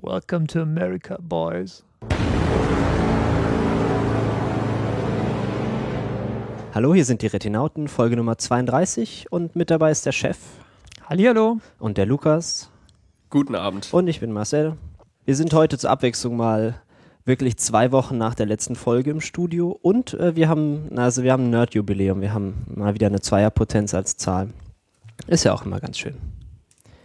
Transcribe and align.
Welcome 0.00 0.46
to 0.48 0.60
America, 0.62 1.18
boys. 1.20 1.82
Hallo, 6.72 6.94
hier 6.94 7.04
sind 7.04 7.22
die 7.22 7.26
Retinauten, 7.26 7.88
Folge 7.88 8.16
Nummer 8.16 8.38
32 8.38 9.26
und 9.30 9.56
mit 9.56 9.70
dabei 9.70 9.90
ist 9.90 10.06
der 10.06 10.12
Chef 10.12 10.38
Hallihallo. 11.08 11.58
und 11.80 11.98
der 11.98 12.06
Lukas 12.06 12.70
Guten 13.30 13.56
Abend. 13.56 13.88
und 13.92 14.06
ich 14.06 14.20
bin 14.20 14.30
Marcel. 14.32 14.76
Wir 15.24 15.34
sind 15.34 15.52
heute 15.52 15.78
zur 15.78 15.90
Abwechslung 15.90 16.36
mal 16.36 16.80
wirklich 17.24 17.56
zwei 17.56 17.90
Wochen 17.90 18.16
nach 18.16 18.34
der 18.36 18.46
letzten 18.46 18.76
Folge 18.76 19.10
im 19.10 19.20
Studio 19.20 19.76
und 19.82 20.14
äh, 20.14 20.36
wir 20.36 20.48
haben, 20.48 20.96
also 20.96 21.24
wir 21.24 21.32
haben 21.32 21.46
ein 21.46 21.50
Nerd-Jubiläum, 21.50 22.20
wir 22.20 22.32
haben 22.32 22.64
mal 22.72 22.94
wieder 22.94 23.08
eine 23.08 23.20
Zweierpotenz 23.20 23.94
als 23.94 24.16
Zahl. 24.16 24.50
Ist 25.26 25.44
ja 25.44 25.52
auch 25.52 25.66
immer 25.66 25.80
ganz 25.80 25.98
schön. 25.98 26.14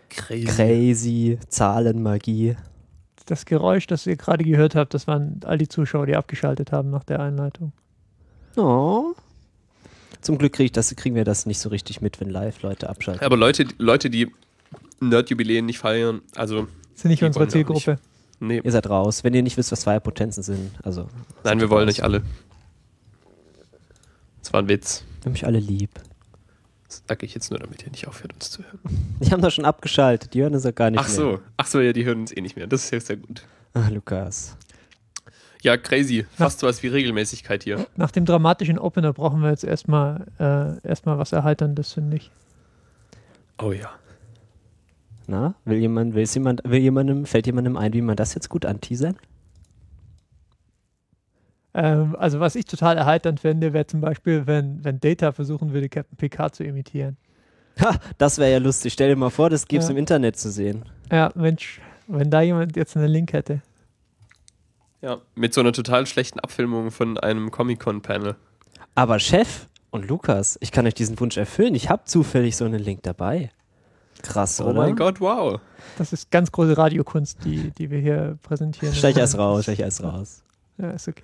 Crazy. 0.10 0.46
Crazy, 0.46 1.40
Zahlenmagie. 1.48 2.56
Das 3.34 3.46
Geräusch, 3.46 3.88
das 3.88 4.06
ihr 4.06 4.16
gerade 4.16 4.44
gehört 4.44 4.76
habt, 4.76 4.94
das 4.94 5.08
waren 5.08 5.42
all 5.44 5.58
die 5.58 5.68
Zuschauer, 5.68 6.06
die 6.06 6.16
abgeschaltet 6.16 6.72
haben 6.72 6.92
nach 6.92 7.04
der 7.04 7.20
Einleitung. 7.20 7.74
Oh. 8.56 9.16
Zum 10.22 10.38
Glück 10.38 10.54
krieg 10.54 10.66
ich 10.66 10.72
das, 10.72 10.96
kriegen 10.96 11.16
wir 11.16 11.24
das 11.24 11.48
nicht 11.48 11.58
so 11.58 11.70
richtig 11.70 12.00
mit, 12.00 12.22
wenn 12.22 12.30
Live-Leute 12.30 12.88
abschalten. 12.88 13.26
Aber 13.26 13.36
Leute, 13.36 13.66
Leute, 13.80 14.12
die 14.12 14.32
Nerd-Jubiläen 15.00 15.66
nicht 15.66 15.80
feiern, 15.80 16.22
also, 16.36 16.68
Das 16.92 17.00
ist 17.00 17.06
nicht 17.06 17.24
unsere 17.24 17.48
Zielgruppe. 17.48 17.98
nee. 18.40 18.62
Ihr 18.64 18.72
seid 18.72 18.88
raus, 18.88 19.24
wenn 19.24 19.34
ihr 19.34 19.42
nicht 19.42 19.58
wisst, 19.58 19.72
was 19.72 19.82
Zweierpotenzen 19.82 20.44
sind. 20.44 20.70
Also, 20.84 21.08
Nein, 21.44 21.60
wir 21.60 21.72
wollen 21.72 21.88
nicht 21.88 22.04
alle. 22.04 22.22
Das 24.44 24.54
war 24.54 24.62
ein 24.62 24.70
Witz. 24.70 25.06
Wir 25.22 25.26
haben 25.26 25.32
mich 25.32 25.48
alle 25.48 25.58
lieb. 25.60 25.90
Das 27.02 27.04
sage 27.08 27.26
ich 27.26 27.34
jetzt 27.34 27.50
nur, 27.50 27.60
damit 27.60 27.84
ihr 27.84 27.92
nicht 27.92 28.08
aufhört, 28.08 28.34
uns 28.34 28.52
zu 28.52 28.64
hören. 28.64 28.80
Die 29.20 29.32
haben 29.32 29.42
doch 29.42 29.52
schon 29.52 29.66
abgeschaltet, 29.66 30.34
die 30.34 30.42
hören 30.42 30.54
es 30.54 30.64
ja 30.64 30.72
gar 30.72 30.90
nicht 30.92 31.00
Ach 31.00 31.08
mehr. 31.08 31.16
so, 31.16 31.40
ach 31.58 31.66
so, 31.68 31.82
ja, 31.82 31.94
die 31.94 32.06
hören 32.06 32.22
uns 32.22 32.36
eh 32.36 32.42
nicht 32.42 32.56
mehr. 32.56 32.68
Das 32.68 32.84
ist 32.86 32.92
ja 32.92 33.00
sehr 33.00 33.18
gut. 33.18 33.44
Ach, 33.74 33.90
Lukas. 33.90 34.56
Ja, 35.62 35.78
crazy. 35.78 36.26
Fast 36.36 36.60
sowas 36.60 36.84
wie 36.84 36.88
Regelmäßigkeit 36.88 37.64
hier. 37.64 37.86
Nach 37.96 38.12
dem 38.12 38.26
dramatischen 38.26 38.78
Opener 38.78 39.14
brauchen 39.14 39.42
wir 39.42 39.50
jetzt 39.50 39.64
erstmal 39.64 40.26
äh, 40.38 40.88
erstmal 40.88 41.18
was 41.18 41.32
Erheiterndes, 41.32 41.94
finde 41.94 42.18
ich. 42.18 42.32
Oh 43.62 43.72
ja. 43.72 43.90
Na, 45.26 45.56
will 45.64 45.78
jemand, 45.78 46.16
will 46.16 46.26
jemand, 46.28 46.62
will 46.66 46.82
jemandem, 46.82 47.26
fällt 47.26 47.46
jemandem 47.46 47.78
ein, 47.78 47.94
wie 47.94 48.02
man 48.02 48.18
das 48.18 48.34
jetzt 48.34 48.50
gut 48.50 48.66
anteasern? 48.66 49.16
Ähm, 51.74 52.16
also 52.20 52.40
was 52.40 52.56
ich 52.56 52.66
total 52.66 52.98
erheiternd 52.98 53.40
fände, 53.40 53.74
wäre 53.74 53.88
zum 53.88 54.02
Beispiel, 54.02 54.46
wenn, 54.46 54.84
wenn 54.84 55.00
Data 55.00 55.32
versuchen 55.32 55.74
würde, 55.74 55.90
Captain 55.90 56.18
Picard 56.18 56.54
zu 56.56 56.64
imitieren. 56.64 57.18
Ha, 57.82 57.96
das 58.20 58.38
wäre 58.38 58.52
ja 58.52 58.58
lustig. 58.60 58.94
Stell 58.94 59.10
dir 59.10 59.16
mal 59.16 59.32
vor, 59.32 59.50
das 59.50 59.68
gibt's 59.68 59.88
Ja. 59.88 59.92
im 59.94 59.98
Internet 59.98 60.38
zu 60.38 60.52
sehen. 60.52 60.86
Ja, 61.12 61.32
Mensch, 61.36 61.82
wenn 62.08 62.30
da 62.30 62.42
jemand 62.42 62.76
jetzt 62.76 62.96
einen 62.96 63.08
Link 63.08 63.34
hätte. 63.34 63.62
Ja, 65.02 65.18
mit 65.36 65.54
so 65.54 65.62
einer 65.62 65.74
total 65.74 66.06
schlechten 66.06 66.40
Abfilmung 66.40 66.92
von 66.92 67.18
einem 67.18 67.52
Comic-Con-Panel. 67.52 68.36
Aber 68.96 69.20
Chef 69.20 69.68
und 69.90 70.08
Lukas, 70.08 70.58
ich 70.62 70.72
kann 70.72 70.86
euch 70.88 70.94
diesen 70.94 71.20
Wunsch 71.20 71.36
erfüllen. 71.38 71.76
Ich 71.76 71.90
habe 71.90 72.04
zufällig 72.06 72.56
so 72.56 72.66
einen 72.66 72.80
Link 72.82 73.04
dabei. 73.04 73.50
Krass, 74.22 74.62
Oh 74.62 74.66
oder? 74.66 74.74
mein 74.76 74.96
Gott, 74.96 75.20
wow. 75.20 75.60
Das 75.98 76.14
ist 76.14 76.32
ganz 76.32 76.52
große 76.52 76.78
Radiokunst, 76.78 77.44
die, 77.44 77.72
die 77.72 77.90
wir 77.90 78.00
hier 78.00 78.38
präsentieren. 78.44 78.94
Stell 78.96 79.12
ich 79.12 79.18
erst 79.18 79.38
raus, 79.38 79.64
stell 79.64 79.74
ich 79.74 79.80
erst 79.82 80.04
raus. 80.04 80.44
Ja, 80.78 80.92
ist 80.92 81.08
okay. 81.08 81.24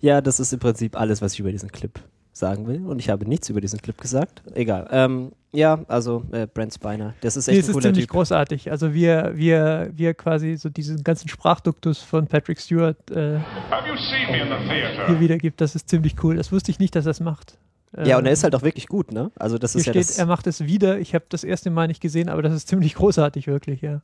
Ja, 0.00 0.20
das 0.20 0.38
ist 0.40 0.52
im 0.52 0.58
Prinzip 0.60 0.98
alles, 0.98 1.20
was 1.22 1.32
ich 1.34 1.40
über 1.40 1.50
diesen 1.50 1.70
Clip 1.72 1.98
sagen 2.32 2.66
will. 2.68 2.86
Und 2.86 3.00
ich 3.00 3.08
habe 3.10 3.28
nichts 3.28 3.48
über 3.48 3.60
diesen 3.60 3.80
Clip 3.82 4.00
gesagt. 4.00 4.42
Egal. 4.54 4.86
Ähm, 4.92 5.32
ja, 5.52 5.80
also 5.88 6.22
äh, 6.30 6.46
Brent 6.46 6.72
Spiner. 6.74 7.14
Das 7.20 7.36
ist 7.36 7.48
Nee, 7.48 7.54
echt 7.54 7.62
es 7.62 7.66
ein 7.66 7.70
ist 7.70 7.74
cooler 7.74 7.82
ziemlich 7.88 8.04
Typ. 8.06 8.10
großartig. 8.12 8.70
Also 8.70 8.94
wir, 8.94 9.32
wir, 9.34 9.90
wir 9.92 10.14
quasi 10.14 10.56
so 10.56 10.68
diesen 10.68 11.02
ganzen 11.02 11.28
Sprachduktus 11.28 11.98
von 11.98 12.26
Patrick 12.28 12.60
Stewart 12.60 13.10
äh, 13.10 13.38
Have 13.70 13.88
you 13.88 13.96
seen 13.96 14.30
me 14.30 14.40
in 14.42 14.48
the 14.48 14.68
theater? 14.68 15.06
hier 15.08 15.20
wiedergibt, 15.20 15.60
das 15.60 15.74
ist 15.74 15.88
ziemlich 15.88 16.22
cool. 16.22 16.36
Das 16.36 16.52
wusste 16.52 16.70
ich 16.70 16.78
nicht, 16.78 16.94
dass 16.94 17.06
er 17.06 17.10
es 17.10 17.20
macht. 17.20 17.58
Ja, 17.96 18.18
und 18.18 18.24
er 18.26 18.28
Ähm, 18.28 18.32
ist 18.34 18.44
halt 18.44 18.54
auch 18.54 18.62
wirklich 18.62 18.86
gut, 18.86 19.10
ne? 19.12 19.32
Also 19.36 19.56
das 19.58 19.72
Hier 19.72 19.80
ist 19.80 19.86
ja 19.86 19.92
steht, 19.94 20.08
das. 20.10 20.18
er 20.18 20.26
macht 20.26 20.46
es 20.46 20.60
wieder. 20.64 20.98
Ich 21.00 21.14
habe 21.14 21.24
das 21.30 21.42
erste 21.42 21.70
Mal 21.70 21.88
nicht 21.88 22.02
gesehen, 22.02 22.28
aber 22.28 22.42
das 22.42 22.52
ist 22.52 22.68
ziemlich 22.68 22.94
großartig, 22.94 23.46
wirklich, 23.46 23.80
ja. 23.80 24.02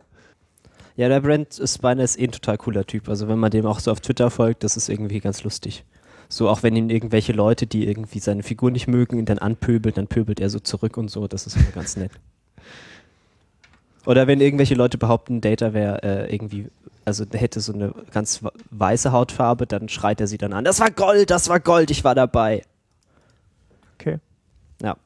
Ja, 0.96 1.08
der 1.08 1.20
Brent 1.20 1.60
Spiner 1.64 2.02
ist 2.02 2.18
eh 2.18 2.24
ein 2.24 2.30
total 2.32 2.56
cooler 2.56 2.84
Typ. 2.86 3.08
Also 3.08 3.28
wenn 3.28 3.38
man 3.38 3.50
dem 3.50 3.66
auch 3.66 3.80
so 3.80 3.90
auf 3.92 4.00
Twitter 4.00 4.30
folgt, 4.30 4.64
das 4.64 4.76
ist 4.78 4.88
irgendwie 4.88 5.20
ganz 5.20 5.42
lustig. 5.44 5.84
So 6.34 6.48
auch 6.48 6.64
wenn 6.64 6.74
ihn 6.74 6.90
irgendwelche 6.90 7.32
Leute, 7.32 7.68
die 7.68 7.86
irgendwie 7.86 8.18
seine 8.18 8.42
Figur 8.42 8.72
nicht 8.72 8.88
mögen, 8.88 9.20
ihn 9.20 9.24
dann 9.24 9.38
anpöbeln, 9.38 9.94
dann 9.94 10.08
pöbelt 10.08 10.40
er 10.40 10.50
so 10.50 10.58
zurück 10.58 10.96
und 10.96 11.08
so. 11.08 11.28
Das 11.28 11.46
ist 11.46 11.54
immer 11.56 11.70
ganz 11.70 11.96
nett. 11.96 12.10
Oder 14.04 14.26
wenn 14.26 14.40
irgendwelche 14.40 14.74
Leute 14.74 14.98
behaupten, 14.98 15.40
Data 15.40 15.74
wäre 15.74 16.02
äh, 16.02 16.34
irgendwie, 16.34 16.66
also 17.04 17.24
hätte 17.30 17.60
so 17.60 17.72
eine 17.72 17.94
ganz 18.10 18.40
weiße 18.72 19.12
Hautfarbe, 19.12 19.68
dann 19.68 19.88
schreit 19.88 20.20
er 20.20 20.26
sie 20.26 20.36
dann 20.36 20.52
an. 20.52 20.64
Das 20.64 20.80
war 20.80 20.90
Gold, 20.90 21.30
das 21.30 21.48
war 21.48 21.60
Gold, 21.60 21.92
ich 21.92 22.02
war 22.02 22.16
dabei. 22.16 22.64
Okay. 24.00 24.18
Ja. 24.82 24.96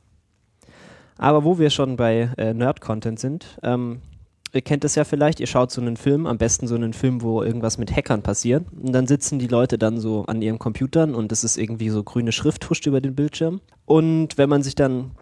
Aber 1.18 1.44
wo 1.44 1.58
wir 1.58 1.68
schon 1.68 1.96
bei 1.96 2.30
äh, 2.38 2.54
Nerd-Content 2.54 3.20
sind, 3.20 3.58
ähm, 3.62 4.00
ihr 4.58 4.62
kennt 4.62 4.84
es 4.84 4.96
ja 4.96 5.04
vielleicht, 5.04 5.38
ihr 5.38 5.46
schaut 5.46 5.70
so 5.70 5.80
einen 5.80 5.96
Film, 5.96 6.26
am 6.26 6.36
besten 6.36 6.66
so 6.66 6.74
einen 6.74 6.92
Film, 6.92 7.22
wo 7.22 7.44
irgendwas 7.44 7.78
mit 7.78 7.94
Hackern 7.94 8.22
passiert. 8.22 8.64
Und 8.72 8.92
dann 8.92 9.06
sitzen 9.06 9.38
die 9.38 9.46
Leute 9.46 9.78
dann 9.78 10.00
so 10.00 10.24
an 10.26 10.42
ihren 10.42 10.58
Computern 10.58 11.14
und 11.14 11.30
es 11.30 11.44
ist 11.44 11.56
irgendwie 11.56 11.90
so 11.90 12.02
grüne 12.02 12.32
Schrift 12.32 12.68
huscht 12.68 12.84
über 12.88 13.00
den 13.00 13.14
Bildschirm. 13.14 13.60
Und 13.86 14.36
wenn 14.36 14.48
man 14.48 14.64
sich 14.64 14.74
dann 14.74 15.12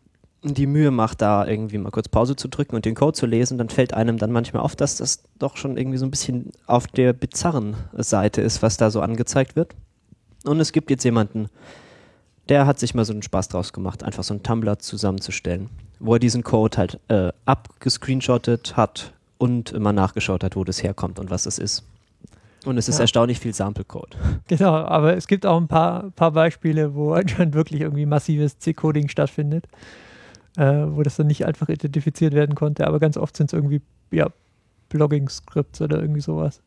die 0.42 0.66
Mühe 0.66 0.90
macht, 0.90 1.20
da 1.20 1.46
irgendwie 1.46 1.76
mal 1.76 1.90
kurz 1.90 2.08
Pause 2.08 2.34
zu 2.34 2.48
drücken 2.48 2.76
und 2.76 2.86
den 2.86 2.94
Code 2.94 3.12
zu 3.12 3.26
lesen, 3.26 3.58
dann 3.58 3.68
fällt 3.68 3.92
einem 3.92 4.16
dann 4.16 4.32
manchmal 4.32 4.62
auf, 4.62 4.74
dass 4.74 4.96
das 4.96 5.22
doch 5.38 5.58
schon 5.58 5.76
irgendwie 5.76 5.98
so 5.98 6.06
ein 6.06 6.10
bisschen 6.10 6.52
auf 6.66 6.86
der 6.86 7.12
bizarren 7.12 7.76
Seite 7.92 8.40
ist, 8.40 8.62
was 8.62 8.78
da 8.78 8.90
so 8.90 9.02
angezeigt 9.02 9.54
wird. 9.54 9.74
Und 10.46 10.60
es 10.60 10.72
gibt 10.72 10.90
jetzt 10.90 11.04
jemanden, 11.04 11.50
der 12.48 12.66
hat 12.66 12.78
sich 12.78 12.94
mal 12.94 13.04
so 13.04 13.12
einen 13.12 13.22
Spaß 13.22 13.48
draus 13.48 13.74
gemacht, 13.74 14.02
einfach 14.02 14.24
so 14.24 14.32
einen 14.32 14.42
Tumblr 14.42 14.78
zusammenzustellen, 14.78 15.68
wo 15.98 16.14
er 16.14 16.20
diesen 16.20 16.42
Code 16.42 16.78
halt 16.78 17.00
äh, 17.08 17.32
abgescreenshottet 17.44 18.78
hat 18.78 19.12
und 19.38 19.78
mal 19.78 19.92
nachgeschaut 19.92 20.42
hat, 20.44 20.56
wo 20.56 20.64
das 20.64 20.82
herkommt 20.82 21.18
und 21.18 21.30
was 21.30 21.46
es 21.46 21.58
ist. 21.58 21.84
Und 22.64 22.78
es 22.78 22.88
ist 22.88 22.96
Ja. 22.96 23.02
erstaunlich 23.02 23.38
viel 23.38 23.54
Sample-Code. 23.54 24.16
Genau, 24.48 24.72
aber 24.74 25.16
es 25.16 25.26
gibt 25.28 25.46
auch 25.46 25.56
ein 25.60 25.68
paar, 25.68 26.10
paar 26.16 26.32
Beispiele, 26.32 26.94
wo 26.94 27.12
anscheinend 27.14 27.54
wirklich 27.54 27.80
irgendwie 27.82 28.06
massives 28.06 28.58
C-Coding 28.58 29.08
stattfindet, 29.08 29.66
äh, 30.56 30.64
wo 30.88 31.02
das 31.02 31.16
dann 31.16 31.26
nicht 31.28 31.44
einfach 31.46 31.68
identifiziert 31.68 32.32
werden 32.34 32.54
konnte, 32.54 32.86
aber 32.86 32.98
ganz 32.98 33.16
oft 33.16 33.36
sind 33.36 33.48
es 33.48 33.52
irgendwie, 33.52 33.80
ja, 34.10 34.28
Blogging-Scripts 34.88 35.80
oder 35.82 36.00
irgendwie 36.00 36.20
sowas. 36.20 36.60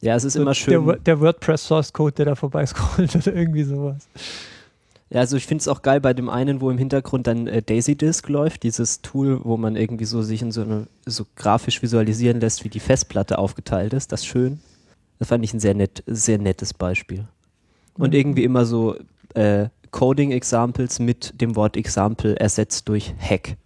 Ja, 0.00 0.16
es 0.16 0.24
ist 0.24 0.32
So 0.34 0.40
immer 0.42 0.50
Der, 0.50 0.54
schön. 0.54 0.86
Wo- 0.86 0.92
der 0.92 1.20
WordPress-Source-Code, 1.20 2.12
der 2.14 2.24
da 2.26 2.34
vorbeiscrollt 2.34 3.14
oder 3.16 3.34
irgendwie 3.34 3.62
sowas. 3.64 4.08
Ja, 5.12 5.20
also 5.20 5.36
ich 5.36 5.46
finde 5.46 5.60
es 5.60 5.68
auch 5.68 5.82
geil 5.82 6.00
bei 6.00 6.14
dem 6.14 6.30
einen, 6.30 6.62
wo 6.62 6.70
im 6.70 6.78
Hintergrund 6.78 7.26
dann 7.26 7.46
äh, 7.46 7.60
Daisy 7.62 7.96
Disk 7.96 8.28
läuft, 8.30 8.62
dieses 8.62 9.02
Tool, 9.02 9.40
wo 9.44 9.58
man 9.58 9.76
irgendwie 9.76 10.06
so 10.06 10.22
sich 10.22 10.40
in 10.40 10.52
so 10.52 10.62
eine 10.62 10.86
so 11.04 11.26
grafisch 11.36 11.82
visualisieren 11.82 12.40
lässt, 12.40 12.64
wie 12.64 12.70
die 12.70 12.80
Festplatte 12.80 13.38
aufgeteilt 13.38 13.92
ist. 13.92 14.10
Das 14.10 14.20
ist 14.22 14.26
schön. 14.26 14.60
Das 15.18 15.28
fand 15.28 15.44
ich 15.44 15.52
ein 15.52 15.60
sehr 15.60 15.74
nett, 15.74 16.02
sehr 16.06 16.38
nettes 16.38 16.72
Beispiel. 16.72 17.26
Und 17.94 18.10
Mhm. 18.14 18.20
irgendwie 18.20 18.44
immer 18.44 18.64
so 18.64 18.96
äh, 19.34 19.68
Coding-Examples 19.90 20.98
mit 20.98 21.38
dem 21.42 21.56
Wort 21.56 21.76
Example 21.76 22.34
ersetzt 22.40 22.88
durch 22.88 23.14
Hack. 23.20 23.56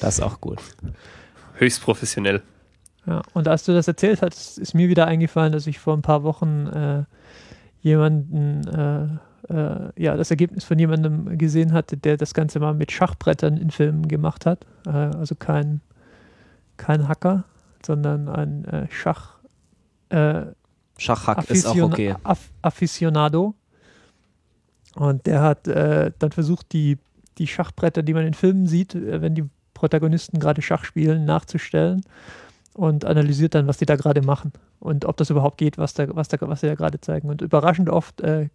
Das 0.00 0.18
ist 0.18 0.20
auch 0.22 0.40
gut. 0.42 0.58
Höchst 1.54 1.80
professionell. 1.82 2.42
Ja, 3.06 3.22
und 3.32 3.48
als 3.48 3.64
du 3.64 3.72
das 3.72 3.88
erzählt 3.88 4.20
hast, 4.20 4.58
ist 4.58 4.74
mir 4.74 4.90
wieder 4.90 5.06
eingefallen, 5.06 5.52
dass 5.52 5.66
ich 5.66 5.78
vor 5.78 5.94
ein 5.96 6.02
paar 6.02 6.22
Wochen 6.22 6.66
äh, 6.66 7.04
jemanden, 7.80 9.18
äh, 9.48 10.02
ja, 10.02 10.16
das 10.16 10.30
Ergebnis 10.30 10.64
von 10.64 10.78
jemandem 10.78 11.38
gesehen 11.38 11.72
hatte, 11.72 11.96
der 11.96 12.16
das 12.16 12.34
Ganze 12.34 12.60
mal 12.60 12.74
mit 12.74 12.92
Schachbrettern 12.92 13.56
in 13.56 13.70
Filmen 13.70 14.08
gemacht 14.08 14.46
hat. 14.46 14.66
Äh, 14.86 14.90
also 14.90 15.34
kein, 15.34 15.80
kein 16.76 17.08
Hacker, 17.08 17.44
sondern 17.84 18.28
ein 18.28 18.64
äh, 18.64 18.86
Schach. 18.90 19.38
Äh, 20.10 20.46
Schachhack 20.98 21.48
ist 21.50 21.66
auch 21.66 21.76
okay. 21.76 22.14
Aff 22.22 22.50
Afficionado. 22.62 23.54
Und 24.96 25.26
der 25.26 25.42
hat 25.42 25.68
äh, 25.68 26.10
dann 26.18 26.32
versucht, 26.32 26.72
die, 26.72 26.98
die 27.38 27.46
Schachbretter, 27.46 28.02
die 28.02 28.12
man 28.12 28.26
in 28.26 28.34
Filmen 28.34 28.66
sieht, 28.66 28.94
äh, 28.94 29.22
wenn 29.22 29.34
die 29.34 29.44
Protagonisten 29.72 30.38
gerade 30.40 30.60
Schach 30.62 30.84
spielen, 30.84 31.24
nachzustellen 31.24 32.02
und 32.74 33.04
analysiert 33.04 33.54
dann, 33.54 33.66
was 33.66 33.78
die 33.78 33.86
da 33.86 33.96
gerade 33.96 34.22
machen 34.22 34.52
und 34.78 35.04
ob 35.04 35.16
das 35.16 35.30
überhaupt 35.30 35.58
geht, 35.58 35.78
was, 35.78 35.94
da, 35.94 36.14
was, 36.14 36.28
da, 36.28 36.36
was 36.40 36.60
sie 36.60 36.66
da 36.66 36.74
gerade 36.74 37.00
zeigen. 37.00 37.28
Und 37.28 37.40
überraschend 37.40 37.88
oft 37.88 38.20
äh, 38.20 38.48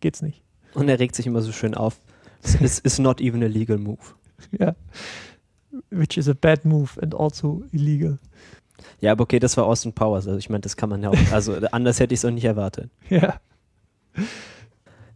geht's 0.00 0.22
nicht. 0.22 0.42
Und 0.74 0.88
er 0.88 0.98
regt 0.98 1.14
sich 1.14 1.26
immer 1.26 1.42
so 1.42 1.52
schön 1.52 1.74
auf. 1.74 2.00
It's, 2.60 2.80
it's 2.84 2.98
not 2.98 3.20
even 3.20 3.42
a 3.42 3.46
legal 3.46 3.78
move. 3.78 3.98
Ja. 4.58 4.74
Which 5.90 6.16
is 6.16 6.28
a 6.28 6.32
bad 6.32 6.64
move 6.64 7.00
and 7.02 7.14
also 7.14 7.62
illegal. 7.72 8.18
Ja, 9.00 9.12
aber 9.12 9.22
okay, 9.24 9.38
das 9.38 9.56
war 9.58 9.66
Austin 9.66 9.92
Powers. 9.92 10.26
Also 10.26 10.38
ich 10.38 10.48
meine, 10.48 10.62
das 10.62 10.76
kann 10.76 10.88
man 10.88 11.02
ja 11.02 11.10
auch. 11.10 11.32
Also 11.32 11.54
anders 11.72 12.00
hätte 12.00 12.14
ich 12.14 12.20
es 12.20 12.24
auch 12.24 12.30
nicht 12.30 12.44
erwartet. 12.44 12.90
Ja. 13.10 13.38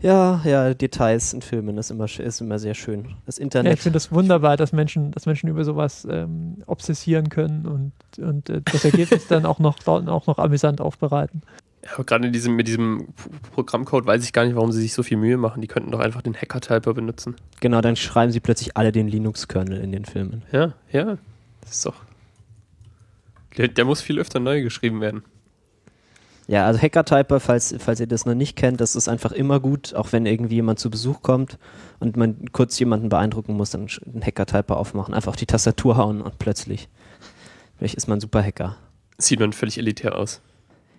Ja, 0.01 0.43
ja, 0.45 0.75
Details 0.75 1.33
in 1.33 1.41
Filmen 1.41 1.79
ist 1.79 1.91
immer, 1.91 2.05
ist 2.05 2.41
immer 2.43 2.59
sehr 2.59 2.75
schön. 2.75 3.15
Das 3.25 3.39
Ja, 3.39 3.43
Internet. 3.45 3.75
ich 3.75 3.81
finde 3.81 3.95
das 3.97 4.13
wunderbar, 4.13 4.59
dass 4.59 4.73
Menschen, 4.73 5.13
dass 5.13 5.25
Menschen 5.25 5.49
über 5.49 5.65
sowas 5.65 6.07
ähm, 6.11 6.59
obsessieren 6.67 7.31
können 7.31 7.65
und, 7.67 7.93
und 8.23 8.51
äh, 8.51 8.61
das 8.71 8.85
Ergebnis 8.85 9.27
dann 9.29 9.47
auch 9.47 9.59
noch, 9.59 9.79
auch 9.87 10.27
noch 10.27 10.39
amüsant 10.39 10.83
aufbereiten. 10.83 11.41
Ja, 11.85 12.03
gerade 12.03 12.27
in 12.27 12.33
diesem, 12.33 12.57
mit 12.57 12.67
diesem 12.67 13.09
Programmcode 13.53 14.07
weiß 14.07 14.25
ich 14.25 14.33
gar 14.33 14.45
nicht, 14.45 14.57
warum 14.57 14.73
sie 14.73 14.81
sich 14.81 14.95
so 14.95 15.03
viel 15.03 15.19
Mühe 15.19 15.37
machen. 15.37 15.61
Die 15.61 15.69
könnten 15.69 15.91
doch 15.91 16.01
einfach 16.01 16.23
den 16.23 16.35
Hacker-Typer 16.35 16.95
benutzen. 16.95 17.37
genau, 17.61 17.81
dann 17.81 17.97
schreiben 17.97 18.33
sie 18.33 18.41
plötzlich 18.41 18.77
alle 18.77 18.91
den 18.91 19.07
Linux-Kernel 19.09 19.81
in 19.81 19.93
den 19.93 20.05
Filmen. 20.05 20.43
Ja, 20.51 20.75
ja. 20.91 21.19
Das 21.61 21.73
ist 21.73 21.87
doch. 21.87 21.97
Der, 23.57 23.69
der 23.69 23.85
muss 23.85 24.01
viel 24.01 24.19
öfter 24.19 24.41
neu 24.41 24.63
geschrieben 24.63 25.01
werden. 25.01 25.23
Ja, 26.47 26.67
also 26.67 26.81
Hacker-Typer, 26.81 27.41
falls, 27.41 27.75
falls 27.79 28.01
ihr 28.01 28.07
das 28.07 28.27
noch 28.27 28.35
nicht 28.35 28.57
kennt, 28.57 28.81
das 28.81 28.97
ist 28.97 29.09
einfach 29.09 29.33
immer 29.33 29.61
gut, 29.61 29.95
auch 29.95 30.13
wenn 30.13 30.27
irgendwie 30.27 30.57
jemand 30.57 30.79
zu 30.79 30.91
Besuch 30.91 31.23
kommt 31.23 31.59
und 32.01 32.17
man 32.17 32.53
kurz 32.53 32.79
jemanden 32.79 33.09
beeindrucken 33.09 33.55
muss, 33.55 33.71
dann 33.71 33.89
einen 34.07 34.23
Hacker-Typer 34.23 34.77
aufmachen, 34.77 35.15
einfach 35.15 35.31
auf 35.31 35.37
die 35.37 35.47
Tastatur 35.47 35.97
hauen 35.97 36.21
und 36.21 36.39
plötzlich, 36.39 36.89
vielleicht 37.79 37.95
ist 37.95 38.09
man 38.09 38.19
ein 38.19 38.21
super 38.21 38.43
Hacker. 38.43 38.77
Sieht 39.17 39.41
man 39.41 39.55
völlig 39.55 39.79
elitär 39.79 40.19
aus. 40.19 40.43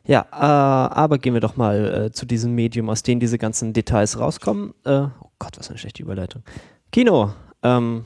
Ja, 0.08 0.26
äh, 0.32 0.36
aber 0.36 1.18
gehen 1.18 1.34
wir 1.34 1.42
doch 1.42 1.58
mal 1.58 2.06
äh, 2.06 2.12
zu 2.12 2.26
diesem 2.26 2.54
Medium, 2.54 2.90
aus 2.90 3.02
dem 3.04 3.20
diese 3.20 3.38
ganzen 3.38 3.74
Details 3.74 4.20
rauskommen. 4.20 4.74
Äh, 4.86 5.08
oh 5.20 5.30
Gott, 5.40 5.58
was 5.58 5.70
eine 5.70 5.80
schlechte 5.80 6.04
Überleitung. 6.04 6.44
Kino. 6.92 7.34
Ähm, 7.64 8.04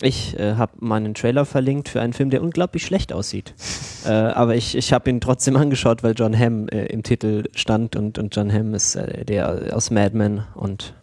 ich 0.00 0.38
äh, 0.38 0.54
habe 0.54 0.72
meinen 0.78 1.14
Trailer 1.14 1.44
verlinkt 1.44 1.88
für 1.88 2.00
einen 2.00 2.12
Film, 2.12 2.30
der 2.30 2.42
unglaublich 2.42 2.84
schlecht 2.84 3.12
aussieht. 3.12 3.54
äh, 4.06 4.10
aber 4.10 4.54
ich, 4.54 4.76
ich 4.76 4.92
habe 4.92 5.10
ihn 5.10 5.20
trotzdem 5.20 5.56
angeschaut, 5.58 6.04
weil 6.04 6.14
John 6.16 6.38
Hamm 6.38 6.68
äh, 6.68 6.86
im 6.86 7.02
Titel 7.02 7.44
stand 7.54 7.96
und, 7.96 8.18
und 8.18 8.34
John 8.34 8.52
Hamm 8.52 8.74
ist 8.74 8.96
der 8.96 9.74
aus 9.74 9.90
Mad 9.90 10.16
Men 10.16 10.44
und 10.54 10.94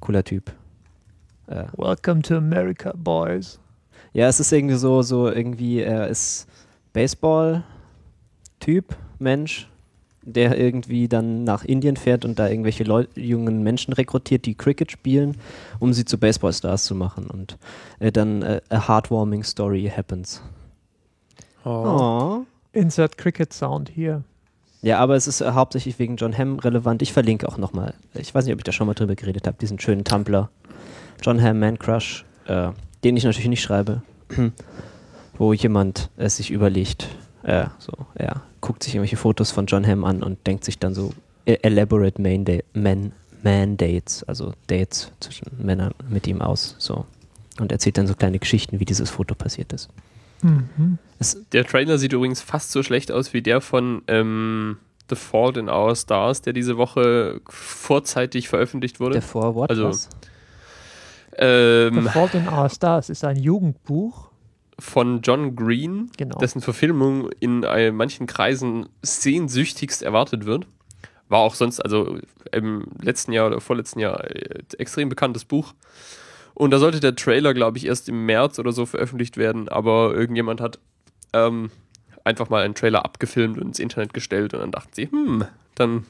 cooler 0.00 0.22
Typ. 0.22 0.52
Welcome 1.76 2.22
to 2.22 2.36
America, 2.36 2.92
boys. 2.94 3.58
ja, 4.12 4.28
es 4.28 4.38
ist 4.38 4.52
irgendwie 4.52 4.76
so, 4.76 5.02
so 5.02 5.28
irgendwie, 5.28 5.80
er 5.80 6.06
ist 6.06 6.46
Baseball-Typ, 8.60 8.96
Mensch, 9.18 9.68
der 10.22 10.58
irgendwie 10.58 11.08
dann 11.08 11.44
nach 11.44 11.64
Indien 11.64 11.96
fährt 11.96 12.24
und 12.24 12.38
da 12.38 12.48
irgendwelche 12.48 12.84
Leu 12.84 13.06
jungen 13.14 13.62
Menschen 13.62 13.92
rekrutiert, 13.92 14.44
die 14.46 14.54
Cricket 14.54 14.92
spielen, 14.92 15.36
um 15.78 15.92
sie 15.92 16.04
zu 16.04 16.18
Baseballstars 16.18 16.84
zu 16.84 16.94
machen. 16.94 17.26
Und 17.26 17.58
äh, 17.98 18.12
dann 18.12 18.42
äh, 18.42 18.60
a 18.68 18.86
heartwarming 18.86 19.42
story 19.42 19.90
happens. 19.94 20.42
Oh. 21.64 22.42
Insert 22.72 23.18
Cricket 23.18 23.52
Sound 23.52 23.88
hier. 23.88 24.22
Ja, 24.82 24.98
aber 24.98 25.16
es 25.16 25.26
ist 25.26 25.40
äh, 25.40 25.50
hauptsächlich 25.52 25.98
wegen 25.98 26.16
John 26.16 26.36
Hamm 26.36 26.58
relevant. 26.58 27.02
Ich 27.02 27.12
verlinke 27.12 27.48
auch 27.48 27.58
nochmal, 27.58 27.94
ich 28.14 28.34
weiß 28.34 28.44
nicht, 28.44 28.54
ob 28.54 28.60
ich 28.60 28.64
da 28.64 28.72
schon 28.72 28.86
mal 28.86 28.94
drüber 28.94 29.14
geredet 29.14 29.46
habe, 29.46 29.56
diesen 29.58 29.78
schönen 29.78 30.04
Tumblr. 30.04 30.50
John 31.22 31.42
Hamm 31.42 31.58
Man 31.58 31.78
Crush, 31.78 32.24
äh, 32.46 32.70
den 33.04 33.16
ich 33.16 33.24
natürlich 33.24 33.48
nicht 33.48 33.62
schreibe, 33.62 34.02
wo 35.38 35.52
jemand 35.52 36.10
es 36.16 36.36
sich 36.36 36.50
überlegt, 36.50 37.08
äh, 37.42 37.66
so, 37.78 37.92
er 38.14 38.42
guckt 38.70 38.84
sich 38.84 38.94
irgendwelche 38.94 39.16
Fotos 39.16 39.50
von 39.50 39.66
John 39.66 39.84
Hamm 39.84 40.04
an 40.04 40.22
und 40.22 40.46
denkt 40.46 40.64
sich 40.64 40.78
dann 40.78 40.94
so 40.94 41.12
e- 41.44 41.58
elaborate 41.62 42.22
main 42.22 42.44
da 42.44 42.52
man, 42.72 43.10
man 43.42 43.76
Dates, 43.76 44.22
also 44.28 44.52
Dates 44.68 45.10
zwischen 45.18 45.48
Männern 45.58 45.92
mit 46.08 46.28
ihm 46.28 46.40
aus, 46.40 46.76
so. 46.78 47.04
Und 47.58 47.72
erzählt 47.72 47.98
dann 47.98 48.06
so 48.06 48.14
kleine 48.14 48.38
Geschichten, 48.38 48.78
wie 48.78 48.84
dieses 48.84 49.10
Foto 49.10 49.34
passiert 49.34 49.72
ist. 49.72 49.88
Mhm. 50.42 50.98
Der 51.52 51.64
Trailer 51.66 51.98
sieht 51.98 52.12
übrigens 52.12 52.40
fast 52.40 52.70
so 52.70 52.84
schlecht 52.84 53.10
aus 53.10 53.34
wie 53.34 53.42
der 53.42 53.60
von 53.60 54.02
ähm, 54.06 54.76
The 55.10 55.16
Fault 55.16 55.56
in 55.56 55.68
Our 55.68 55.96
Stars, 55.96 56.40
der 56.42 56.52
diese 56.52 56.76
Woche 56.76 57.40
vorzeitig 57.48 58.48
veröffentlicht 58.48 59.00
wurde. 59.00 59.14
der 59.14 59.22
Vorwort, 59.22 59.68
Also, 59.70 59.88
was? 59.88 60.08
The 61.32 61.38
Ähm, 61.38 62.08
Fault 62.08 62.34
in 62.34 62.48
Our 62.48 62.68
Stars 62.70 63.08
ist 63.10 63.24
ein 63.24 63.36
Jugendbuch. 63.36 64.29
Von 64.80 65.20
John 65.22 65.54
Green, 65.56 66.10
Genau. 66.16 66.38
dessen 66.38 66.60
Verfilmung 66.60 67.30
in 67.40 67.62
äh, 67.62 67.92
manchen 67.92 68.26
Kreisen 68.26 68.88
sehnsüchtigst 69.02 70.02
erwartet 70.02 70.46
wird. 70.46 70.66
War 71.28 71.40
auch 71.40 71.54
sonst, 71.54 71.80
also 71.80 72.18
im 72.52 72.86
letzten 73.00 73.32
Jahr 73.32 73.46
oder 73.46 73.60
vorletzten 73.60 74.00
Jahr 74.00 74.24
äh, 74.24 74.62
extrem 74.78 75.08
bekanntes 75.08 75.44
Buch. 75.44 75.74
Und 76.54 76.72
da 76.72 76.78
sollte 76.78 77.00
der 77.00 77.14
Trailer, 77.14 77.54
glaube 77.54 77.78
ich, 77.78 77.86
erst 77.86 78.08
im 78.08 78.26
März 78.26 78.58
oder 78.58 78.72
so 78.72 78.84
veröffentlicht 78.84 79.36
werden, 79.36 79.68
aber 79.68 80.14
irgendjemand 80.14 80.60
hat 80.60 80.78
ähm, 81.32 81.70
einfach 82.24 82.50
mal 82.50 82.62
einen 82.62 82.74
Trailer 82.74 83.04
abgefilmt 83.04 83.56
und 83.56 83.68
ins 83.68 83.78
Internet 83.78 84.12
gestellt 84.12 84.52
und 84.54 84.60
dann 84.60 84.72
dachten 84.72 84.90
sie, 84.92 85.10
hm, 85.10 85.44
dann, 85.74 86.04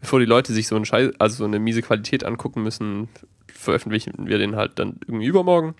bevor 0.00 0.18
die 0.18 0.26
Leute 0.26 0.52
sich 0.52 0.66
so, 0.66 0.76
einen 0.76 0.86
Scheiß, 0.86 1.12
also 1.18 1.36
so 1.36 1.44
eine 1.44 1.58
miese 1.58 1.82
Qualität 1.82 2.24
angucken 2.24 2.62
müssen, 2.62 3.08
veröffentlichen 3.52 4.26
wir 4.26 4.38
den 4.38 4.56
halt 4.56 4.78
dann 4.78 4.98
irgendwie 5.06 5.26
übermorgen. 5.26 5.74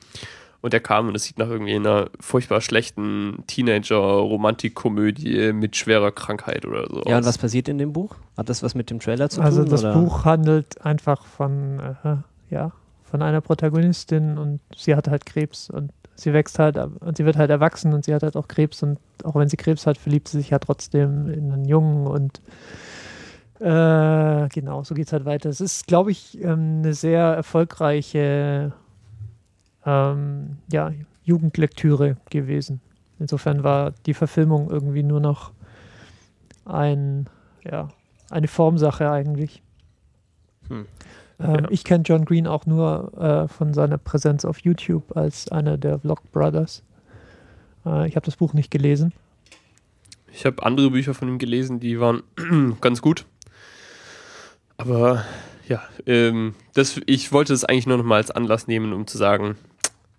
Und 0.66 0.72
der 0.72 0.80
kam 0.80 1.06
und 1.06 1.14
es 1.14 1.22
sieht 1.22 1.38
nach 1.38 1.48
irgendwie 1.48 1.76
einer 1.76 2.10
furchtbar 2.18 2.60
schlechten 2.60 3.44
Teenager-Romantikkomödie 3.46 5.52
mit 5.52 5.76
schwerer 5.76 6.10
Krankheit 6.10 6.66
oder 6.66 6.88
so 6.88 7.04
Ja, 7.06 7.18
und 7.18 7.22
aus. 7.22 7.26
was 7.26 7.38
passiert 7.38 7.68
in 7.68 7.78
dem 7.78 7.92
Buch? 7.92 8.16
Hat 8.36 8.48
das 8.48 8.64
was 8.64 8.74
mit 8.74 8.90
dem 8.90 8.98
Trailer 8.98 9.30
zu 9.30 9.40
Also 9.42 9.62
tun? 9.62 9.70
das 9.70 9.84
oder? 9.84 9.94
Buch 9.94 10.24
handelt 10.24 10.84
einfach 10.84 11.24
von, 11.24 11.78
äh, 12.02 12.16
ja, 12.50 12.72
von 13.04 13.22
einer 13.22 13.40
Protagonistin 13.40 14.38
und 14.38 14.58
sie 14.76 14.96
hat 14.96 15.06
halt 15.06 15.24
Krebs 15.24 15.70
und 15.70 15.92
sie 16.16 16.32
wächst 16.32 16.58
halt 16.58 16.76
und 16.76 17.16
sie 17.16 17.24
wird 17.24 17.36
halt 17.36 17.50
erwachsen 17.50 17.92
und 17.92 18.04
sie 18.04 18.12
hat 18.12 18.24
halt 18.24 18.36
auch 18.36 18.48
Krebs 18.48 18.82
und 18.82 18.98
auch 19.22 19.36
wenn 19.36 19.48
sie 19.48 19.56
Krebs 19.56 19.86
hat, 19.86 19.98
verliebt 19.98 20.26
sie 20.26 20.38
sich 20.38 20.50
ja 20.50 20.58
trotzdem 20.58 21.28
in 21.28 21.52
einen 21.52 21.64
Jungen 21.66 22.08
und 22.08 22.40
äh, 23.60 24.48
genau, 24.48 24.82
so 24.82 24.96
geht 24.96 25.06
es 25.06 25.12
halt 25.12 25.26
weiter. 25.26 25.48
Es 25.48 25.60
ist, 25.60 25.86
glaube 25.86 26.10
ich, 26.10 26.42
ähm, 26.42 26.78
eine 26.82 26.92
sehr 26.92 27.22
erfolgreiche 27.22 28.72
ähm, 29.86 30.58
ja, 30.70 30.92
Jugendlektüre 31.24 32.16
gewesen. 32.28 32.80
Insofern 33.18 33.64
war 33.64 33.92
die 34.04 34.14
Verfilmung 34.14 34.70
irgendwie 34.70 35.02
nur 35.02 35.20
noch 35.20 35.52
ein, 36.66 37.28
ja, 37.64 37.88
eine 38.30 38.48
Formsache 38.48 39.10
eigentlich. 39.10 39.62
Hm. 40.68 40.86
Ähm, 41.38 41.54
Ja. 41.62 41.70
Ich 41.70 41.84
kenne 41.84 42.04
John 42.04 42.24
Green 42.24 42.46
auch 42.46 42.66
nur 42.66 43.12
äh, 43.18 43.48
von 43.48 43.72
seiner 43.72 43.98
Präsenz 43.98 44.44
auf 44.44 44.58
YouTube 44.58 45.16
als 45.16 45.48
einer 45.50 45.78
der 45.78 45.98
Vlog 45.98 46.30
Brothers. 46.32 46.82
Äh, 47.84 48.08
ich 48.08 48.16
habe 48.16 48.26
das 48.26 48.36
Buch 48.36 48.52
nicht 48.52 48.70
gelesen. 48.70 49.12
Ich 50.32 50.44
habe 50.44 50.62
andere 50.64 50.90
Bücher 50.90 51.14
von 51.14 51.28
ihm 51.28 51.38
gelesen, 51.38 51.80
die 51.80 52.00
waren 52.00 52.22
ganz 52.80 53.00
gut. 53.00 53.24
Aber 54.76 55.24
ja, 55.68 55.82
ähm, 56.06 56.54
das, 56.74 57.00
ich 57.06 57.32
wollte 57.32 57.54
es 57.54 57.64
eigentlich 57.64 57.86
nur 57.86 57.96
noch 57.96 58.04
mal 58.04 58.16
als 58.16 58.30
Anlass 58.30 58.66
nehmen, 58.66 58.92
um 58.92 59.06
zu 59.06 59.16
sagen, 59.16 59.56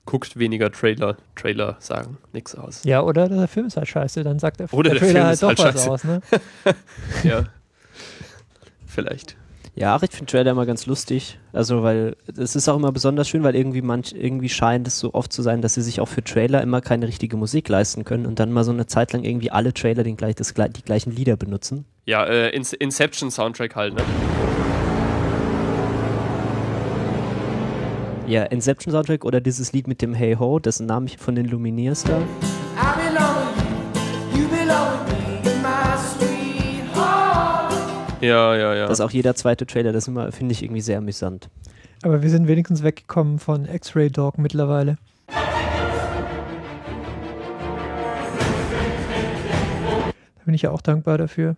guckt 0.07 0.39
weniger 0.39 0.71
Trailer. 0.71 1.18
Trailer 1.36 1.75
sagen 1.80 2.18
nichts 2.33 2.56
aus. 2.56 2.83
Ja, 2.83 3.04
oder 3.04 3.30
der 3.30 3.48
Film 3.48 3.68
ist 3.68 3.77
halt 3.77 3.88
scheiße, 3.88 4.24
dann 4.24 4.39
sagt 4.39 4.59
der, 4.59 4.74
Oder 4.74 4.89
der 4.89 5.00
der 5.00 5.09
Trailer 5.09 5.13
Film 5.13 5.25
halt 5.25 5.33
ist 5.36 5.44
doch 5.44 5.48
halt 5.50 5.59
was 5.59 5.83
scheiße. 5.83 5.92
aus. 5.92 6.04
Ne? 6.04 6.21
Ja. 7.23 7.44
Vielleicht. 8.87 9.35
Ja, 9.76 9.95
ach, 9.95 10.02
ich 10.02 10.09
finde 10.09 10.31
Trailer 10.31 10.52
immer 10.52 10.66
ganz 10.66 10.87
lustig. 10.87 11.37
Also, 11.54 11.83
weil 11.83 12.16
es 12.35 12.56
ist 12.56 12.68
auch 12.68 12.76
immer 12.78 12.92
besonders 12.92 13.30
schön, 13.30 13.44
weil 13.44 13.56
irgendwie 13.56 13.83
manch, 13.83 14.11
irgendwie 14.11 14.49
scheint 14.49 14.87
es 14.87 14.97
so 14.97 15.14
oft 15.14 15.31
zu 15.31 15.44
sein, 15.44 15.61
dass 15.61 15.76
sie 15.76 15.83
sich 15.83 15.99
auch 16.02 16.07
für 16.07 16.23
Trailer 16.23 16.64
immer 16.64 16.81
keine 16.81 17.07
richtige 17.07 17.37
Musik 17.37 17.69
leisten 17.69 18.04
können 18.04 18.26
und 18.26 18.40
dann 18.40 18.52
mal 18.52 18.64
so 18.64 18.71
eine 18.71 18.87
Zeit 18.87 19.14
lang 19.14 19.23
irgendwie 19.23 19.52
alle 19.52 19.73
Trailer 19.76 20.04
den 20.04 20.18
gleich, 20.18 20.33
das, 20.33 20.56
die 20.56 20.81
gleichen 20.83 21.11
Lieder 21.11 21.37
benutzen. 21.37 21.85
Ja, 22.07 22.26
äh, 22.26 22.49
Inception 22.56 23.30
Soundtrack 23.30 23.76
halt, 23.76 23.94
ne? 23.94 24.02
Ja, 28.27 28.43
Inception 28.43 28.91
Soundtrack 28.91 29.23
oder 29.23 29.39
dieses 29.39 29.71
Lied 29.71 29.87
mit 29.87 30.01
dem 30.01 30.13
Hey 30.13 30.35
Ho, 30.35 30.59
dessen 30.59 30.85
Namen 30.85 31.07
ich 31.07 31.17
von 31.17 31.33
den 31.33 31.45
Lumineers 31.45 32.03
da. 32.03 32.17
I 32.17 32.23
belong 32.97 33.55
with 33.55 34.35
you, 34.35 34.41
you 34.41 34.49
belong 34.49 34.99
with 35.07 35.45
me, 35.45 35.61
my 35.63 35.95
sweetheart. 35.97 37.73
Ja, 38.19 38.53
ja, 38.53 38.75
ja. 38.75 38.87
Das 38.87 38.99
ist 38.99 39.05
auch 39.05 39.11
jeder 39.11 39.33
zweite 39.33 39.65
Trailer, 39.65 39.93
das 39.93 40.09
immer, 40.09 40.33
finde 40.33 40.51
ich 40.51 40.61
irgendwie 40.61 40.81
sehr 40.81 40.97
amüsant. 40.97 41.49
Aber 42.03 42.21
wir 42.21 42.29
sind 42.29 42.49
wenigstens 42.49 42.83
weggekommen 42.83 43.39
von 43.39 43.63
X-Ray 43.63 44.09
Dog 44.09 44.37
mittlerweile. 44.37 44.97
Da 45.27 45.33
bin 50.43 50.53
ich 50.53 50.63
ja 50.63 50.71
auch 50.71 50.81
dankbar 50.81 51.17
dafür. 51.17 51.55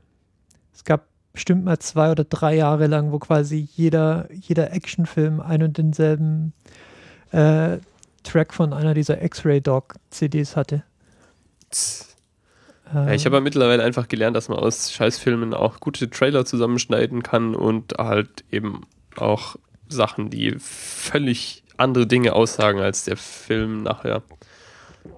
Es 0.72 0.84
gab 0.84 1.08
bestimmt 1.34 1.64
mal 1.64 1.80
zwei 1.80 2.12
oder 2.12 2.26
drei 2.26 2.56
Jahre 2.56 2.88
lang, 2.88 3.12
wo 3.12 3.20
quasi 3.20 3.68
jeder, 3.76 4.28
jeder 4.32 4.74
Actionfilm 4.74 5.40
ein 5.40 5.64
und 5.64 5.78
denselben 5.78 6.54
äh, 7.32 7.78
Track 8.24 8.54
von 8.54 8.74
einer 8.74 8.94
dieser 8.94 9.22
X-Ray 9.22 9.62
Dog 9.62 9.96
CDs 10.10 10.56
hatte. 10.56 10.84
Ja, 12.94 13.12
ich 13.12 13.22
Ähm, 13.22 13.26
habe 13.26 13.38
ja 13.38 13.42
mittlerweile 13.42 13.84
einfach 13.84 14.08
gelernt, 14.08 14.36
dass 14.36 14.50
man 14.50 14.58
aus 14.58 14.92
Scheißfilmen 14.92 15.54
auch 15.54 15.80
gute 15.80 16.10
Trailer 16.10 16.46
zusammenschneiden 16.46 17.24
kann 17.24 17.56
und 17.56 17.94
halt 17.98 18.44
eben 18.52 18.82
auch 19.16 19.56
Sachen, 19.88 20.30
die 20.30 20.56
völlig 20.60 21.64
andere 21.78 22.08
Dinge 22.08 22.34
aussagen 22.34 22.80
als 22.80 23.06
der 23.06 23.18
Film 23.18 23.84
nachher. 23.84 24.24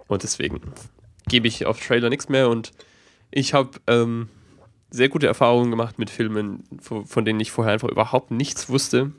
Und 0.07 0.23
deswegen 0.23 0.61
gebe 1.27 1.47
ich 1.47 1.65
auf 1.65 1.79
Trailer 1.79 2.09
nichts 2.09 2.29
mehr 2.29 2.49
und 2.49 2.71
ich 3.31 3.53
habe 3.53 3.71
ähm, 3.87 4.27
sehr 4.89 5.07
gute 5.07 5.27
Erfahrungen 5.27 5.71
gemacht 5.71 5.97
mit 5.97 6.09
Filmen, 6.09 6.63
von, 6.81 7.05
von 7.05 7.23
denen 7.23 7.39
ich 7.39 7.51
vorher 7.51 7.73
einfach 7.73 7.87
überhaupt 7.89 8.31
nichts 8.31 8.69
wusste. 8.69 9.11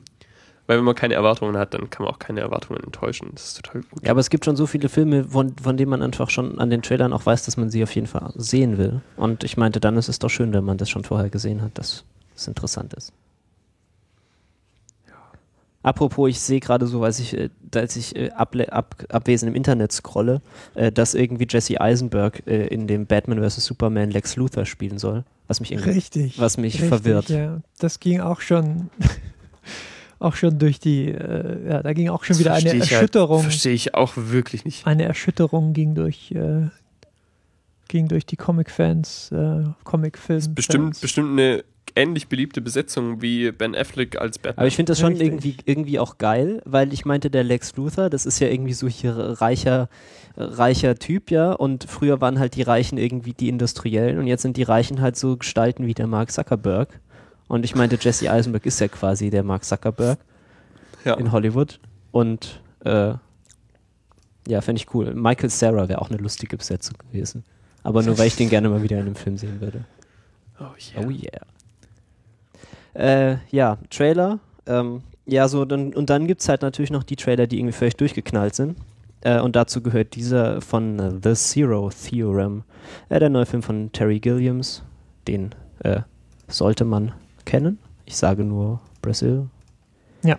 Weil 0.65 0.77
wenn 0.77 0.85
man 0.85 0.95
keine 0.95 1.13
Erwartungen 1.15 1.57
hat, 1.57 1.73
dann 1.73 1.89
kann 1.89 2.05
man 2.05 2.13
auch 2.13 2.19
keine 2.19 2.39
Erwartungen 2.39 2.81
enttäuschen. 2.81 3.29
Das 3.33 3.47
ist 3.47 3.61
total 3.61 3.81
gut. 3.81 4.05
Ja, 4.05 4.11
aber 4.11 4.21
es 4.21 4.29
gibt 4.29 4.45
schon 4.45 4.55
so 4.55 4.65
viele 4.65 4.87
Filme, 4.87 5.25
von, 5.25 5.53
von 5.61 5.75
denen 5.75 5.89
man 5.89 6.01
einfach 6.01 6.29
schon 6.29 6.57
an 6.59 6.69
den 6.69 6.81
Trailern 6.81 7.11
auch 7.11 7.25
weiß, 7.25 7.43
dass 7.43 7.57
man 7.57 7.69
sie 7.69 7.83
auf 7.83 7.93
jeden 7.93 8.07
Fall 8.07 8.31
sehen 8.35 8.77
will. 8.77 9.01
Und 9.17 9.43
ich 9.43 9.57
meinte, 9.57 9.81
dann 9.81 9.97
ist 9.97 10.07
es 10.07 10.19
doch 10.19 10.29
schön, 10.29 10.53
wenn 10.53 10.63
man 10.63 10.77
das 10.77 10.89
schon 10.89 11.03
vorher 11.03 11.29
gesehen 11.29 11.61
hat, 11.61 11.77
dass 11.77 12.05
es 12.35 12.47
interessant 12.47 12.93
ist. 12.93 13.11
Apropos, 15.85 16.29
ich 16.29 16.39
sehe 16.39 16.61
gerade 16.61 16.87
so, 16.87 17.03
als 17.03 17.19
ich, 17.19 17.37
äh, 17.37 17.49
als 17.75 17.97
ich 17.97 18.15
äh, 18.15 18.29
able- 18.31 18.69
ab, 18.69 18.95
abwesend 19.09 19.49
im 19.49 19.55
Internet 19.55 19.91
scrolle, 19.91 20.41
äh, 20.75 20.93
dass 20.93 21.13
irgendwie 21.13 21.45
Jesse 21.49 21.81
Eisenberg 21.81 22.41
in 22.47 22.87
dem 22.87 23.05
Batman 23.05 23.43
vs. 23.43 23.65
Superman 23.65 24.09
Lex 24.09 24.37
Luthor 24.37 24.65
spielen 24.65 24.97
soll. 24.97 25.25
Was 25.49 25.59
mich 25.59 25.73
irgendwie 25.73 25.89
Richtig. 25.91 26.39
was 26.39 26.55
mich 26.57 26.75
Richtig, 26.75 26.87
verwirrt. 26.87 27.27
Ja. 27.27 27.59
Das 27.79 27.99
ging 27.99 28.21
auch 28.21 28.39
schon, 28.39 28.89
auch 30.23 30.35
schon 30.35 30.59
durch 30.59 30.79
die, 30.79 31.09
äh, 31.09 31.69
ja, 31.69 31.83
da 31.83 31.93
ging 31.93 32.09
auch 32.09 32.23
schon 32.23 32.39
wieder 32.39 32.53
eine 32.53 32.69
halt- 32.69 32.91
Erschütterung. 32.91 33.41
Verstehe 33.43 33.73
ich 33.73 33.93
auch 33.95 34.13
wirklich 34.15 34.65
nicht. 34.65 34.85
eine 34.87 35.03
Erschütterung 35.03 35.73
ging 35.73 35.95
durch, 35.95 36.31
äh, 36.31 36.67
ging 37.87 38.07
durch 38.07 38.25
die 38.25 38.37
Comic-Fans, 38.37 39.31
äh, 39.31 39.63
Comic-Film. 39.83 40.55
Bestimmt, 40.55 40.99
bestimmt 41.01 41.31
eine 41.31 41.63
ähnlich 41.95 42.27
beliebte 42.27 42.61
Besetzung 42.61 43.21
wie 43.21 43.51
Ben 43.51 43.75
Affleck 43.75 44.19
als 44.19 44.39
Batman. 44.39 44.59
Aber 44.59 44.67
ich 44.67 44.75
finde 44.75 44.91
das 44.91 44.99
schon 44.99 45.13
Richtig. 45.13 45.27
irgendwie, 45.27 45.55
irgendwie 45.65 45.99
auch 45.99 46.17
geil, 46.17 46.61
weil 46.65 46.91
ich 46.91 47.05
meinte, 47.05 47.29
der 47.29 47.43
Lex 47.43 47.75
Luthor, 47.75 48.09
das 48.09 48.25
ist 48.25 48.39
ja 48.39 48.47
irgendwie 48.47 48.73
so 48.73 48.87
hier 48.87 49.15
reicher, 49.15 49.89
reicher 50.35 50.95
Typ, 50.95 51.29
ja. 51.29 51.51
Und 51.51 51.85
früher 51.87 52.19
waren 52.21 52.39
halt 52.39 52.55
die 52.55 52.63
Reichen 52.63 52.97
irgendwie 52.97 53.33
die 53.33 53.49
Industriellen 53.49 54.17
und 54.17 54.27
jetzt 54.27 54.41
sind 54.41 54.57
die 54.57 54.63
Reichen 54.63 55.01
halt 55.01 55.15
so 55.17 55.37
Gestalten 55.37 55.85
wie 55.85 55.93
der 55.93 56.07
Mark 56.07 56.31
Zuckerberg. 56.31 56.99
Und 57.53 57.63
ich 57.65 57.75
meinte, 57.75 57.99
Jesse 58.01 58.31
Eisenberg 58.31 58.65
ist 58.65 58.79
ja 58.79 58.87
quasi 58.87 59.29
der 59.29 59.43
Mark 59.43 59.63
Zuckerberg 59.63 60.17
ja. 61.05 61.13
in 61.13 61.31
Hollywood. 61.31 61.79
Und 62.11 62.59
äh, 62.83 63.13
ja, 64.47 64.61
fände 64.61 64.81
ich 64.81 64.91
cool. 64.95 65.13
Michael 65.13 65.51
Sarah 65.51 65.87
wäre 65.87 66.01
auch 66.01 66.09
eine 66.09 66.17
lustige 66.17 66.57
Besetzung 66.57 66.97
gewesen. 66.97 67.43
Aber 67.83 68.01
nur 68.01 68.17
weil 68.17 68.25
ich 68.25 68.35
den 68.35 68.49
gerne 68.49 68.69
mal 68.69 68.81
wieder 68.81 68.97
in 68.97 69.05
einem 69.05 69.15
Film 69.15 69.37
sehen 69.37 69.61
würde. 69.61 69.85
Oh, 70.59 70.63
yeah. 70.97 71.05
Oh 71.05 71.11
yeah. 72.95 73.33
Äh, 73.33 73.37
ja, 73.51 73.77
Trailer. 73.91 74.39
Ähm, 74.65 75.03
ja, 75.27 75.47
so, 75.47 75.63
dann, 75.63 75.93
und 75.93 76.09
dann 76.09 76.25
gibt 76.25 76.41
es 76.41 76.49
halt 76.49 76.63
natürlich 76.63 76.89
noch 76.89 77.03
die 77.03 77.17
Trailer, 77.17 77.45
die 77.45 77.59
irgendwie 77.59 77.73
völlig 77.73 77.97
durchgeknallt 77.97 78.55
sind. 78.55 78.79
Äh, 79.21 79.39
und 79.39 79.55
dazu 79.55 79.83
gehört 79.83 80.15
dieser 80.15 80.59
von 80.59 80.97
äh, 80.97 81.11
The 81.23 81.35
Zero 81.35 81.91
Theorem. 81.91 82.63
Äh, 83.09 83.19
der 83.19 83.29
neue 83.29 83.45
Film 83.45 83.61
von 83.61 83.91
Terry 83.91 84.19
Gilliams. 84.19 84.81
Den 85.27 85.53
äh, 85.83 86.01
sollte 86.47 86.83
man 86.83 87.11
kennen. 87.45 87.79
Ich 88.05 88.17
sage 88.17 88.43
nur 88.43 88.79
Brazil. 89.01 89.47
Ja. 90.23 90.37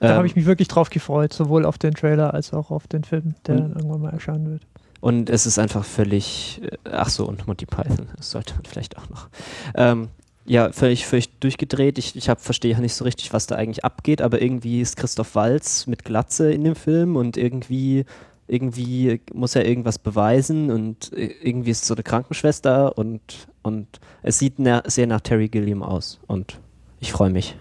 Da 0.00 0.10
Ähm, 0.10 0.16
habe 0.16 0.26
ich 0.26 0.36
mich 0.36 0.46
wirklich 0.46 0.68
drauf 0.68 0.90
gefreut, 0.90 1.32
sowohl 1.32 1.64
auf 1.64 1.78
den 1.78 1.94
Trailer 1.94 2.34
als 2.34 2.52
auch 2.52 2.70
auf 2.70 2.86
den 2.88 3.04
Film, 3.04 3.34
der 3.46 3.56
dann 3.56 3.72
irgendwann 3.72 4.00
mal 4.00 4.12
erscheinen 4.12 4.50
wird. 4.50 4.62
Und 5.00 5.30
es 5.30 5.46
ist 5.46 5.58
einfach 5.58 5.84
völlig, 5.84 6.60
äh, 6.62 6.76
ach 6.90 7.08
so, 7.08 7.26
und 7.26 7.46
Monty 7.46 7.66
Python, 7.66 8.08
das 8.16 8.30
sollte 8.30 8.54
man 8.54 8.64
vielleicht 8.64 8.96
auch 8.98 9.08
noch. 9.10 9.28
Ähm, 9.74 10.08
ja, 10.44 10.72
völlig, 10.72 11.06
völlig 11.06 11.38
durchgedreht. 11.38 11.98
Ich, 11.98 12.16
ich 12.16 12.30
verstehe 12.38 12.72
ja 12.72 12.80
nicht 12.80 12.94
so 12.94 13.04
richtig, 13.04 13.32
was 13.32 13.46
da 13.46 13.54
eigentlich 13.56 13.84
abgeht, 13.84 14.20
aber 14.22 14.42
irgendwie 14.42 14.80
ist 14.80 14.96
Christoph 14.96 15.34
Walz 15.34 15.86
mit 15.86 16.04
Glatze 16.04 16.52
in 16.52 16.64
dem 16.64 16.74
Film 16.74 17.16
und 17.16 17.36
irgendwie, 17.36 18.04
irgendwie 18.52 19.20
muss 19.32 19.56
er 19.56 19.66
irgendwas 19.66 19.98
beweisen 19.98 20.70
und 20.70 21.10
irgendwie 21.14 21.70
ist 21.70 21.86
so 21.86 21.94
eine 21.94 22.02
Krankenschwester 22.02 22.98
und, 22.98 23.48
und 23.62 23.98
es 24.22 24.38
sieht 24.38 24.54
na, 24.58 24.82
sehr 24.86 25.06
nach 25.06 25.22
Terry 25.22 25.48
Gilliam 25.48 25.82
aus 25.82 26.20
und 26.26 26.60
ich 27.00 27.12
freue 27.12 27.30
mich. 27.30 27.56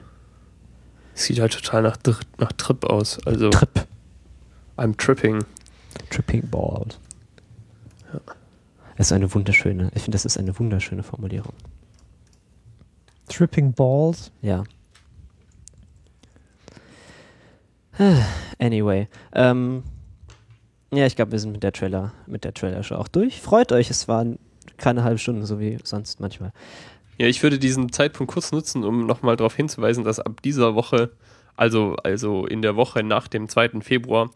Sieht 1.14 1.40
halt 1.40 1.54
total 1.54 1.84
nach, 1.84 1.96
Dr- 1.98 2.20
nach 2.40 2.52
Trip 2.54 2.84
aus. 2.86 3.26
Also, 3.26 3.50
Trip. 3.50 3.88
I'm 4.78 4.98
tripping. 4.98 5.44
Tripping 6.10 6.48
Balls. 6.50 7.00
Es 8.98 9.08
ist 9.08 9.14
eine 9.14 9.34
wunderschöne, 9.34 9.92
ich 9.96 10.04
finde, 10.04 10.16
das 10.16 10.26
ist 10.26 10.38
eine 10.38 10.58
wunderschöne 10.60 11.04
Formulierung. 11.04 11.54
Tripping 13.30 13.72
Balls. 13.74 14.32
Ja. 14.42 14.64
Anyway. 18.60 19.08
Ähm, 19.34 19.84
ja, 20.94 21.06
ich 21.06 21.16
glaube, 21.16 21.32
wir 21.32 21.40
sind 21.40 21.52
mit 21.52 21.64
der 21.64 21.72
Trailer, 21.72 22.14
mit 22.28 22.44
der 22.44 22.54
Trailer-Show 22.54 22.96
auch 22.96 23.08
durch. 23.08 23.42
Freut 23.42 23.72
euch, 23.72 23.90
es 23.90 24.08
waren 24.08 24.40
keine 24.78 25.04
halbe 25.04 25.20
Stunde, 25.20 25.46
so 25.46 25.60
wie 25.60 25.78
sonst 25.84 26.20
manchmal. 26.20 26.52
Ja, 27.18 27.28
ich 27.28 27.42
würde 27.44 27.60
diesen 27.60 27.92
Zeitpunkt 27.92 28.34
kurz 28.34 28.52
nutzen, 28.52 28.84
um 28.84 29.06
nochmal 29.06 29.36
darauf 29.36 29.56
hinzuweisen, 29.56 30.04
dass 30.04 30.20
ab 30.20 30.42
dieser 30.42 30.76
Woche, 30.76 31.12
also, 31.56 31.96
also 32.04 32.46
in 32.46 32.62
der 32.62 32.76
Woche 32.76 33.04
nach 33.04 33.28
dem 33.28 33.48
2. 33.48 33.82
Februar, 33.82 34.32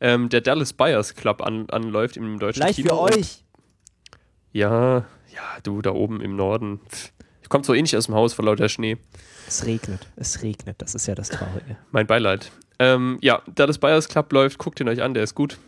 ähm, 0.00 0.28
der 0.28 0.40
Dallas 0.40 0.72
Buyers 0.72 1.14
Club 1.14 1.42
an, 1.42 1.68
anläuft 1.70 2.16
im 2.16 2.38
deutschen 2.38 2.62
Vielleicht 2.62 2.76
Kino. 2.76 3.06
für 3.06 3.14
euch. 3.16 3.44
Ja, 4.52 5.04
ja, 5.34 5.60
du 5.62 5.82
da 5.82 5.92
oben 5.92 6.20
im 6.20 6.36
Norden. 6.36 6.80
Pff, 6.88 7.12
Kommt 7.52 7.66
so 7.66 7.74
ähnlich 7.74 7.94
aus 7.98 8.06
dem 8.06 8.14
Haus 8.14 8.32
vor 8.32 8.46
lauter 8.46 8.70
Schnee. 8.70 8.96
Es 9.46 9.66
regnet. 9.66 10.06
Es 10.16 10.42
regnet. 10.42 10.80
Das 10.80 10.94
ist 10.94 11.06
ja 11.06 11.14
das 11.14 11.28
Traurige. 11.28 11.76
Mein 11.90 12.06
Beileid. 12.06 12.50
Ähm, 12.78 13.18
ja, 13.20 13.42
da 13.54 13.66
das 13.66 13.76
Buyers 13.76 14.08
Club 14.08 14.32
läuft, 14.32 14.56
guckt 14.56 14.80
ihn 14.80 14.88
euch 14.88 15.02
an, 15.02 15.12
der 15.12 15.22
ist 15.22 15.34
gut. 15.34 15.58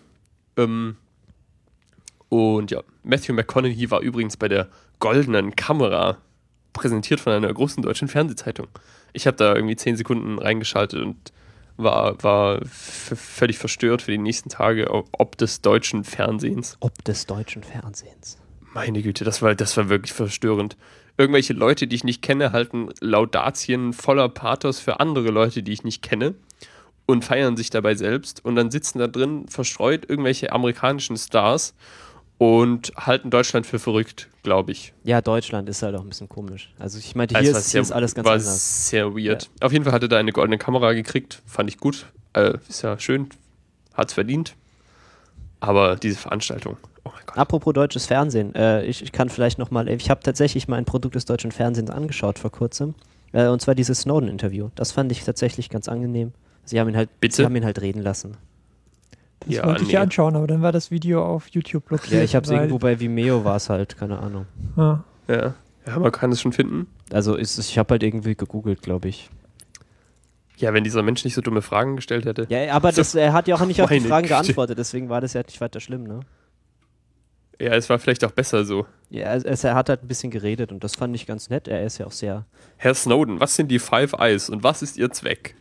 Ähm, 0.57 0.97
und 2.29 2.71
ja, 2.71 2.83
Matthew 3.03 3.33
McConaughey 3.33 3.91
war 3.91 4.01
übrigens 4.01 4.37
bei 4.37 4.49
der 4.49 4.69
Goldenen 4.99 5.55
Kamera 5.55 6.19
präsentiert 6.73 7.21
von 7.21 7.33
einer 7.33 7.53
großen 7.53 7.83
deutschen 7.83 8.09
Fernsehzeitung. 8.09 8.67
Ich 9.13 9.27
habe 9.27 9.37
da 9.37 9.55
irgendwie 9.55 9.77
zehn 9.77 9.97
Sekunden 9.97 10.39
reingeschaltet 10.39 11.01
und 11.01 11.33
war, 11.77 12.23
war 12.23 12.61
völlig 12.67 13.59
verstört 13.59 14.03
für 14.03 14.11
die 14.11 14.19
nächsten 14.19 14.49
Tage, 14.49 14.91
ob, 14.91 15.09
ob 15.13 15.37
des 15.39 15.63
deutschen 15.63 16.05
Fernsehens. 16.05 16.77
Ob 16.81 17.05
des 17.05 17.27
deutschen 17.27 17.63
Fernsehens. 17.63 18.39
Meine 18.73 19.03
Güte, 19.03 19.25
das 19.25 19.41
war, 19.41 19.55
das 19.55 19.77
war 19.77 19.89
wirklich 19.89 20.13
verstörend. 20.13 20.77
Irgendwelche 21.17 21.53
Leute, 21.53 21.87
die 21.87 21.95
ich 21.95 22.05
nicht 22.05 22.23
kenne, 22.23 22.51
halten 22.51 22.89
Laudatien 23.01 23.93
voller 23.93 24.29
Pathos 24.29 24.81
für 24.81 24.99
andere 24.99 25.31
Leute, 25.31 25.63
die 25.63 25.73
ich 25.73 25.85
nicht 25.85 26.03
kenne 26.03 26.35
und 27.07 27.25
feiern 27.25 27.57
sich 27.57 27.71
dabei 27.71 27.95
selbst. 27.95 28.45
Und 28.45 28.57
dann 28.57 28.71
sitzen 28.71 28.99
da 28.99 29.07
drin 29.07 29.47
verstreut 29.49 30.09
irgendwelche 30.09 30.53
amerikanischen 30.53 31.17
Stars 31.17 31.75
und 32.39 32.93
halten 32.97 33.31
Deutschland 33.31 33.67
für 33.67 33.79
verrückt, 33.79 34.29
glaube 34.43 34.73
ich. 34.73 34.93
Ja, 35.05 35.21
Deutschland 35.21 35.69
ist 35.69 35.83
halt 35.83 35.95
auch 35.95 36.01
ein 36.03 36.09
bisschen 36.09 36.29
komisch. 36.29 36.73
Also 36.79 36.99
ich 36.99 37.15
meinte, 37.15 37.35
Also 37.37 37.45
hier, 37.47 37.53
war 37.55 37.61
ist, 37.61 37.73
hier 37.73 37.81
ist 37.81 37.93
alles 37.93 38.15
ganz 38.15 38.27
war 38.27 38.33
anders. 38.35 38.89
sehr 38.89 39.15
weird. 39.15 39.51
Auf 39.61 39.73
jeden 39.73 39.85
Fall 39.85 39.93
hatte 39.93 40.09
da 40.09 40.19
eine 40.19 40.33
goldene 40.33 40.59
Kamera 40.59 40.93
gekriegt, 40.93 41.43
fand 41.47 41.71
ich 41.71 41.79
gut. 41.79 42.07
Äh, 42.33 42.59
ist 42.69 42.83
ja 42.83 42.99
schön, 42.99 43.29
hat's 43.95 44.13
verdient. 44.15 44.55
Aber 45.61 45.97
diese 45.97 46.17
Veranstaltung, 46.17 46.77
oh 47.05 47.11
mein 47.15 47.23
Gott. 47.25 47.39
Apropos 47.39 47.73
deutsches 47.73 48.07
Fernsehen, 48.07 48.55
äh, 48.55 48.85
ich, 48.85 49.03
ich 49.03 49.13
kann 49.13 49.31
vielleicht 49.31 49.59
nochmal, 49.59 49.89
ich 49.89 50.11
habe 50.11 50.21
tatsächlich 50.23 50.69
mal 50.69 50.77
ein 50.77 50.85
Produkt 50.85 51.15
des 51.15 51.25
deutschen 51.25 51.53
Fernsehens 51.53 51.91
angeschaut 51.91 52.39
vor 52.39 52.51
kurzem. 52.51 52.95
Äh, 53.33 53.47
und 53.47 53.63
zwar 53.63 53.75
dieses 53.75 54.01
Snowden-Interview. 54.01 54.71
Das 54.75 54.93
fand 54.93 55.11
ich 55.13 55.25
tatsächlich 55.25 55.71
ganz 55.71 55.89
angenehm. 55.89 56.33
Sie 56.65 56.81
haben 56.81 56.89
ihn 56.89 56.97
halt, 56.97 57.21
Bitte? 57.21 57.37
Sie 57.37 57.45
haben 57.45 57.55
ihn 57.57 57.65
halt 57.65 57.81
reden 57.81 58.03
lassen. 58.03 58.37
Das 59.41 59.55
Ja, 59.57 59.67
wollte 59.67 59.83
ich 59.83 59.89
nee. 59.89 59.97
anschauen, 59.97 60.37
aber 60.37 60.47
dann 60.47 60.63
war 60.63 60.73
das 60.73 60.91
Video 60.91 61.25
auf 61.25 61.49
YouTube 61.49 61.85
blockiert. 61.87 62.13
Ja, 62.13 62.23
ich 62.23 62.35
habe 62.35 62.45
es 62.45 62.51
irgendwo 62.51 62.79
bei 62.79 62.99
Vimeo 63.01 63.45
war 63.45 63.57
es 63.57 63.69
halt, 63.69 63.97
keine 63.97 64.19
Ahnung. 64.19 64.47
Ah, 64.77 65.01
Ja. 65.29 65.55
ja, 65.87 65.99
man 65.99 66.13
kann 66.13 66.33
es 66.33 66.41
schon 66.41 66.53
finden. 66.53 66.87
Also 67.13 67.35
ist 67.35 67.59
es, 67.59 67.69
ich 67.69 67.79
habe 67.79 67.93
halt 67.93 68.03
irgendwie 68.03 68.35
gegoogelt, 68.35 68.81
glaube 68.83 69.09
ich. 69.09 69.29
Ja, 70.57 70.73
wenn 70.73 70.85
dieser 70.85 71.03
Mensch 71.03 71.25
nicht 71.25 71.35
so 71.35 71.41
dumme 71.41 71.63
Fragen 71.63 71.97
gestellt 71.97 72.25
hätte. 72.27 72.47
Ja, 72.49 72.73
aber 72.75 72.93
das, 72.93 73.15
er 73.15 73.33
hat 73.33 73.49
ja 73.49 73.57
auch 73.57 73.67
nicht 73.67 73.83
auf 73.83 73.91
die 73.91 74.01
Fragen 74.01 74.29
Güte. 74.29 74.35
geantwortet, 74.41 74.79
deswegen 74.79 75.09
war 75.09 75.21
das 75.21 75.33
ja 75.35 75.43
nicht 75.43 75.61
weiter 75.61 75.81
schlimm, 75.81 76.05
ne? 76.05 76.21
Ja, 77.61 77.73
es 77.75 77.89
war 77.91 77.99
vielleicht 77.99 78.25
auch 78.25 78.31
besser 78.33 78.65
so. 78.65 78.87
Ja, 79.11 79.35
es, 79.35 79.63
er 79.63 79.75
hat 79.75 79.89
halt 79.89 80.03
ein 80.03 80.09
bisschen 80.09 80.31
geredet 80.31 80.73
und 80.73 80.83
das 80.83 80.97
fand 80.97 81.15
ich 81.15 81.27
ganz 81.27 81.51
nett. 81.51 81.69
Er 81.69 81.85
ist 81.85 81.99
ja 81.99 82.07
auch 82.07 82.13
sehr, 82.13 82.47
Herr 82.79 82.95
Snowden, 82.95 83.39
was 83.41 83.55
sind 83.57 83.69
die 83.71 83.79
Five 83.79 84.13
Eyes 84.15 84.49
und 84.49 84.63
was 84.65 84.83
ist 84.83 84.97
ihr 84.97 85.11
Zweck? 85.11 85.55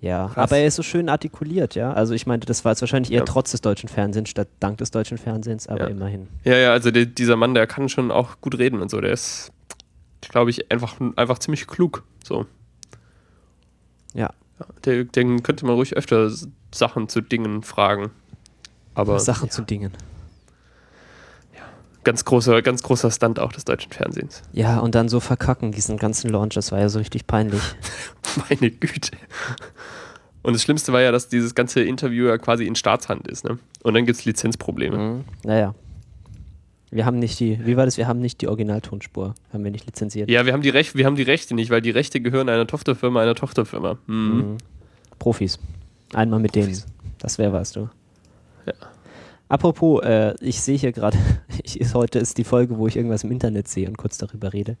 Ja, 0.00 0.26
Krass. 0.28 0.36
aber 0.36 0.58
er 0.58 0.66
ist 0.68 0.76
so 0.76 0.82
schön 0.82 1.08
artikuliert, 1.08 1.74
ja. 1.74 1.92
Also 1.92 2.14
ich 2.14 2.26
meinte, 2.26 2.46
das 2.46 2.64
war 2.64 2.72
jetzt 2.72 2.80
wahrscheinlich 2.82 3.10
eher 3.12 3.20
Ja. 3.20 3.24
trotz 3.24 3.50
des 3.50 3.60
deutschen 3.60 3.88
Fernsehens 3.88 4.28
statt 4.28 4.48
dank 4.60 4.78
des 4.78 4.90
deutschen 4.90 5.18
Fernsehens, 5.18 5.66
aber 5.66 5.84
Ja. 5.84 5.86
immerhin. 5.88 6.28
Ja, 6.44 6.56
ja, 6.56 6.72
also 6.72 6.90
der, 6.90 7.06
dieser 7.06 7.36
Mann, 7.36 7.54
der 7.54 7.66
kann 7.66 7.88
schon 7.88 8.10
auch 8.10 8.40
gut 8.40 8.58
reden 8.58 8.80
und 8.80 8.90
so. 8.90 9.00
Der 9.00 9.12
ist, 9.12 9.50
glaube 10.20 10.50
ich, 10.50 10.70
einfach, 10.70 10.96
einfach 11.16 11.38
ziemlich 11.38 11.66
klug. 11.66 12.04
So. 12.24 12.46
Ja. 14.14 14.30
Ja, 14.60 14.66
der, 14.84 15.04
den 15.04 15.42
könnte 15.42 15.66
man 15.66 15.74
ruhig 15.76 15.96
öfter 15.96 16.30
Sachen 16.74 17.08
zu 17.08 17.20
Dingen 17.20 17.62
fragen. 17.62 18.10
Aber 18.94 19.20
Sachen 19.20 19.46
ja, 19.46 19.50
zu 19.52 19.62
Dingen. 19.62 19.92
Ganz 22.08 22.24
großer, 22.24 22.62
ganz 22.62 22.82
großer 22.82 23.10
Stunt 23.10 23.38
auch 23.38 23.52
des 23.52 23.66
deutschen 23.66 23.92
Fernsehens. 23.92 24.40
Ja, 24.54 24.78
und 24.78 24.94
dann 24.94 25.10
so 25.10 25.20
verkacken, 25.20 25.72
diesen 25.72 25.98
ganzen 25.98 26.30
Launch, 26.30 26.54
das 26.54 26.72
war 26.72 26.80
ja 26.80 26.88
so 26.88 26.98
richtig 26.98 27.26
peinlich. 27.26 27.60
Meine 28.48 28.70
Güte. 28.70 29.10
Und 30.42 30.54
das 30.54 30.62
Schlimmste 30.62 30.94
war 30.94 31.02
ja, 31.02 31.12
dass 31.12 31.28
dieses 31.28 31.54
ganze 31.54 31.82
Interview 31.82 32.28
ja 32.28 32.38
quasi 32.38 32.64
in 32.64 32.76
Staatshand 32.76 33.28
ist, 33.28 33.44
ne? 33.44 33.58
Und 33.82 33.92
dann 33.92 34.06
gibt 34.06 34.18
es 34.18 34.24
Lizenzprobleme. 34.24 34.96
mhm. 34.96 35.24
Naja. 35.44 35.74
Wir 36.90 37.04
haben 37.04 37.18
nicht 37.18 37.38
die, 37.40 37.60
wie 37.66 37.76
war 37.76 37.84
das? 37.84 37.98
Wir 37.98 38.08
haben 38.08 38.20
nicht 38.20 38.40
die 38.40 38.48
Originaltonspur, 38.48 39.34
haben 39.52 39.62
wir 39.62 39.70
nicht 39.70 39.84
lizenziert. 39.84 40.30
Ja, 40.30 40.46
wir 40.46 40.54
haben, 40.54 40.62
die 40.62 40.70
Rech 40.70 40.94
wir 40.94 41.04
haben 41.04 41.16
die 41.16 41.22
Rechte 41.24 41.54
nicht, 41.54 41.68
weil 41.68 41.82
die 41.82 41.90
Rechte 41.90 42.22
gehören 42.22 42.48
einer 42.48 42.66
Tochterfirma 42.66 43.20
einer 43.20 43.34
Tochterfirma. 43.34 43.98
Mhm. 44.06 44.16
Mhm. 44.16 44.56
Profis. 45.18 45.58
Einmal 46.14 46.40
mit 46.40 46.54
denen. 46.54 46.74
Das 47.18 47.36
wäre 47.36 47.52
was, 47.52 47.72
du. 47.72 47.90
Ja. 48.64 48.72
Apropos, 49.48 50.02
äh, 50.02 50.34
ich 50.40 50.60
sehe 50.60 50.76
hier 50.76 50.92
gerade, 50.92 51.18
heute 51.94 52.18
ist 52.18 52.38
die 52.38 52.44
Folge, 52.44 52.78
wo 52.78 52.86
ich 52.86 52.96
irgendwas 52.96 53.24
im 53.24 53.32
Internet 53.32 53.68
sehe 53.68 53.88
und 53.88 53.96
kurz 53.96 54.18
darüber 54.18 54.52
rede. 54.52 54.76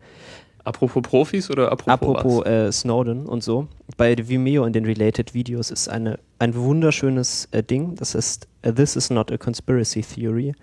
Apropos 0.64 1.02
Profis 1.02 1.50
oder 1.50 1.72
apropos, 1.72 2.16
Apropos 2.16 2.46
äh, 2.46 2.70
Snowden 2.70 3.24
und 3.24 3.42
so. 3.42 3.68
Bei 3.96 4.14
Vimeo 4.16 4.66
in 4.66 4.74
den 4.74 4.84
Related 4.84 5.32
Videos 5.32 5.70
ist 5.70 5.88
eine, 5.88 6.18
ein 6.38 6.54
wunderschönes 6.54 7.48
äh, 7.52 7.62
Ding. 7.62 7.94
Das 7.94 8.14
ist 8.14 8.48
äh, 8.60 8.72
This 8.72 8.94
is 8.94 9.08
not 9.08 9.32
a 9.32 9.38
conspiracy 9.38 10.02
theory. 10.02 10.54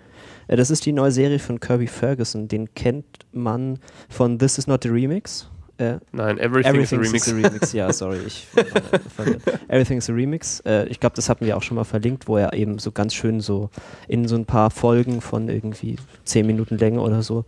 Äh, 0.46 0.56
das 0.56 0.70
ist 0.70 0.86
die 0.86 0.92
neue 0.92 1.10
Serie 1.10 1.40
von 1.40 1.58
Kirby 1.58 1.88
Ferguson. 1.88 2.46
Den 2.46 2.72
kennt 2.74 3.26
man 3.32 3.80
von 4.08 4.38
This 4.38 4.58
is 4.58 4.68
not 4.68 4.86
a 4.86 4.90
remix. 4.90 5.50
Äh, 5.78 5.98
Nein, 6.12 6.38
Everything, 6.38 6.74
Everything 6.74 7.00
is 7.02 7.08
a 7.08 7.10
Remix. 7.10 7.26
is 7.26 7.28
a 7.28 7.36
Remix. 7.36 7.72
Ja, 7.74 7.92
sorry, 7.92 8.18
ich. 8.26 8.46
Everything 9.68 9.98
is 9.98 10.08
a 10.08 10.12
Remix. 10.12 10.60
Äh, 10.60 10.86
ich 10.88 11.00
glaube, 11.00 11.16
das 11.16 11.28
hatten 11.28 11.44
wir 11.44 11.56
auch 11.56 11.62
schon 11.62 11.74
mal 11.74 11.84
verlinkt, 11.84 12.28
wo 12.28 12.36
er 12.38 12.52
eben 12.54 12.78
so 12.78 12.92
ganz 12.92 13.14
schön 13.14 13.40
so 13.40 13.68
in 14.08 14.26
so 14.26 14.36
ein 14.36 14.46
paar 14.46 14.70
Folgen 14.70 15.20
von 15.20 15.48
irgendwie 15.48 15.96
zehn 16.24 16.46
Minuten 16.46 16.78
Länge 16.78 17.00
oder 17.00 17.22
so 17.22 17.44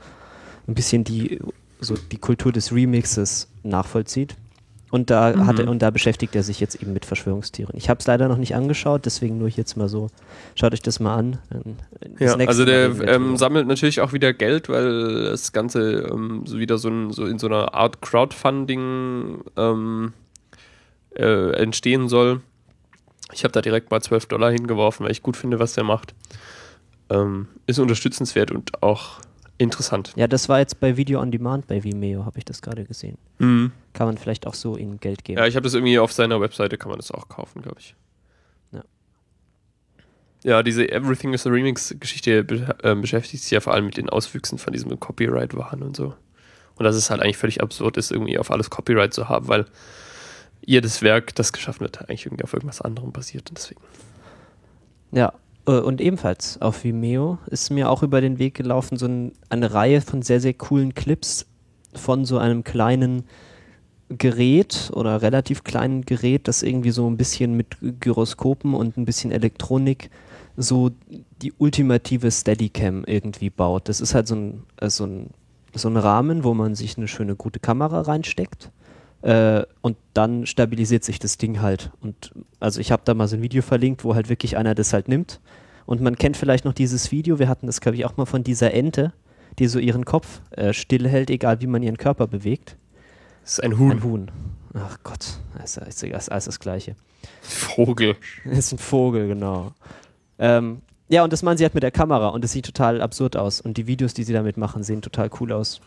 ein 0.66 0.74
bisschen 0.74 1.04
die 1.04 1.40
so 1.80 1.94
die 1.96 2.18
Kultur 2.18 2.52
des 2.52 2.72
Remixes 2.72 3.48
nachvollzieht. 3.62 4.36
Und 4.90 5.10
da 5.10 5.34
Mhm. 5.36 5.46
hat 5.46 5.58
er, 5.58 5.68
und 5.68 5.80
da 5.82 5.90
beschäftigt 5.90 6.34
er 6.34 6.42
sich 6.42 6.60
jetzt 6.60 6.74
eben 6.76 6.94
mit 6.94 7.04
Verschwörungstheorien. 7.04 7.76
Ich 7.76 7.90
habe 7.90 8.00
es 8.00 8.06
leider 8.06 8.26
noch 8.28 8.38
nicht 8.38 8.54
angeschaut, 8.54 9.04
deswegen 9.04 9.36
nur 9.38 9.48
jetzt 9.48 9.76
mal 9.76 9.88
so. 9.88 10.08
Schaut 10.54 10.72
euch 10.72 10.80
das 10.80 10.98
mal 10.98 11.14
an. 11.16 11.38
Dann- 11.50 11.76
das 12.18 12.38
Ja, 12.40 12.46
also 12.46 12.64
der 12.64 12.86
ähm, 13.06 13.36
sammelt 13.36 13.66
natürlich 13.66 14.00
auch 14.00 14.12
wieder 14.14 14.32
Geld, 14.32 14.68
weil 14.70 15.24
das 15.24 15.52
Ganze 15.52 16.08
ähm, 16.10 16.42
so 16.46 16.58
wieder 16.58 16.78
so, 16.78 16.88
ein, 16.88 17.12
so 17.12 17.26
in 17.26 17.38
so 17.38 17.48
einer 17.48 17.74
Art 17.74 18.00
Crowdfunding 18.00 19.42
ähm, 19.56 20.12
äh, 21.16 21.50
entstehen 21.52 22.08
soll. 22.08 22.40
Ich 23.32 23.44
habe 23.44 23.52
da 23.52 23.60
direkt 23.60 23.90
mal 23.90 24.00
12 24.00 24.26
Dollar 24.26 24.50
hingeworfen, 24.50 25.04
weil 25.04 25.12
ich 25.12 25.22
gut 25.22 25.36
finde, 25.36 25.58
was 25.58 25.74
der 25.74 25.84
macht. 25.84 26.14
Ähm, 27.10 27.48
ist 27.66 27.78
unterstützenswert 27.78 28.50
und 28.50 28.82
auch 28.82 29.20
interessant. 29.58 30.12
ja, 30.16 30.26
das 30.26 30.48
war 30.48 30.60
jetzt 30.60 30.80
bei 30.80 30.96
Video 30.96 31.20
on 31.20 31.30
Demand 31.30 31.66
bei 31.66 31.82
Vimeo, 31.82 32.24
habe 32.24 32.38
ich 32.38 32.44
das 32.44 32.62
gerade 32.62 32.84
gesehen. 32.84 33.18
Mhm. 33.38 33.72
Kann 33.92 34.06
man 34.06 34.16
vielleicht 34.16 34.46
auch 34.46 34.54
so 34.54 34.76
ihnen 34.76 35.00
Geld 35.00 35.24
geben. 35.24 35.38
Ja, 35.38 35.46
ich 35.46 35.56
habe 35.56 35.64
das 35.64 35.74
irgendwie 35.74 35.98
auf 35.98 36.12
seiner 36.12 36.40
Webseite, 36.40 36.78
kann 36.78 36.90
man 36.90 36.98
das 36.98 37.10
auch 37.10 37.28
kaufen, 37.28 37.62
glaube 37.62 37.78
ich. 37.80 37.94
Ja. 38.72 38.82
Ja, 40.44 40.62
diese 40.62 40.90
Everything 40.90 41.34
is 41.34 41.46
a 41.46 41.50
Remix-Geschichte 41.50 42.44
be 42.44 42.76
äh, 42.82 42.94
beschäftigt 42.94 43.42
sich 43.42 43.50
ja 43.50 43.60
vor 43.60 43.74
allem 43.74 43.86
mit 43.86 43.96
den 43.96 44.08
Auswüchsen 44.08 44.58
von 44.58 44.72
diesem 44.72 44.98
Copyright-Wahn 44.98 45.82
und 45.82 45.96
so. 45.96 46.14
Und 46.76 46.84
dass 46.84 46.94
es 46.94 47.10
halt 47.10 47.20
eigentlich 47.20 47.36
völlig 47.36 47.60
absurd 47.60 47.96
ist, 47.96 48.12
irgendwie 48.12 48.38
auf 48.38 48.52
alles 48.52 48.70
Copyright 48.70 49.12
zu 49.12 49.28
haben, 49.28 49.48
weil 49.48 49.66
jedes 50.64 51.02
Werk, 51.02 51.34
das 51.34 51.52
geschaffen 51.52 51.80
wird, 51.80 52.00
eigentlich 52.02 52.26
irgendwie 52.26 52.44
auf 52.44 52.52
irgendwas 52.52 52.80
anderem 52.80 53.10
basiert. 53.10 53.48
Und 53.48 53.58
deswegen. 53.58 53.80
Ja, 55.10 55.32
und 55.72 56.00
ebenfalls 56.00 56.60
auf 56.62 56.84
Vimeo 56.84 57.38
ist 57.46 57.70
mir 57.70 57.90
auch 57.90 58.02
über 58.02 58.20
den 58.20 58.38
Weg 58.38 58.54
gelaufen 58.54 58.96
so 58.96 59.06
ein, 59.06 59.32
eine 59.50 59.72
Reihe 59.74 60.00
von 60.00 60.22
sehr, 60.22 60.40
sehr 60.40 60.54
coolen 60.54 60.94
Clips 60.94 61.46
von 61.94 62.24
so 62.24 62.38
einem 62.38 62.64
kleinen 62.64 63.24
Gerät 64.08 64.90
oder 64.94 65.20
relativ 65.20 65.64
kleinen 65.64 66.02
Gerät, 66.06 66.48
das 66.48 66.62
irgendwie 66.62 66.90
so 66.90 67.08
ein 67.08 67.18
bisschen 67.18 67.54
mit 67.54 67.76
Gyroskopen 68.00 68.72
und 68.72 68.96
ein 68.96 69.04
bisschen 69.04 69.30
Elektronik 69.30 70.10
so 70.56 70.90
die 71.42 71.52
ultimative 71.58 72.30
Steadicam 72.30 73.04
irgendwie 73.04 73.50
baut. 73.50 73.88
Das 73.88 74.00
ist 74.00 74.14
halt 74.14 74.26
so 74.26 74.34
ein, 74.34 74.62
äh, 74.78 74.90
so 74.90 75.04
ein, 75.04 75.30
so 75.74 75.88
ein 75.88 75.96
Rahmen, 75.96 76.42
wo 76.44 76.54
man 76.54 76.74
sich 76.74 76.96
eine 76.96 77.06
schöne, 77.06 77.36
gute 77.36 77.60
Kamera 77.60 78.00
reinsteckt. 78.00 78.70
Äh, 79.22 79.64
und 79.80 79.96
dann 80.14 80.46
stabilisiert 80.46 81.04
sich 81.04 81.18
das 81.18 81.38
Ding 81.38 81.60
halt. 81.60 81.90
Und 82.00 82.32
also 82.60 82.80
ich 82.80 82.92
habe 82.92 83.02
da 83.04 83.14
mal 83.14 83.28
so 83.28 83.36
ein 83.36 83.42
Video 83.42 83.62
verlinkt, 83.62 84.04
wo 84.04 84.14
halt 84.14 84.28
wirklich 84.28 84.56
einer 84.56 84.74
das 84.74 84.92
halt 84.92 85.08
nimmt. 85.08 85.40
Und 85.86 86.00
man 86.00 86.16
kennt 86.16 86.36
vielleicht 86.36 86.64
noch 86.64 86.74
dieses 86.74 87.10
Video, 87.10 87.38
wir 87.38 87.48
hatten 87.48 87.66
das, 87.66 87.80
glaube 87.80 87.96
ich, 87.96 88.04
auch 88.04 88.16
mal 88.16 88.26
von 88.26 88.44
dieser 88.44 88.74
Ente, 88.74 89.12
die 89.58 89.66
so 89.66 89.78
ihren 89.78 90.04
Kopf 90.04 90.40
äh, 90.50 90.72
stillhält, 90.72 91.30
egal 91.30 91.60
wie 91.60 91.66
man 91.66 91.82
ihren 91.82 91.96
Körper 91.96 92.26
bewegt. 92.26 92.76
Das 93.42 93.54
ist 93.54 93.64
ein 93.64 93.78
Huhn. 93.78 93.92
Ein 93.92 94.02
Huhn. 94.04 94.30
Ach 94.74 94.98
Gott, 95.02 95.38
das 95.56 95.78
ist, 95.78 96.02
das 96.02 96.02
ist 96.02 96.28
alles 96.28 96.44
das 96.44 96.60
Gleiche. 96.60 96.94
Vogel. 97.40 98.16
Das 98.44 98.58
ist 98.58 98.72
ein 98.72 98.78
Vogel, 98.78 99.28
genau. 99.28 99.72
Ähm, 100.38 100.82
ja, 101.08 101.24
und 101.24 101.32
das 101.32 101.42
machen 101.42 101.56
sie 101.56 101.64
halt 101.64 101.74
mit 101.74 101.82
der 101.82 101.90
Kamera 101.90 102.28
und 102.28 102.44
es 102.44 102.52
sieht 102.52 102.66
total 102.66 103.00
absurd 103.00 103.36
aus. 103.36 103.60
Und 103.60 103.78
die 103.78 103.86
Videos, 103.86 104.14
die 104.14 104.24
sie 104.24 104.34
damit 104.34 104.58
machen, 104.58 104.82
sehen 104.82 105.00
total 105.00 105.30
cool 105.40 105.52
aus. 105.52 105.80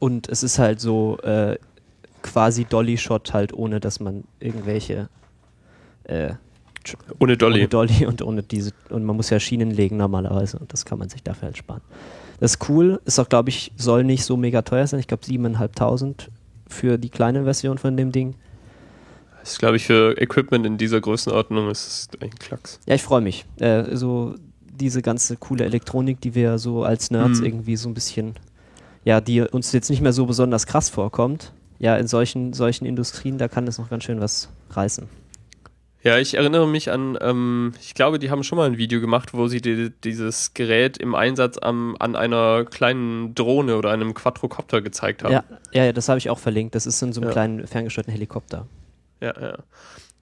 Und 0.00 0.28
es 0.28 0.42
ist 0.42 0.58
halt 0.58 0.80
so 0.80 1.18
äh, 1.20 1.56
quasi 2.22 2.64
Dolly-Shot 2.64 3.32
halt, 3.32 3.52
ohne 3.52 3.80
dass 3.80 4.00
man 4.00 4.24
irgendwelche 4.40 5.08
äh, 6.04 6.34
Ohne 7.18 7.36
Dolly. 7.36 7.60
ohne 7.60 7.68
Dolly 7.68 8.06
und 8.06 8.22
ohne 8.22 8.42
diese 8.42 8.72
und 8.90 9.04
man 9.04 9.16
muss 9.16 9.30
ja 9.30 9.40
Schienen 9.40 9.70
legen 9.70 9.96
normalerweise 9.96 10.58
und 10.58 10.72
das 10.72 10.84
kann 10.84 10.98
man 10.98 11.08
sich 11.08 11.22
dafür 11.22 11.46
halt 11.46 11.56
sparen. 11.56 11.80
Das 12.40 12.52
ist 12.54 12.68
cool, 12.68 13.00
ist 13.04 13.18
auch 13.18 13.28
glaube 13.28 13.48
ich 13.50 13.72
soll 13.76 14.04
nicht 14.04 14.24
so 14.24 14.36
mega 14.36 14.62
teuer 14.62 14.86
sein. 14.86 15.00
Ich 15.00 15.08
glaube 15.08 15.24
7.500 15.24 16.28
für 16.68 16.98
die 16.98 17.10
kleine 17.10 17.44
Version 17.44 17.78
von 17.78 17.96
dem 17.96 18.12
Ding. 18.12 18.34
Das 19.40 19.52
ist, 19.52 19.58
glaube 19.60 19.76
ich, 19.76 19.86
für 19.86 20.20
Equipment 20.20 20.66
in 20.66 20.76
dieser 20.76 21.00
Größenordnung 21.00 21.70
ist 21.70 21.86
es 21.86 22.20
ein 22.20 22.30
Klacks. 22.30 22.80
Ja, 22.86 22.96
ich 22.96 23.02
freue 23.04 23.20
mich. 23.20 23.44
Äh, 23.60 23.94
so 23.94 24.34
diese 24.60 25.02
ganze 25.02 25.36
coole 25.36 25.64
Elektronik, 25.64 26.20
die 26.20 26.34
wir 26.34 26.58
so 26.58 26.82
als 26.82 27.12
Nerds 27.12 27.38
Mhm. 27.38 27.46
irgendwie 27.46 27.76
so 27.76 27.88
ein 27.88 27.94
bisschen, 27.94 28.34
ja, 29.04 29.20
die 29.20 29.42
uns 29.42 29.70
jetzt 29.70 29.88
nicht 29.88 30.00
mehr 30.02 30.12
so 30.12 30.26
besonders 30.26 30.66
krass 30.66 30.90
vorkommt. 30.90 31.52
Ja, 31.78 31.96
in 31.96 32.06
solchen, 32.06 32.52
solchen 32.52 32.86
Industrien, 32.86 33.38
da 33.38 33.48
kann 33.48 33.66
das 33.66 33.78
noch 33.78 33.90
ganz 33.90 34.04
schön 34.04 34.20
was 34.20 34.48
reißen. 34.70 35.08
Ja, 36.02 36.18
ich 36.18 36.34
erinnere 36.34 36.68
mich 36.68 36.90
an, 36.92 37.18
ähm, 37.20 37.72
ich 37.80 37.94
glaube, 37.94 38.20
die 38.20 38.30
haben 38.30 38.44
schon 38.44 38.56
mal 38.58 38.66
ein 38.70 38.78
Video 38.78 39.00
gemacht, 39.00 39.34
wo 39.34 39.48
sie 39.48 39.60
die, 39.60 39.90
dieses 40.04 40.54
Gerät 40.54 40.98
im 40.98 41.16
Einsatz 41.16 41.58
am, 41.58 41.96
an 41.98 42.14
einer 42.14 42.64
kleinen 42.64 43.34
Drohne 43.34 43.76
oder 43.76 43.90
einem 43.90 44.14
Quadrocopter 44.14 44.82
gezeigt 44.82 45.24
haben. 45.24 45.32
Ja, 45.32 45.44
ja, 45.72 45.84
ja, 45.86 45.92
das 45.92 46.08
habe 46.08 46.18
ich 46.18 46.30
auch 46.30 46.38
verlinkt. 46.38 46.76
Das 46.76 46.86
ist 46.86 47.02
in 47.02 47.12
so 47.12 47.20
einem 47.20 47.28
Ja. 47.30 47.32
kleinen 47.32 47.66
ferngesteuerten 47.66 48.12
Helikopter. 48.12 48.66
Ja, 49.20 49.34
ja. 49.40 49.58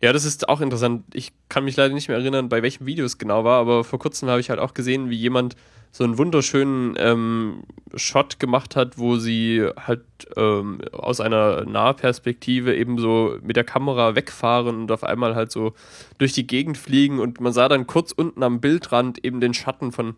Ja, 0.01 0.13
das 0.13 0.25
ist 0.25 0.49
auch 0.49 0.61
interessant. 0.61 1.05
Ich 1.15 1.33
kann 1.49 1.65
mich 1.65 1.77
leider 1.77 1.95
nicht 1.95 2.09
mehr 2.09 2.19
erinnern, 2.19 2.49
bei 2.49 2.63
welchem 2.63 2.87
Video 2.87 3.05
es 3.05 3.19
genau 3.19 3.45
war, 3.45 3.61
aber 3.61 3.85
vor 3.85 3.99
kurzem 3.99 4.29
habe 4.29 4.41
ich 4.41 4.51
halt 4.51 4.61
auch 4.61 4.75
gesehen, 4.75 5.09
wie 5.09 5.17
jemand 5.17 5.57
so 5.93 6.03
einen 6.03 6.19
wunderschönen 6.19 6.95
ähm, 6.99 7.63
Shot 7.95 8.41
gemacht 8.41 8.75
hat, 8.75 8.99
wo 8.99 9.17
sie 9.17 9.65
halt 9.77 10.03
ähm, 10.37 10.81
aus 10.91 11.21
einer 11.21 11.65
Nahperspektive 11.65 12.75
eben 12.75 12.99
so 12.99 13.39
mit 13.43 13.55
der 13.55 13.63
Kamera 13.63 14.17
wegfahren 14.17 14.77
und 14.83 14.91
auf 14.91 15.05
einmal 15.05 15.37
halt 15.37 15.53
so 15.53 15.73
durch 16.19 16.33
die 16.33 16.49
Gegend 16.49 16.77
fliegen 16.77 17.21
und 17.21 17.41
man 17.41 17.53
sah 17.53 17.69
dann 17.69 17.87
kurz 17.87 18.11
unten 18.11 18.43
am 18.43 18.61
Bildrand 18.61 19.25
eben 19.25 19.41
den 19.41 19.55
Schatten 19.55 19.93
von 19.93 20.17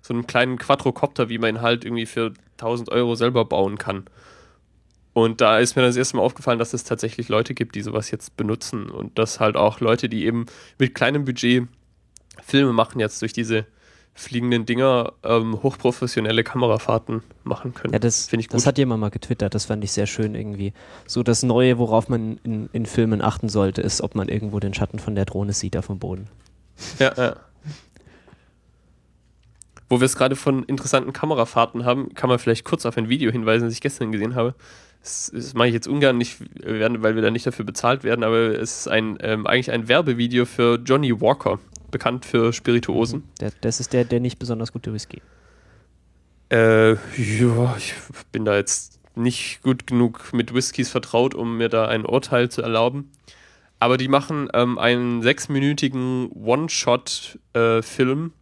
so 0.00 0.14
einem 0.14 0.26
kleinen 0.26 0.56
Quadrocopter, 0.56 1.28
wie 1.28 1.36
man 1.36 1.56
ihn 1.56 1.60
halt 1.60 1.84
irgendwie 1.84 2.06
für 2.06 2.32
1000 2.52 2.88
Euro 2.88 3.14
selber 3.14 3.44
bauen 3.44 3.76
kann. 3.76 4.04
Und 5.12 5.40
da 5.40 5.58
ist 5.58 5.76
mir 5.76 5.82
das 5.82 5.96
erste 5.96 6.16
Mal 6.16 6.22
aufgefallen, 6.22 6.58
dass 6.58 6.72
es 6.72 6.84
tatsächlich 6.84 7.28
Leute 7.28 7.54
gibt, 7.54 7.74
die 7.74 7.82
sowas 7.82 8.10
jetzt 8.10 8.36
benutzen 8.36 8.90
und 8.90 9.18
dass 9.18 9.40
halt 9.40 9.56
auch 9.56 9.80
Leute, 9.80 10.08
die 10.08 10.24
eben 10.24 10.46
mit 10.78 10.94
kleinem 10.94 11.24
Budget 11.24 11.66
Filme 12.42 12.72
machen, 12.72 13.00
jetzt 13.00 13.20
durch 13.20 13.32
diese 13.32 13.66
fliegenden 14.14 14.66
Dinger 14.66 15.12
ähm, 15.22 15.62
hochprofessionelle 15.62 16.44
Kamerafahrten 16.44 17.22
machen 17.44 17.74
können. 17.74 17.92
Ja, 17.92 17.98
das, 17.98 18.28
Finde 18.28 18.42
ich 18.42 18.48
das 18.48 18.62
gut. 18.62 18.66
hat 18.66 18.78
jemand 18.78 19.00
mal 19.00 19.10
getwittert, 19.10 19.54
das 19.54 19.66
fand 19.66 19.82
ich 19.84 19.92
sehr 19.92 20.06
schön 20.06 20.34
irgendwie. 20.34 20.72
So 21.06 21.22
das 21.22 21.42
Neue, 21.42 21.78
worauf 21.78 22.08
man 22.08 22.38
in, 22.42 22.68
in 22.72 22.86
Filmen 22.86 23.22
achten 23.22 23.48
sollte, 23.48 23.80
ist, 23.80 24.00
ob 24.02 24.14
man 24.14 24.28
irgendwo 24.28 24.60
den 24.60 24.74
Schatten 24.74 24.98
von 24.98 25.14
der 25.14 25.24
Drohne 25.24 25.52
sieht 25.52 25.76
auf 25.76 25.86
dem 25.86 25.98
Boden. 25.98 26.28
Ja, 26.98 27.12
ja. 27.16 27.36
Wo 29.90 30.00
wir 30.00 30.06
es 30.06 30.16
gerade 30.16 30.36
von 30.36 30.62
interessanten 30.64 31.12
Kamerafahrten 31.12 31.84
haben, 31.84 32.14
kann 32.14 32.30
man 32.30 32.38
vielleicht 32.38 32.64
kurz 32.64 32.86
auf 32.86 32.96
ein 32.96 33.08
Video 33.08 33.32
hinweisen, 33.32 33.64
das 33.64 33.74
ich 33.74 33.80
gestern 33.80 34.12
gesehen 34.12 34.36
habe. 34.36 34.54
Das, 35.02 35.32
das 35.34 35.54
mache 35.54 35.66
ich 35.66 35.74
jetzt 35.74 35.88
ungern, 35.88 36.16
nicht, 36.16 36.36
weil 36.62 37.16
wir 37.16 37.22
da 37.22 37.30
nicht 37.30 37.44
dafür 37.44 37.64
bezahlt 37.64 38.04
werden, 38.04 38.22
aber 38.22 38.58
es 38.58 38.80
ist 38.80 38.88
ein, 38.88 39.18
ähm, 39.20 39.48
eigentlich 39.48 39.72
ein 39.72 39.88
Werbevideo 39.88 40.44
für 40.44 40.76
Johnny 40.76 41.20
Walker, 41.20 41.58
bekannt 41.90 42.24
für 42.24 42.52
Spirituosen. 42.52 43.24
Der, 43.40 43.50
das 43.62 43.80
ist 43.80 43.92
der, 43.92 44.04
der 44.04 44.20
nicht 44.20 44.38
besonders 44.38 44.72
gute 44.72 44.94
Whisky. 44.94 45.20
Äh, 46.50 46.92
ja, 46.92 47.76
ich 47.76 47.94
bin 48.30 48.44
da 48.44 48.56
jetzt 48.56 49.00
nicht 49.16 49.60
gut 49.62 49.88
genug 49.88 50.32
mit 50.32 50.54
Whiskys 50.54 50.88
vertraut, 50.88 51.34
um 51.34 51.56
mir 51.56 51.68
da 51.68 51.88
ein 51.88 52.06
Urteil 52.06 52.48
zu 52.48 52.62
erlauben. 52.62 53.10
Aber 53.80 53.96
die 53.96 54.08
machen 54.08 54.48
ähm, 54.54 54.78
einen 54.78 55.22
sechsminütigen 55.22 56.30
One-Shot-Film, 56.32 58.32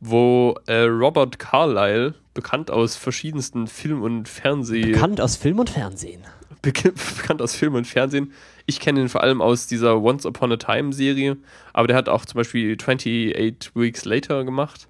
wo 0.00 0.54
äh, 0.66 0.82
Robert 0.82 1.38
Carlyle, 1.38 2.14
bekannt 2.34 2.70
aus 2.70 2.96
verschiedensten 2.96 3.66
Film- 3.66 4.02
und 4.02 4.28
Fernseh... 4.28 4.92
Bekannt 4.92 5.20
aus 5.20 5.36
Film 5.36 5.58
und 5.58 5.70
Fernsehen. 5.70 6.22
Bek 6.62 6.82
bekannt 7.16 7.42
aus 7.42 7.54
Film 7.54 7.74
und 7.74 7.86
Fernsehen. 7.86 8.32
Ich 8.66 8.80
kenne 8.80 9.00
ihn 9.00 9.08
vor 9.08 9.22
allem 9.22 9.40
aus 9.40 9.66
dieser 9.66 10.00
Once 10.00 10.26
Upon 10.26 10.52
a 10.52 10.56
Time 10.56 10.92
Serie, 10.92 11.36
aber 11.72 11.88
der 11.88 11.96
hat 11.96 12.08
auch 12.08 12.24
zum 12.24 12.38
Beispiel 12.38 12.76
28 12.80 13.72
Weeks 13.74 14.04
Later 14.04 14.44
gemacht. 14.44 14.88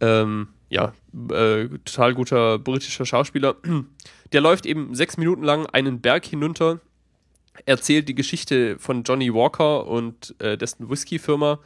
Ähm, 0.00 0.48
ja, 0.68 0.92
äh, 1.30 1.68
total 1.84 2.14
guter 2.14 2.58
britischer 2.58 3.06
Schauspieler. 3.06 3.56
Der 4.32 4.40
läuft 4.40 4.66
eben 4.66 4.94
sechs 4.96 5.16
Minuten 5.16 5.44
lang 5.44 5.66
einen 5.66 6.00
Berg 6.00 6.24
hinunter, 6.24 6.80
erzählt 7.66 8.08
die 8.08 8.16
Geschichte 8.16 8.76
von 8.80 9.04
Johnny 9.04 9.32
Walker 9.32 9.86
und 9.86 10.34
äh, 10.40 10.58
dessen 10.58 10.90
Whisky-Firma 10.90 11.60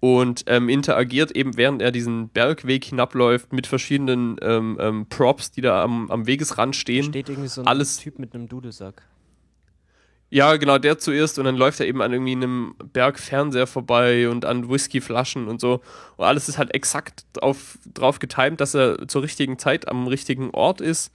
und 0.00 0.44
ähm, 0.46 0.68
interagiert 0.68 1.32
eben, 1.32 1.56
während 1.56 1.82
er 1.82 1.90
diesen 1.90 2.28
Bergweg 2.28 2.84
hinabläuft, 2.84 3.52
mit 3.52 3.66
verschiedenen 3.66 4.36
ähm, 4.42 4.78
ähm, 4.80 5.06
Props, 5.08 5.50
die 5.50 5.60
da 5.60 5.82
am, 5.82 6.10
am 6.10 6.26
Wegesrand 6.26 6.76
stehen. 6.76 7.04
Steht 7.04 7.28
irgendwie 7.28 7.48
so 7.48 7.62
ein 7.62 7.66
Alles- 7.66 7.96
Typ 7.96 8.18
mit 8.18 8.34
einem 8.34 8.48
Dudelsack. 8.48 9.02
Ja, 10.30 10.56
genau, 10.56 10.76
der 10.76 10.98
zuerst 10.98 11.38
und 11.38 11.46
dann 11.46 11.56
läuft 11.56 11.80
er 11.80 11.86
eben 11.86 12.02
an 12.02 12.12
irgendwie 12.12 12.32
einem 12.32 12.74
Bergfernseher 12.92 13.66
vorbei 13.66 14.28
und 14.28 14.44
an 14.44 14.68
Whiskyflaschen 14.68 15.48
und 15.48 15.58
so. 15.58 15.80
Und 16.18 16.26
alles 16.26 16.50
ist 16.50 16.58
halt 16.58 16.74
exakt 16.74 17.24
auf, 17.40 17.78
drauf 17.94 18.18
getimt, 18.18 18.60
dass 18.60 18.74
er 18.74 19.08
zur 19.08 19.22
richtigen 19.22 19.58
Zeit 19.58 19.88
am 19.88 20.06
richtigen 20.06 20.50
Ort 20.50 20.82
ist 20.82 21.12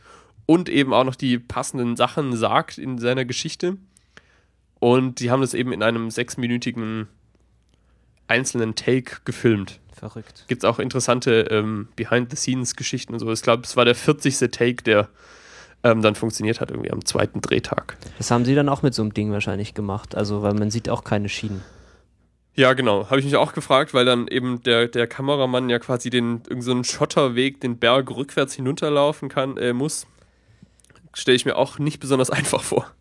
und 0.48 0.68
eben 0.68 0.94
auch 0.94 1.04
noch 1.04 1.16
die 1.16 1.38
passenden 1.38 1.96
Sachen 1.96 2.36
sagt 2.36 2.80
in 2.80 2.98
seiner 2.98 3.24
Geschichte. 3.24 3.78
Und 4.80 5.20
die 5.20 5.30
haben 5.30 5.42
das 5.42 5.54
eben 5.54 5.72
in 5.74 5.84
einem 5.84 6.10
sechsminütigen 6.10 7.08
einzelnen 8.28 8.76
Take 8.76 9.18
gefilmt. 9.26 9.80
Verrückt. 9.94 10.46
Gibt 10.48 10.64
es 10.64 10.70
auch 10.70 10.80
interessante 10.80 11.48
ähm, 11.50 11.88
Behind-the-Scenes-Geschichten 11.96 13.14
und 13.14 13.20
so. 13.20 13.32
Ich 13.32 13.42
glaube, 13.42 13.64
es 13.64 13.78
war 13.78 13.86
der 13.86 13.96
40. 13.96 14.52
Take, 14.52 14.84
der 14.84 15.08
ähm, 15.84 16.02
dann 16.02 16.16
funktioniert 16.16 16.62
hat, 16.62 16.72
irgendwie 16.72 16.92
am 16.92 17.06
zweiten 17.06 17.42
Drehtag. 17.42 17.98
Das 18.18 18.32
haben 18.32 18.46
sie 18.46 18.56
dann 18.56 18.70
auch 18.70 18.82
mit 18.82 18.94
so 18.94 19.02
einem 19.02 19.14
Ding 19.14 19.32
wahrscheinlich 19.32 19.74
gemacht. 19.74 20.16
Also, 20.16 20.42
weil 20.42 20.54
man 20.54 20.72
sieht 20.72 20.90
auch 20.90 21.04
keine 21.04 21.30
Schienen. 21.30 21.64
Ja, 22.56 22.74
genau. 22.74 23.10
Habe 23.10 23.20
ich 23.20 23.26
mich 23.26 23.36
auch 23.36 23.54
gefragt, 23.54 23.94
weil 23.94 24.06
dann 24.06 24.28
eben 24.28 24.62
der, 24.64 24.88
der 24.88 25.08
Kameramann 25.08 25.70
ja 25.70 25.80
quasi 25.80 26.10
den 26.10 26.34
irgendeinen 26.34 26.62
so 26.62 26.72
einen 26.72 26.84
Schotterweg, 26.84 27.60
den 27.62 27.78
Berg 27.78 28.12
rückwärts 28.12 28.54
hinunterlaufen 28.54 29.28
kann, 29.30 29.58
äh, 29.58 29.74
muss. 29.74 30.06
Stelle 31.14 31.36
ich 31.36 31.46
mir 31.46 31.56
auch 31.56 31.80
nicht 31.80 32.00
besonders 32.00 32.30
einfach 32.30 32.62
vor. 32.62 32.92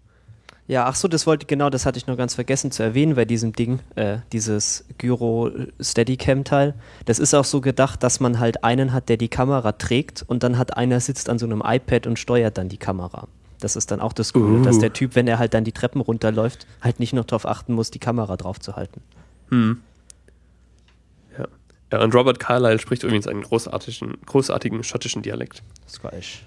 Ja, 0.68 0.86
ach 0.86 0.94
so, 0.94 1.08
das 1.08 1.26
wollte 1.26 1.46
genau, 1.46 1.70
das 1.70 1.86
hatte 1.86 1.98
ich 1.98 2.06
noch 2.06 2.16
ganz 2.16 2.34
vergessen 2.34 2.70
zu 2.70 2.82
erwähnen 2.82 3.16
bei 3.16 3.24
diesem 3.24 3.52
Ding, 3.52 3.80
äh, 3.96 4.18
dieses 4.32 4.84
Gyro 4.96 5.50
Steadicam 5.80 6.44
Teil. 6.44 6.74
Das 7.04 7.18
ist 7.18 7.34
auch 7.34 7.44
so 7.44 7.60
gedacht, 7.60 8.02
dass 8.02 8.20
man 8.20 8.38
halt 8.38 8.62
einen 8.62 8.92
hat, 8.92 9.08
der 9.08 9.16
die 9.16 9.28
Kamera 9.28 9.72
trägt 9.72 10.24
und 10.26 10.42
dann 10.44 10.58
hat 10.58 10.76
einer 10.76 11.00
sitzt 11.00 11.28
an 11.28 11.38
so 11.38 11.46
einem 11.46 11.62
iPad 11.64 12.06
und 12.06 12.18
steuert 12.18 12.58
dann 12.58 12.68
die 12.68 12.78
Kamera. 12.78 13.26
Das 13.58 13.76
ist 13.76 13.90
dann 13.90 14.00
auch 14.00 14.12
das 14.12 14.32
Coole, 14.32 14.60
Uh. 14.60 14.62
dass 14.62 14.78
der 14.78 14.92
Typ, 14.92 15.14
wenn 15.14 15.26
er 15.26 15.38
halt 15.38 15.54
dann 15.54 15.64
die 15.64 15.72
Treppen 15.72 16.00
runterläuft, 16.00 16.66
halt 16.80 17.00
nicht 17.00 17.12
noch 17.12 17.24
darauf 17.24 17.46
achten 17.46 17.74
muss, 17.74 17.90
die 17.90 17.98
Kamera 17.98 18.36
drauf 18.36 18.60
zu 18.60 18.76
halten. 18.76 19.02
Hm. 19.50 19.80
Ja. 21.38 21.46
ja. 21.92 22.02
Und 22.02 22.14
Robert 22.14 22.38
Carlyle 22.40 22.78
spricht 22.78 23.02
übrigens 23.02 23.26
einen 23.26 23.42
großartigen, 23.42 24.16
großartigen 24.26 24.82
schottischen 24.84 25.22
Dialekt. 25.22 25.62
Ich. 26.18 26.44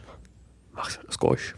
Ach, 0.75 0.89
das 1.05 1.19
Geräusch. 1.19 1.55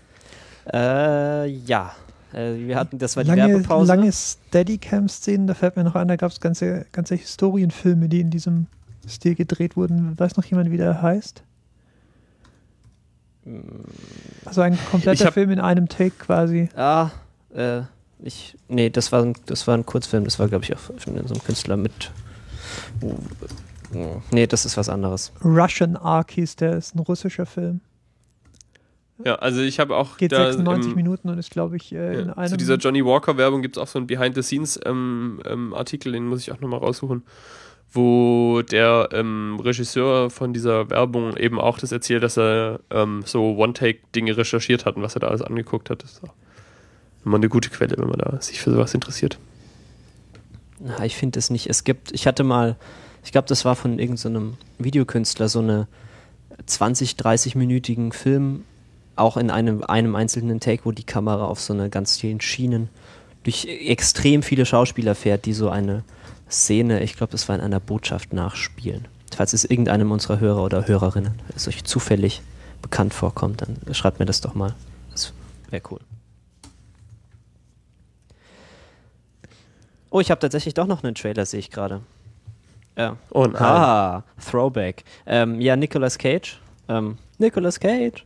Äh, 0.71 1.47
ja. 1.47 1.95
Äh, 2.33 2.55
wir 2.67 2.75
hatten, 2.77 2.97
das 2.97 3.15
war 3.15 3.23
die 3.23 3.29
lange, 3.29 3.47
Werbepause. 3.53 3.87
lange 3.87 4.11
Steadicam-Szenen, 4.11 5.47
da 5.47 5.53
fällt 5.53 5.75
mir 5.77 5.83
noch 5.83 5.95
ein, 5.95 6.07
da 6.07 6.15
gab 6.15 6.31
es 6.31 6.39
ganze, 6.39 6.85
ganze 6.91 7.15
Historienfilme, 7.15 8.09
die 8.09 8.19
in 8.21 8.29
diesem 8.29 8.67
Stil 9.07 9.35
gedreht 9.35 9.77
wurden. 9.77 10.17
Weiß 10.19 10.35
noch 10.37 10.43
jemand, 10.45 10.69
wie 10.71 10.77
der 10.77 11.01
heißt? 11.01 11.43
Also 14.45 14.61
ein 14.61 14.77
kompletter 14.91 15.25
hab- 15.27 15.33
Film 15.33 15.51
in 15.51 15.59
einem 15.59 15.87
Take 15.87 16.11
quasi. 16.19 16.67
Ah, 16.75 17.11
äh, 17.55 17.81
ich, 18.19 18.57
nee, 18.67 18.89
das 18.89 19.11
war, 19.11 19.23
ein, 19.23 19.33
das 19.45 19.67
war 19.67 19.77
ein 19.77 19.85
Kurzfilm, 19.85 20.25
das 20.25 20.37
war, 20.39 20.47
glaube 20.49 20.65
ich, 20.65 20.73
auch 20.75 20.79
von 20.79 20.97
so 20.99 21.11
einem 21.11 21.43
Künstler 21.43 21.77
mit. 21.77 22.11
Nee, 24.31 24.47
das 24.47 24.65
ist 24.65 24.75
was 24.75 24.89
anderes. 24.89 25.31
Russian 25.43 25.95
Ark 25.95 26.31
hieß 26.31 26.57
der, 26.57 26.73
ist 26.75 26.93
ein 26.95 26.99
russischer 26.99 27.45
Film. 27.45 27.79
Ja, 29.25 29.35
also 29.35 29.61
ich 29.61 29.79
habe 29.79 29.95
auch 29.95 30.17
Geht 30.17 30.31
da 30.31 30.45
96 30.45 30.91
im- 30.91 30.95
Minuten 30.95 31.29
und 31.29 31.37
ist, 31.39 31.49
glaube 31.51 31.75
ich, 31.77 31.91
äh, 31.93 32.19
in 32.21 32.27
Ja, 32.27 32.33
einem. 32.37 32.49
zu 32.49 32.57
dieser 32.57 32.75
Johnny 32.75 33.03
Walker-Werbung 33.03 33.61
gibt 33.61 33.77
es 33.77 33.81
auch 33.83 33.87
so 33.87 33.97
einen 33.97 34.07
Behind-the-Scenes-Artikel, 34.07 34.91
ähm, 34.93 35.41
ähm, 35.45 35.73
Artikel, 35.73 36.11
den 36.13 36.27
muss 36.27 36.41
ich 36.41 36.51
auch 36.51 36.59
nochmal 36.61 36.79
raussuchen, 36.79 37.23
wo 37.91 38.61
der 38.61 39.09
ähm, 39.13 39.59
Regisseur 39.63 40.29
von 40.29 40.53
dieser 40.53 40.89
Werbung 40.91 41.35
eben 41.37 41.59
auch 41.59 41.79
das 41.79 41.91
erzählt, 41.91 42.21
dass 42.21 42.37
er 42.37 42.79
ähm, 42.91 43.23
so 43.25 43.55
One-Take-Dinge 43.57 44.37
recherchiert 44.37 44.85
hat 44.85 44.97
und 44.97 45.01
was 45.01 45.15
er 45.15 45.21
da 45.21 45.27
alles 45.29 45.41
angeguckt 45.41 45.89
hat. 45.89 46.03
Das 46.03 46.11
ist 46.13 46.23
auch 46.23 46.33
immer 47.25 47.37
eine 47.37 47.49
gute 47.49 47.69
Quelle, 47.69 47.97
wenn 47.97 48.07
man 48.09 48.19
da 48.19 48.39
sich 48.41 48.59
für 48.61 48.71
sowas 48.71 48.93
interessiert. 48.93 49.39
Na, 50.79 51.03
ich 51.05 51.15
finde 51.15 51.39
es 51.39 51.49
nicht. 51.49 51.67
Es 51.69 51.83
gibt, 51.83 52.11
ich 52.11 52.27
hatte 52.27 52.43
mal, 52.43 52.75
ich 53.25 53.31
glaube, 53.31 53.47
das 53.47 53.65
war 53.65 53.75
von 53.75 53.97
irgendeinem 53.97 54.57
Videokünstler, 54.77 55.49
so 55.49 55.59
eine 55.59 55.87
20, 56.67 57.13
30-minütigen 57.13 58.13
Film, 58.13 58.63
auch 59.19 59.37
in 59.37 59.49
einem, 59.49 59.83
einem 59.83 60.15
einzelnen 60.15 60.59
Take, 60.59 60.85
wo 60.85 60.91
die 60.91 61.03
Kamera 61.03 61.45
auf 61.45 61.59
so 61.59 61.73
einer 61.73 61.89
ganz 61.89 62.17
vielen 62.17 62.41
Schienen 62.41 62.89
durch 63.43 63.65
extrem 63.65 64.43
viele 64.43 64.65
Schauspieler 64.65 65.15
fährt, 65.15 65.45
die 65.45 65.53
so 65.53 65.69
eine 65.69 66.03
Szene, 66.49 67.01
ich 67.01 67.15
glaube, 67.15 67.31
das 67.31 67.47
war 67.47 67.55
in 67.55 67.61
einer 67.61 67.79
Botschaft 67.79 68.33
nachspielen. 68.33 69.07
Falls 69.35 69.53
es 69.53 69.65
irgendeinem 69.65 70.11
unserer 70.11 70.39
Hörer 70.39 70.63
oder 70.63 70.87
Hörerinnen 70.87 71.39
es 71.55 71.67
euch 71.67 71.83
zufällig 71.83 72.41
bekannt 72.81 73.13
vorkommt, 73.13 73.61
dann 73.61 73.93
schreibt 73.93 74.19
mir 74.19 74.25
das 74.25 74.41
doch 74.41 74.53
mal. 74.53 74.73
Das 75.11 75.33
wäre 75.69 75.81
cool. 75.91 75.99
Oh, 80.09 80.19
ich 80.19 80.31
habe 80.31 80.39
tatsächlich 80.39 80.73
doch 80.73 80.87
noch 80.87 81.03
einen 81.03 81.15
Trailer, 81.15 81.45
sehe 81.45 81.59
ich 81.59 81.69
gerade. 81.69 82.01
Ja. 82.97 83.17
Oh 83.29 83.45
nein. 83.45 83.61
Ah, 83.61 84.23
Throwback. 84.43 85.03
Ähm, 85.25 85.61
ja, 85.61 85.75
Nicolas 85.75 86.17
Cage. 86.17 86.59
Ähm, 86.89 87.17
Nicolas 87.37 87.79
Cage. 87.79 88.25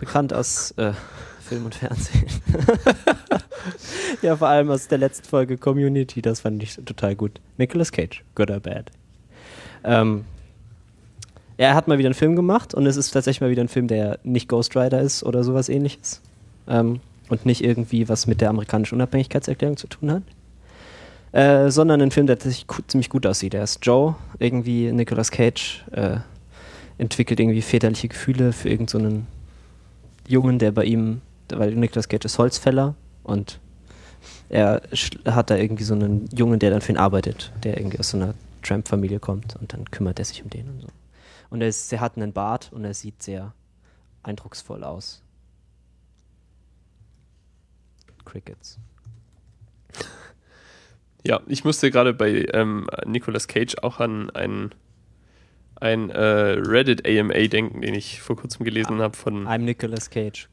Bekannt 0.00 0.32
aus 0.32 0.72
äh, 0.72 0.92
Film 1.40 1.66
und 1.66 1.74
Fernsehen. 1.74 2.26
ja, 4.22 4.36
vor 4.36 4.48
allem 4.48 4.70
aus 4.70 4.88
der 4.88 4.98
letzten 4.98 5.28
Folge 5.28 5.58
Community. 5.58 6.22
Das 6.22 6.40
fand 6.40 6.62
ich 6.62 6.76
total 6.84 7.14
gut. 7.14 7.40
Nicolas 7.58 7.92
Cage. 7.92 8.24
Good 8.34 8.50
or 8.50 8.60
bad. 8.60 8.90
Ähm, 9.84 10.24
er 11.56 11.74
hat 11.74 11.86
mal 11.86 11.98
wieder 11.98 12.08
einen 12.08 12.14
Film 12.14 12.34
gemacht 12.34 12.74
und 12.74 12.86
es 12.86 12.96
ist 12.96 13.10
tatsächlich 13.10 13.40
mal 13.40 13.50
wieder 13.50 13.62
ein 13.62 13.68
Film, 13.68 13.86
der 13.86 14.18
nicht 14.24 14.48
Ghost 14.48 14.76
Rider 14.76 15.00
ist 15.00 15.22
oder 15.22 15.44
sowas 15.44 15.68
ähnliches. 15.68 16.20
Ähm, 16.66 17.00
und 17.28 17.46
nicht 17.46 17.64
irgendwie 17.64 18.08
was 18.08 18.26
mit 18.26 18.40
der 18.40 18.50
amerikanischen 18.50 18.96
Unabhängigkeitserklärung 18.96 19.76
zu 19.76 19.86
tun 19.86 20.10
hat. 20.10 20.22
Äh, 21.32 21.70
sondern 21.70 22.00
ein 22.00 22.10
Film, 22.10 22.26
der 22.26 22.38
tatsächlich 22.38 22.66
ziemlich 22.86 23.10
gut 23.10 23.26
aussieht. 23.26 23.54
Er 23.54 23.64
ist 23.64 23.84
Joe, 23.84 24.14
irgendwie 24.38 24.92
Nicolas 24.92 25.30
Cage, 25.30 25.84
äh, 25.92 26.18
entwickelt 26.98 27.40
irgendwie 27.40 27.62
väterliche 27.62 28.08
Gefühle 28.08 28.52
für 28.52 28.68
irgendeinen 28.68 29.12
so 29.12 29.22
Jungen, 30.26 30.58
der 30.58 30.72
bei 30.72 30.84
ihm, 30.84 31.20
weil 31.48 31.74
Nicolas 31.74 32.08
Cage 32.08 32.24
ist 32.24 32.38
Holzfäller 32.38 32.94
und 33.22 33.60
er 34.48 34.82
hat 35.26 35.50
da 35.50 35.56
irgendwie 35.56 35.84
so 35.84 35.94
einen 35.94 36.28
Jungen, 36.34 36.58
der 36.58 36.70
dann 36.70 36.80
für 36.80 36.92
ihn 36.92 36.98
arbeitet, 36.98 37.52
der 37.62 37.76
irgendwie 37.76 37.98
aus 37.98 38.10
so 38.10 38.16
einer 38.16 38.34
Tramp-Familie 38.62 39.20
kommt 39.20 39.56
und 39.56 39.72
dann 39.72 39.90
kümmert 39.90 40.18
er 40.18 40.24
sich 40.24 40.42
um 40.42 40.50
den 40.50 40.68
und 40.68 40.80
so. 40.82 40.88
Und 41.50 41.60
er, 41.60 41.68
ist, 41.68 41.92
er 41.92 42.00
hat 42.00 42.16
einen 42.16 42.32
Bart 42.32 42.70
und 42.72 42.84
er 42.84 42.94
sieht 42.94 43.22
sehr 43.22 43.52
eindrucksvoll 44.22 44.82
aus. 44.82 45.22
Crickets. 48.24 48.78
Ja, 51.26 51.40
ich 51.46 51.64
musste 51.64 51.90
gerade 51.90 52.12
bei 52.12 52.46
ähm, 52.52 52.86
Nicolas 53.06 53.48
Cage 53.48 53.76
auch 53.82 53.98
an 53.98 54.28
einen, 54.30 54.74
ein 55.84 56.08
äh, 56.08 56.18
Reddit 56.18 57.06
AMA 57.06 57.46
denken, 57.46 57.82
den 57.82 57.94
ich 57.94 58.22
vor 58.22 58.36
kurzem 58.36 58.64
gelesen 58.64 59.02
habe 59.02 59.16
von 59.16 59.46
I'm 59.46 59.58
Nicolas 59.58 60.08
Cage. 60.08 60.48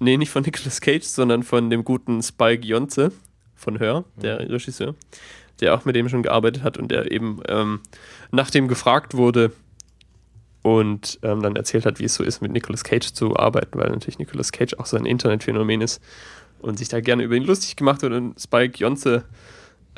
Nee, 0.00 0.16
nicht 0.16 0.30
von 0.30 0.42
Nicolas 0.42 0.80
Cage, 0.80 1.04
sondern 1.04 1.42
von 1.42 1.68
dem 1.68 1.84
guten 1.84 2.22
Spike 2.22 2.66
Jonze 2.66 3.12
von 3.54 3.78
Hör, 3.78 4.04
der 4.16 4.40
Regisseur, 4.40 4.94
der 5.60 5.74
auch 5.74 5.84
mit 5.84 5.96
dem 5.96 6.08
schon 6.08 6.22
gearbeitet 6.22 6.62
hat 6.62 6.78
und 6.78 6.90
der 6.90 7.10
eben 7.12 7.42
ähm, 7.48 7.80
nach 8.30 8.50
dem 8.50 8.68
gefragt 8.68 9.14
wurde 9.14 9.52
und 10.62 11.18
ähm, 11.22 11.42
dann 11.42 11.56
erzählt 11.56 11.84
hat, 11.84 11.98
wie 11.98 12.04
es 12.04 12.14
so 12.14 12.24
ist, 12.24 12.40
mit 12.40 12.52
Nicolas 12.52 12.84
Cage 12.84 13.12
zu 13.12 13.36
arbeiten, 13.36 13.78
weil 13.78 13.90
natürlich 13.90 14.18
Nicolas 14.18 14.52
Cage 14.52 14.74
auch 14.78 14.86
so 14.86 14.96
ein 14.96 15.04
Internetphänomen 15.04 15.82
ist 15.82 16.00
und 16.60 16.78
sich 16.78 16.88
da 16.88 17.00
gerne 17.00 17.22
über 17.22 17.34
ihn 17.34 17.44
lustig 17.44 17.76
gemacht 17.76 18.00
wird 18.00 18.14
und 18.14 18.40
Spike 18.40 18.78
Jonze. 18.78 19.24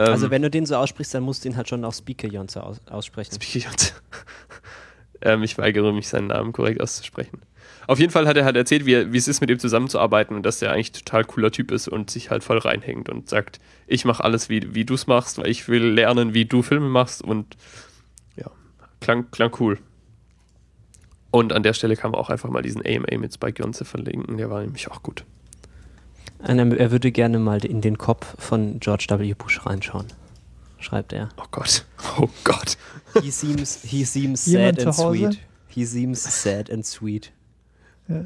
Ähm, 0.01 0.13
Also 0.13 0.31
wenn 0.31 0.41
du 0.41 0.51
den 0.51 0.65
so 0.65 0.77
aussprichst, 0.77 1.13
dann 1.13 1.23
musst 1.23 1.45
du 1.45 1.51
ihn 1.51 1.57
halt 1.57 1.69
schon 1.69 1.85
auf 1.85 1.95
Speaker 1.95 2.27
Jonze 2.27 2.63
aus 2.63 2.81
aussprechen. 2.89 3.35
Spike 3.35 3.67
Jonze. 3.69 3.93
ähm, 5.21 5.43
ich 5.43 5.59
weigere 5.59 5.93
mich, 5.93 6.09
seinen 6.09 6.29
Namen 6.29 6.53
korrekt 6.53 6.81
auszusprechen. 6.81 7.43
Auf 7.87 7.99
jeden 7.99 8.11
Fall 8.11 8.27
hat 8.27 8.37
er 8.37 8.45
halt 8.45 8.57
erzählt, 8.57 8.87
wie, 8.87 8.95
er, 8.95 9.13
wie 9.13 9.19
es 9.19 9.29
ist, 9.29 9.43
mit 9.43 9.51
ihm 9.51 9.59
zusammenzuarbeiten 9.59 10.35
und 10.35 10.45
dass 10.47 10.63
er 10.63 10.73
eigentlich 10.73 10.93
total 10.93 11.25
cooler 11.25 11.51
Typ 11.51 11.71
ist 11.71 11.87
und 11.89 12.09
sich 12.09 12.31
halt 12.31 12.43
voll 12.45 12.59
reinhängt 12.59 13.11
und 13.11 13.29
sagt, 13.29 13.59
ich 13.87 14.05
mache 14.07 14.25
alles, 14.25 14.49
wie, 14.49 14.75
wie 14.75 14.85
du 14.87 14.95
es 14.95 15.07
machst, 15.07 15.39
weil 15.39 15.49
ich 15.49 15.69
will 15.69 15.85
lernen, 15.85 16.33
wie 16.33 16.47
du 16.47 16.63
Filme 16.63 16.89
machst 16.89 17.21
und 17.21 17.57
ja, 18.37 18.51
klang, 19.01 19.31
klang 19.31 19.51
cool. 19.61 19.79
Und 21.31 21.53
an 21.53 21.63
der 21.63 21.75
Stelle 21.75 21.97
kann 21.97 22.13
man 22.13 22.21
auch 22.21 22.31
einfach 22.31 22.49
mal 22.49 22.63
diesen 22.63 22.83
AMA 22.87 23.19
mit 23.19 23.35
Spike 23.35 23.63
Jonze 23.63 23.85
verlinken, 23.85 24.39
der 24.39 24.51
war 24.51 24.63
nämlich 24.63 24.91
auch 24.91 25.03
gut. 25.03 25.25
Und 26.39 26.59
er 26.59 26.91
würde 26.91 27.13
gerne 27.13 27.39
mal 27.39 27.65
in 27.65 27.81
den 27.81 27.99
Kopf 27.99 28.35
von 28.39 28.81
George 28.81 29.07
W. 29.11 29.35
Bush 29.35 29.67
reinschauen, 29.67 30.07
schreibt 30.79 31.13
er. 31.13 31.29
Oh 31.37 31.47
Gott, 31.51 31.85
oh 32.19 32.29
Gott. 32.45 32.79
He 33.23 33.31
seems, 33.31 33.83
he 33.83 34.05
seems 34.05 34.45
sad 34.45 34.85
and 34.85 34.95
sweet. 34.95 35.39
He 35.69 35.85
seems 35.85 36.23
sad 36.23 36.71
and 36.71 36.87
sweet. 36.87 37.33
Ja. 38.09 38.25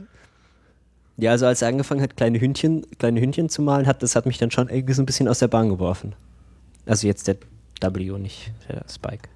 Ja, 1.17 1.31
also 1.31 1.47
als 1.47 1.63
er 1.63 1.69
angefangen 1.69 2.01
hat, 2.01 2.17
kleine 2.17 2.41
Hündchen, 2.41 2.87
kleine 2.99 3.21
Hündchen 3.21 3.49
zu 3.49 3.63
malen, 3.63 3.87
hat, 3.87 4.03
das 4.03 4.17
hat 4.17 4.27
mich 4.27 4.39
dann 4.39 4.51
schon 4.51 4.69
irgendwie 4.69 4.95
so 4.95 5.03
ein 5.03 5.07
bisschen 5.07 5.29
aus 5.29 5.39
der 5.39 5.49
Bahn 5.49 5.69
geworfen. 5.69 6.15
Also 6.87 7.07
jetzt 7.07 7.29
der 7.29 7.37
W, 7.81 8.19
nicht 8.19 8.53
der 8.69 8.85
Spike. 8.89 9.29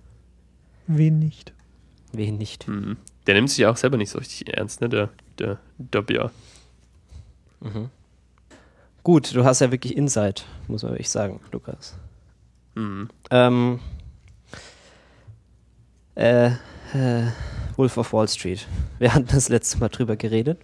Wen 0.87 1.19
nicht? 1.19 1.53
Wen 2.13 2.39
nicht. 2.39 2.67
Mhm. 2.67 2.97
Der 3.27 3.35
nimmt 3.35 3.51
sich 3.51 3.59
ja 3.59 3.71
auch 3.71 3.77
selber 3.77 3.97
nicht 3.97 4.11
so 4.11 4.19
richtig 4.19 4.49
ernst, 4.49 4.81
ne? 4.81 4.89
Der, 4.89 5.11
der 5.39 5.59
W. 6.09 6.29
Mhm. 7.61 7.91
Gut, 9.09 9.35
du 9.35 9.43
hast 9.43 9.61
ja 9.61 9.73
wirklich 9.73 9.97
Insight, 9.97 10.45
muss 10.67 10.83
man 10.83 10.93
wirklich 10.93 11.09
sagen, 11.09 11.41
Lukas. 11.51 11.97
Mhm. 12.75 13.09
Ähm, 13.31 13.81
äh, 16.15 16.49
äh, 16.49 17.31
Wolf 17.77 17.97
of 17.97 18.13
Wall 18.13 18.29
Street. 18.29 18.69
Wir 18.99 19.15
hatten 19.15 19.27
das 19.33 19.49
letzte 19.49 19.79
Mal 19.79 19.89
drüber 19.89 20.17
geredet. 20.17 20.61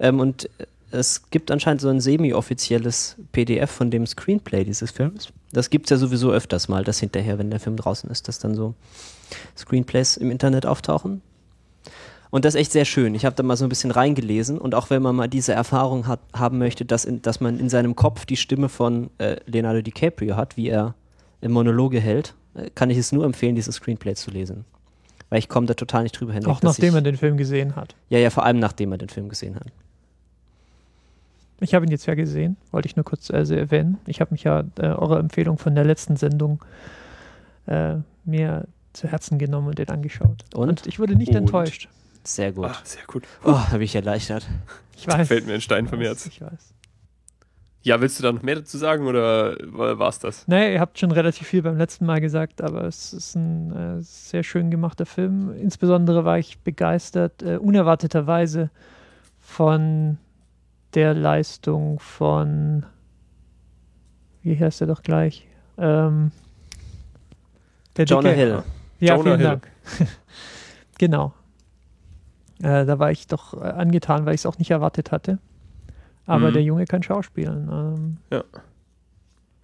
Ähm, 0.00 0.18
und 0.18 0.50
es 0.90 1.30
gibt 1.30 1.52
anscheinend 1.52 1.80
so 1.80 1.88
ein 1.88 2.00
semi-offizielles 2.00 3.14
PDF 3.30 3.70
von 3.70 3.92
dem 3.92 4.08
Screenplay 4.08 4.64
dieses 4.64 4.90
Films. 4.90 5.28
Das 5.52 5.70
gibt 5.70 5.86
es 5.86 5.90
ja 5.90 5.98
sowieso 5.98 6.32
öfters 6.32 6.66
mal, 6.66 6.82
dass 6.82 6.98
hinterher, 6.98 7.38
wenn 7.38 7.50
der 7.50 7.60
Film 7.60 7.76
draußen 7.76 8.10
ist, 8.10 8.26
dass 8.26 8.40
dann 8.40 8.56
so 8.56 8.74
Screenplays 9.56 10.16
im 10.16 10.32
Internet 10.32 10.66
auftauchen. 10.66 11.22
Und 12.30 12.44
das 12.44 12.54
ist 12.54 12.60
echt 12.60 12.72
sehr 12.72 12.84
schön. 12.84 13.14
Ich 13.14 13.24
habe 13.24 13.34
da 13.36 13.42
mal 13.42 13.56
so 13.56 13.64
ein 13.64 13.68
bisschen 13.68 13.90
reingelesen 13.90 14.58
und 14.58 14.74
auch 14.74 14.90
wenn 14.90 15.02
man 15.02 15.16
mal 15.16 15.28
diese 15.28 15.52
Erfahrung 15.52 16.06
hat, 16.06 16.20
haben 16.34 16.58
möchte, 16.58 16.84
dass, 16.84 17.04
in, 17.04 17.22
dass 17.22 17.40
man 17.40 17.58
in 17.58 17.68
seinem 17.68 17.96
Kopf 17.96 18.26
die 18.26 18.36
Stimme 18.36 18.68
von 18.68 19.10
äh, 19.18 19.36
Leonardo 19.46 19.80
DiCaprio 19.80 20.36
hat, 20.36 20.56
wie 20.56 20.68
er 20.68 20.94
im 21.40 21.52
Monologe 21.52 22.00
hält, 22.00 22.34
äh, 22.54 22.68
kann 22.74 22.90
ich 22.90 22.98
es 22.98 23.12
nur 23.12 23.24
empfehlen, 23.24 23.54
dieses 23.54 23.76
Screenplay 23.76 24.14
zu 24.14 24.30
lesen. 24.30 24.64
Weil 25.30 25.38
ich 25.38 25.48
komme 25.48 25.66
da 25.66 25.74
total 25.74 26.02
nicht 26.02 26.18
drüber 26.18 26.32
hinweg. 26.32 26.50
Auch 26.50 26.62
nachdem 26.62 26.90
ich, 26.90 26.94
er 26.94 27.02
den 27.02 27.16
Film 27.16 27.36
gesehen 27.36 27.76
hat. 27.76 27.94
Ja, 28.08 28.18
ja, 28.18 28.30
vor 28.30 28.44
allem 28.44 28.58
nachdem 28.58 28.92
er 28.92 28.98
den 28.98 29.08
Film 29.08 29.28
gesehen 29.28 29.56
hat. 29.56 29.66
Ich 31.60 31.74
habe 31.74 31.84
ihn 31.84 31.90
jetzt 31.90 32.06
ja 32.06 32.14
gesehen, 32.14 32.56
wollte 32.70 32.86
ich 32.86 32.96
nur 32.96 33.04
kurz 33.04 33.30
äh, 33.30 33.38
erwähnen. 33.38 33.98
Ich 34.06 34.20
habe 34.20 34.32
mich 34.32 34.44
ja 34.44 34.64
äh, 34.78 34.86
eure 34.86 35.18
Empfehlung 35.18 35.58
von 35.58 35.74
der 35.74 35.84
letzten 35.84 36.16
Sendung 36.16 36.62
äh, 37.66 37.96
mir 38.24 38.66
zu 38.92 39.08
Herzen 39.08 39.38
genommen 39.38 39.68
und 39.68 39.78
den 39.78 39.88
angeschaut. 39.88 40.44
Und? 40.54 40.86
ich 40.86 40.98
wurde 40.98 41.16
nicht 41.16 41.30
Und? 41.30 41.36
enttäuscht. 41.36 41.88
Sehr 42.28 42.52
gut. 42.52 42.66
Ah, 42.66 42.76
sehr 42.84 43.04
gut. 43.06 43.24
Oh, 43.42 43.58
habe 43.58 43.82
ich 43.82 43.94
erleichtert. 43.94 44.46
Ich 44.98 45.08
weiß. 45.08 45.28
Fällt 45.28 45.46
mir 45.46 45.54
ein 45.54 45.62
Stein 45.62 45.88
vom 45.88 45.98
Herz. 46.00 46.26
Ich 46.26 46.42
weiß. 46.42 46.74
Ja, 47.80 48.02
willst 48.02 48.18
du 48.18 48.22
da 48.22 48.32
noch 48.32 48.42
mehr 48.42 48.56
dazu 48.56 48.76
sagen 48.76 49.06
oder 49.06 49.56
war 49.62 50.08
es 50.08 50.18
das? 50.18 50.46
Naja, 50.46 50.68
ihr 50.68 50.80
habt 50.80 50.98
schon 50.98 51.10
relativ 51.10 51.46
viel 51.46 51.62
beim 51.62 51.78
letzten 51.78 52.04
Mal 52.04 52.20
gesagt, 52.20 52.60
aber 52.60 52.84
es 52.84 53.14
ist 53.14 53.34
ein 53.34 53.72
äh, 53.72 54.02
sehr 54.02 54.42
schön 54.42 54.70
gemachter 54.70 55.06
Film. 55.06 55.54
Insbesondere 55.58 56.26
war 56.26 56.38
ich 56.38 56.58
begeistert, 56.58 57.42
äh, 57.42 57.56
unerwarteterweise, 57.56 58.70
von 59.40 60.18
der 60.92 61.14
Leistung 61.14 61.98
von, 61.98 62.84
wie 64.42 64.58
heißt 64.58 64.82
er 64.82 64.86
doch 64.86 65.02
gleich? 65.02 65.46
Ähm, 65.78 66.30
der 67.96 68.04
Jonah 68.04 68.28
Dicke. 68.28 68.34
Hill. 68.34 68.62
Ja, 69.00 69.14
Jonah 69.14 69.22
vielen 69.22 69.38
Hill. 69.38 69.48
Dank. 69.48 69.68
genau. 70.98 71.32
Äh, 72.62 72.84
da 72.86 72.98
war 72.98 73.10
ich 73.10 73.26
doch 73.26 73.54
äh, 73.54 73.64
angetan, 73.64 74.26
weil 74.26 74.34
ich 74.34 74.40
es 74.42 74.46
auch 74.46 74.58
nicht 74.58 74.70
erwartet 74.70 75.12
hatte. 75.12 75.38
Aber 76.26 76.48
Mhm. 76.48 76.52
der 76.54 76.62
Junge 76.62 76.84
kann 76.86 77.02
schauspielen. 77.02 77.68
Ähm, 78.30 78.42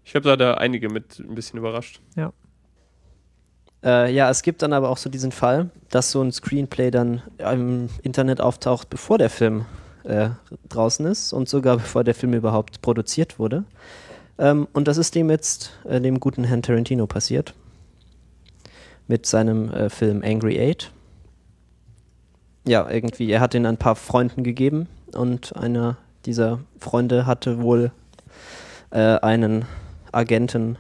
Ich 0.05 0.15
habe 0.15 0.29
da, 0.29 0.37
da 0.37 0.55
einige 0.55 0.89
mit 0.91 1.19
ein 1.19 1.35
bisschen 1.35 1.59
überrascht. 1.59 2.01
Äh, 3.83 4.15
ja, 4.15 4.31
es 4.31 4.43
gibt 4.43 4.63
dann 4.63 4.73
aber 4.73 4.89
auch 4.89 4.97
so 4.97 5.11
diesen 5.11 5.31
Fall, 5.33 5.69
dass 5.91 6.11
so 6.11 6.23
ein 6.23 6.33
Screenplay 6.33 6.91
dann 6.91 7.23
im 7.39 7.91
Internet 8.03 8.41
auftaucht, 8.41 8.89
bevor 8.89 9.19
der 9.19 9.29
Film 9.29 9.67
äh, 10.05 10.31
draußen 10.71 11.05
ist 11.07 11.33
und 11.35 11.49
sogar 11.51 11.77
bevor 11.77 12.03
der 12.05 12.15
Film 12.15 12.33
überhaupt 12.33 12.81
produziert 12.81 13.39
wurde. 13.39 13.65
Ähm, 14.39 14.69
und 14.73 14.89
das 14.89 14.97
ist 14.97 15.15
dem 15.15 15.29
jetzt, 15.31 15.73
äh, 15.85 16.01
dem 16.01 16.19
guten 16.19 16.45
Herrn 16.45 16.63
Tarantino 16.63 17.07
passiert. 17.07 17.55
Mit 19.07 19.27
seinem 19.27 19.71
äh, 19.71 19.91
Film 19.91 20.23
Angry 20.25 20.59
Eight. 20.59 20.91
Ja, 22.67 22.89
irgendwie, 22.91 23.31
er 23.31 23.41
hat 23.41 23.55
ihn 23.55 23.67
ein 23.67 23.77
paar 23.77 23.97
Freunden 23.97 24.43
gegeben 24.43 24.89
und 25.13 25.55
einer 25.57 25.97
dieser 26.25 26.61
Freunde 26.79 27.27
hatte 27.27 27.61
wohl 27.61 27.93
äh, 28.91 29.19
einen 29.19 29.67
Agenten, 30.13 30.79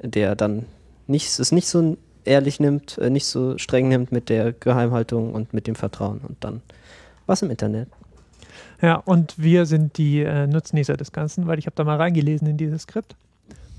der 0.00 0.34
dann 0.34 0.64
nicht, 1.06 1.38
es 1.38 1.52
nicht 1.52 1.68
so 1.68 1.96
ehrlich 2.24 2.60
nimmt, 2.60 2.98
äh, 2.98 3.10
nicht 3.10 3.26
so 3.26 3.58
streng 3.58 3.88
nimmt 3.88 4.12
mit 4.12 4.28
der 4.28 4.52
Geheimhaltung 4.52 5.34
und 5.34 5.52
mit 5.52 5.66
dem 5.66 5.74
Vertrauen 5.74 6.20
und 6.26 6.42
dann 6.42 6.62
was 7.26 7.42
im 7.42 7.50
Internet. 7.50 7.88
Ja, 8.80 8.96
und 8.96 9.34
wir 9.38 9.66
sind 9.66 9.98
die 9.98 10.20
äh, 10.22 10.46
Nutznießer 10.46 10.96
des 10.96 11.12
Ganzen, 11.12 11.46
weil 11.46 11.58
ich 11.58 11.66
habe 11.66 11.76
da 11.76 11.84
mal 11.84 11.96
reingelesen 11.96 12.46
in 12.48 12.56
dieses 12.56 12.82
Skript. 12.82 13.16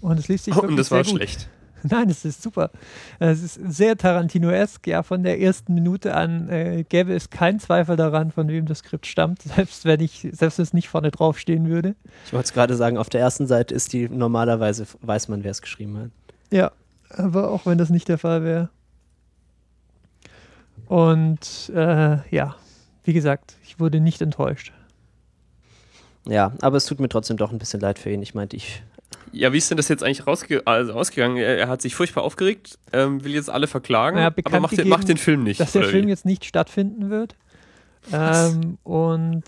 Und 0.02 0.20
es 0.20 0.28
liest 0.28 0.46
sich 0.46 0.56
wirklich 0.56 0.72
Und 0.72 0.78
das 0.78 0.90
sehr 0.90 0.98
war 0.98 1.04
gut. 1.04 1.16
schlecht. 1.16 1.50
Nein, 1.84 2.10
es 2.10 2.26
ist 2.26 2.42
super. 2.42 2.72
Es 3.20 3.42
ist 3.42 3.60
sehr 3.64 3.98
Tarantino-esk. 3.98 4.88
Ja, 4.88 5.04
von 5.04 5.24
der 5.24 5.40
ersten 5.40 5.74
Minute 5.74 6.16
an 6.16 6.50
äh, 6.50 6.84
gäbe 6.88 7.14
es 7.14 7.30
keinen 7.30 7.60
Zweifel 7.60 7.96
daran, 7.96 8.32
von 8.32 8.48
wem 8.48 8.66
das 8.66 8.80
Skript 8.80 9.06
stammt, 9.06 9.42
selbst 9.56 9.86
wenn 9.86 10.00
ich, 10.00 10.28
selbst 10.32 10.58
wenn 10.58 10.64
es 10.64 10.74
nicht 10.74 10.90
vorne 10.90 11.12
drauf 11.12 11.40
stehen 11.40 11.70
würde. 11.70 11.96
Ich 12.26 12.34
wollte 12.34 12.46
es 12.46 12.54
gerade 12.54 12.76
sagen, 12.76 12.98
auf 12.98 13.10
der 13.10 13.22
ersten 13.22 13.48
Seite 13.48 13.74
ist 13.74 13.94
die 13.94 14.10
normalerweise, 14.10 14.86
weiß 15.02 15.28
man, 15.28 15.44
wer 15.44 15.52
es 15.52 15.62
geschrieben 15.62 15.98
hat. 15.98 16.12
Ja, 16.52 16.72
aber 17.10 17.52
auch 17.52 17.66
wenn 17.66 17.78
das 17.78 17.90
nicht 17.90 18.08
der 18.08 18.18
Fall 18.18 18.44
wäre. 18.44 18.70
Und 20.88 21.72
äh, 21.76 22.18
ja, 22.34 22.56
wie 23.04 23.14
gesagt, 23.14 23.56
ich 23.64 23.80
wurde 23.80 24.00
nicht 24.00 24.22
enttäuscht. 24.22 24.74
Ja, 26.28 26.54
aber 26.62 26.78
es 26.78 26.86
tut 26.86 27.00
mir 27.00 27.10
trotzdem 27.10 27.38
doch 27.38 27.52
ein 27.52 27.58
bisschen 27.58 27.80
leid 27.80 28.00
für 28.00 28.10
ihn. 28.10 28.22
Ich 28.22 28.34
meinte, 28.34 28.56
ich. 28.56 28.84
Ja, 29.32 29.54
wie 29.54 29.58
ist 29.58 29.70
denn 29.70 29.78
das 29.78 29.88
jetzt 29.88 30.04
eigentlich 30.04 30.26
rausge 30.26 30.66
also 30.66 30.94
rausgegangen? 30.94 31.38
Er, 31.38 31.58
er 31.58 31.68
hat 31.68 31.82
sich 31.82 31.96
furchtbar 31.96 32.24
aufgeregt, 32.24 32.78
ähm, 32.94 33.24
will 33.24 33.34
jetzt 33.34 33.50
alle 33.50 33.68
verklagen, 33.68 34.18
Ja, 34.18 34.28
aber 34.28 34.60
macht 34.60 34.72
den, 34.72 34.78
gegeben, 34.78 34.90
macht 34.90 35.08
den 35.10 35.18
Film 35.18 35.44
nicht. 35.44 35.60
dass 35.60 35.74
der 35.74 35.84
Film 35.84 36.06
wie? 36.06 36.10
jetzt 36.10 36.26
nicht 36.26 36.46
stattfinden 36.46 37.10
wird. 37.10 37.36
Ähm, 38.12 38.78
und 38.84 39.44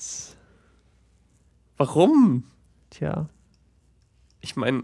Warum? 1.77 2.43
tja, 2.89 3.29
Ich 4.41 4.55
meine, 4.55 4.83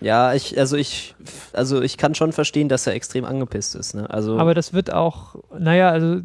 Ja, 0.00 0.34
ich, 0.34 0.58
also 0.58 0.76
ich, 0.76 1.14
also 1.52 1.82
ich 1.82 1.96
kann 1.96 2.14
schon 2.14 2.32
verstehen, 2.32 2.68
dass 2.68 2.86
er 2.86 2.94
extrem 2.94 3.24
angepisst 3.24 3.74
ist. 3.74 3.94
Ne? 3.94 4.08
Also, 4.10 4.38
aber 4.38 4.54
das 4.54 4.72
wird 4.72 4.92
auch, 4.92 5.36
naja, 5.56 5.90
also 5.90 6.20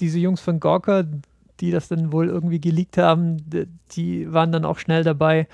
diese 0.00 0.18
Jungs 0.18 0.40
von 0.40 0.60
Gorka, 0.60 1.04
die 1.60 1.70
das 1.70 1.88
dann 1.88 2.12
wohl 2.12 2.28
irgendwie 2.28 2.60
geleakt 2.60 2.98
haben, 2.98 3.38
die 3.92 4.32
waren 4.32 4.52
dann 4.52 4.64
auch 4.64 4.78
schnell 4.78 5.04
dabei, 5.04 5.48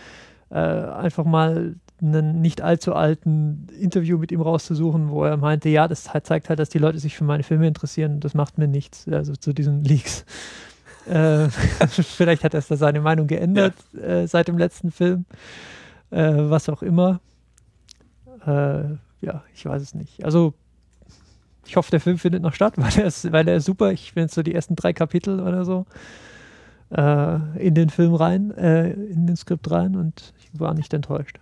äh, 0.54 0.58
einfach 0.58 1.24
mal 1.24 1.74
einen 2.00 2.40
nicht 2.40 2.62
allzu 2.62 2.94
alten 2.94 3.66
Interview 3.78 4.18
mit 4.18 4.30
ihm 4.30 4.40
rauszusuchen, 4.40 5.10
wo 5.10 5.24
er 5.24 5.36
meinte, 5.36 5.68
ja, 5.68 5.88
das 5.88 6.04
zeigt 6.04 6.48
halt, 6.48 6.60
dass 6.60 6.68
die 6.68 6.78
Leute 6.78 6.98
sich 6.98 7.16
für 7.16 7.24
meine 7.24 7.42
Filme 7.42 7.66
interessieren 7.66 8.20
das 8.20 8.34
macht 8.34 8.56
mir 8.56 8.68
nichts, 8.68 9.08
also 9.08 9.34
zu 9.34 9.52
diesen 9.52 9.82
Leaks. 9.82 10.24
äh, 11.06 11.48
vielleicht 11.88 12.44
hat 12.44 12.54
er 12.54 12.62
da 12.62 12.76
seine 12.76 13.00
Meinung 13.00 13.26
geändert 13.26 13.74
äh, 13.94 14.26
seit 14.26 14.46
dem 14.46 14.58
letzten 14.58 14.92
Film, 14.92 15.24
äh, 16.10 16.32
was 16.36 16.68
auch 16.68 16.82
immer. 16.82 17.20
Äh, 18.46 18.94
ja, 19.20 19.42
ich 19.54 19.66
weiß 19.66 19.82
es 19.82 19.94
nicht. 19.94 20.24
Also 20.24 20.54
ich 21.66 21.76
hoffe, 21.76 21.90
der 21.90 22.00
Film 22.00 22.18
findet 22.18 22.42
noch 22.42 22.54
statt, 22.54 22.74
weil 22.76 22.96
er 22.96 23.06
ist, 23.06 23.32
weil 23.32 23.48
er 23.48 23.56
ist 23.56 23.64
super. 23.64 23.90
Ich 23.90 24.14
bin 24.14 24.24
jetzt 24.24 24.34
so 24.34 24.42
die 24.44 24.54
ersten 24.54 24.76
drei 24.76 24.92
Kapitel 24.92 25.40
oder 25.40 25.64
so 25.64 25.86
äh, 26.90 27.36
in 27.58 27.74
den 27.74 27.90
Film 27.90 28.14
rein, 28.14 28.50
äh, 28.52 28.90
in 28.90 29.26
den 29.26 29.36
Skript 29.36 29.70
rein 29.70 29.96
und 29.96 30.32
ich 30.38 30.60
war 30.60 30.74
nicht 30.74 30.92
enttäuscht. 30.94 31.38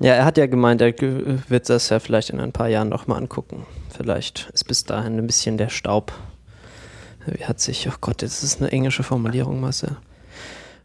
ja, 0.00 0.14
er 0.14 0.24
hat 0.24 0.38
ja 0.38 0.46
gemeint, 0.46 0.80
er 0.80 0.94
wird 0.98 1.68
das 1.68 1.88
ja 1.88 1.98
vielleicht 1.98 2.30
in 2.30 2.40
ein 2.40 2.52
paar 2.52 2.68
Jahren 2.68 2.88
nochmal 2.88 3.18
angucken. 3.18 3.66
Vielleicht 3.96 4.50
ist 4.52 4.64
bis 4.64 4.84
dahin 4.84 5.18
ein 5.18 5.26
bisschen 5.26 5.58
der 5.58 5.68
Staub. 5.68 6.12
Wie 7.26 7.44
hat 7.44 7.60
sich, 7.60 7.88
oh 7.88 7.96
Gott, 8.00 8.22
das 8.22 8.44
ist 8.44 8.60
eine 8.60 8.70
englische 8.70 9.02
Formulierung, 9.02 9.60
Masse. 9.60 9.96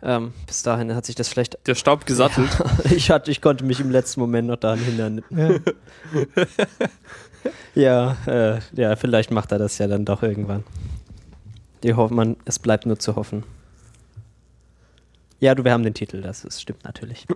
Ähm, 0.04 0.34
bis 0.48 0.64
dahin 0.64 0.96
hat 0.96 1.06
sich 1.06 1.14
das 1.14 1.28
vielleicht. 1.28 1.60
der 1.68 1.76
Staub 1.76 2.08
gesattelt. 2.08 2.50
ich, 2.86 3.12
hatte, 3.12 3.30
ich 3.30 3.40
konnte 3.42 3.64
mich 3.64 3.80
im 3.80 3.92
letzten 3.92 4.20
Moment 4.20 4.48
noch 4.48 4.56
daran 4.56 4.80
hindern. 4.80 5.22
Ja, 5.30 5.50
Ja, 7.76 8.18
äh, 8.26 8.60
ja, 8.74 8.96
vielleicht 8.96 9.32
macht 9.32 9.52
er 9.52 9.60
das 9.60 9.78
ja 9.78 9.88
dann 9.88 10.06
doch 10.06 10.24
irgendwann. 10.24 10.64
Die 11.84 11.94
hoffen, 11.94 12.16
man, 12.16 12.38
es 12.46 12.60
bleibt 12.60 12.86
nur 12.86 13.00
zu 13.00 13.16
hoffen. 13.16 13.44
Ja, 15.40 15.56
du, 15.56 15.64
wir 15.64 15.72
haben 15.72 15.84
den 15.84 15.96
Titel, 15.96 16.22
das 16.22 16.46
ist, 16.46 16.62
stimmt 16.62 16.84
natürlich. 16.84 17.26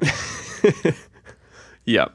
Ja. 1.86 2.10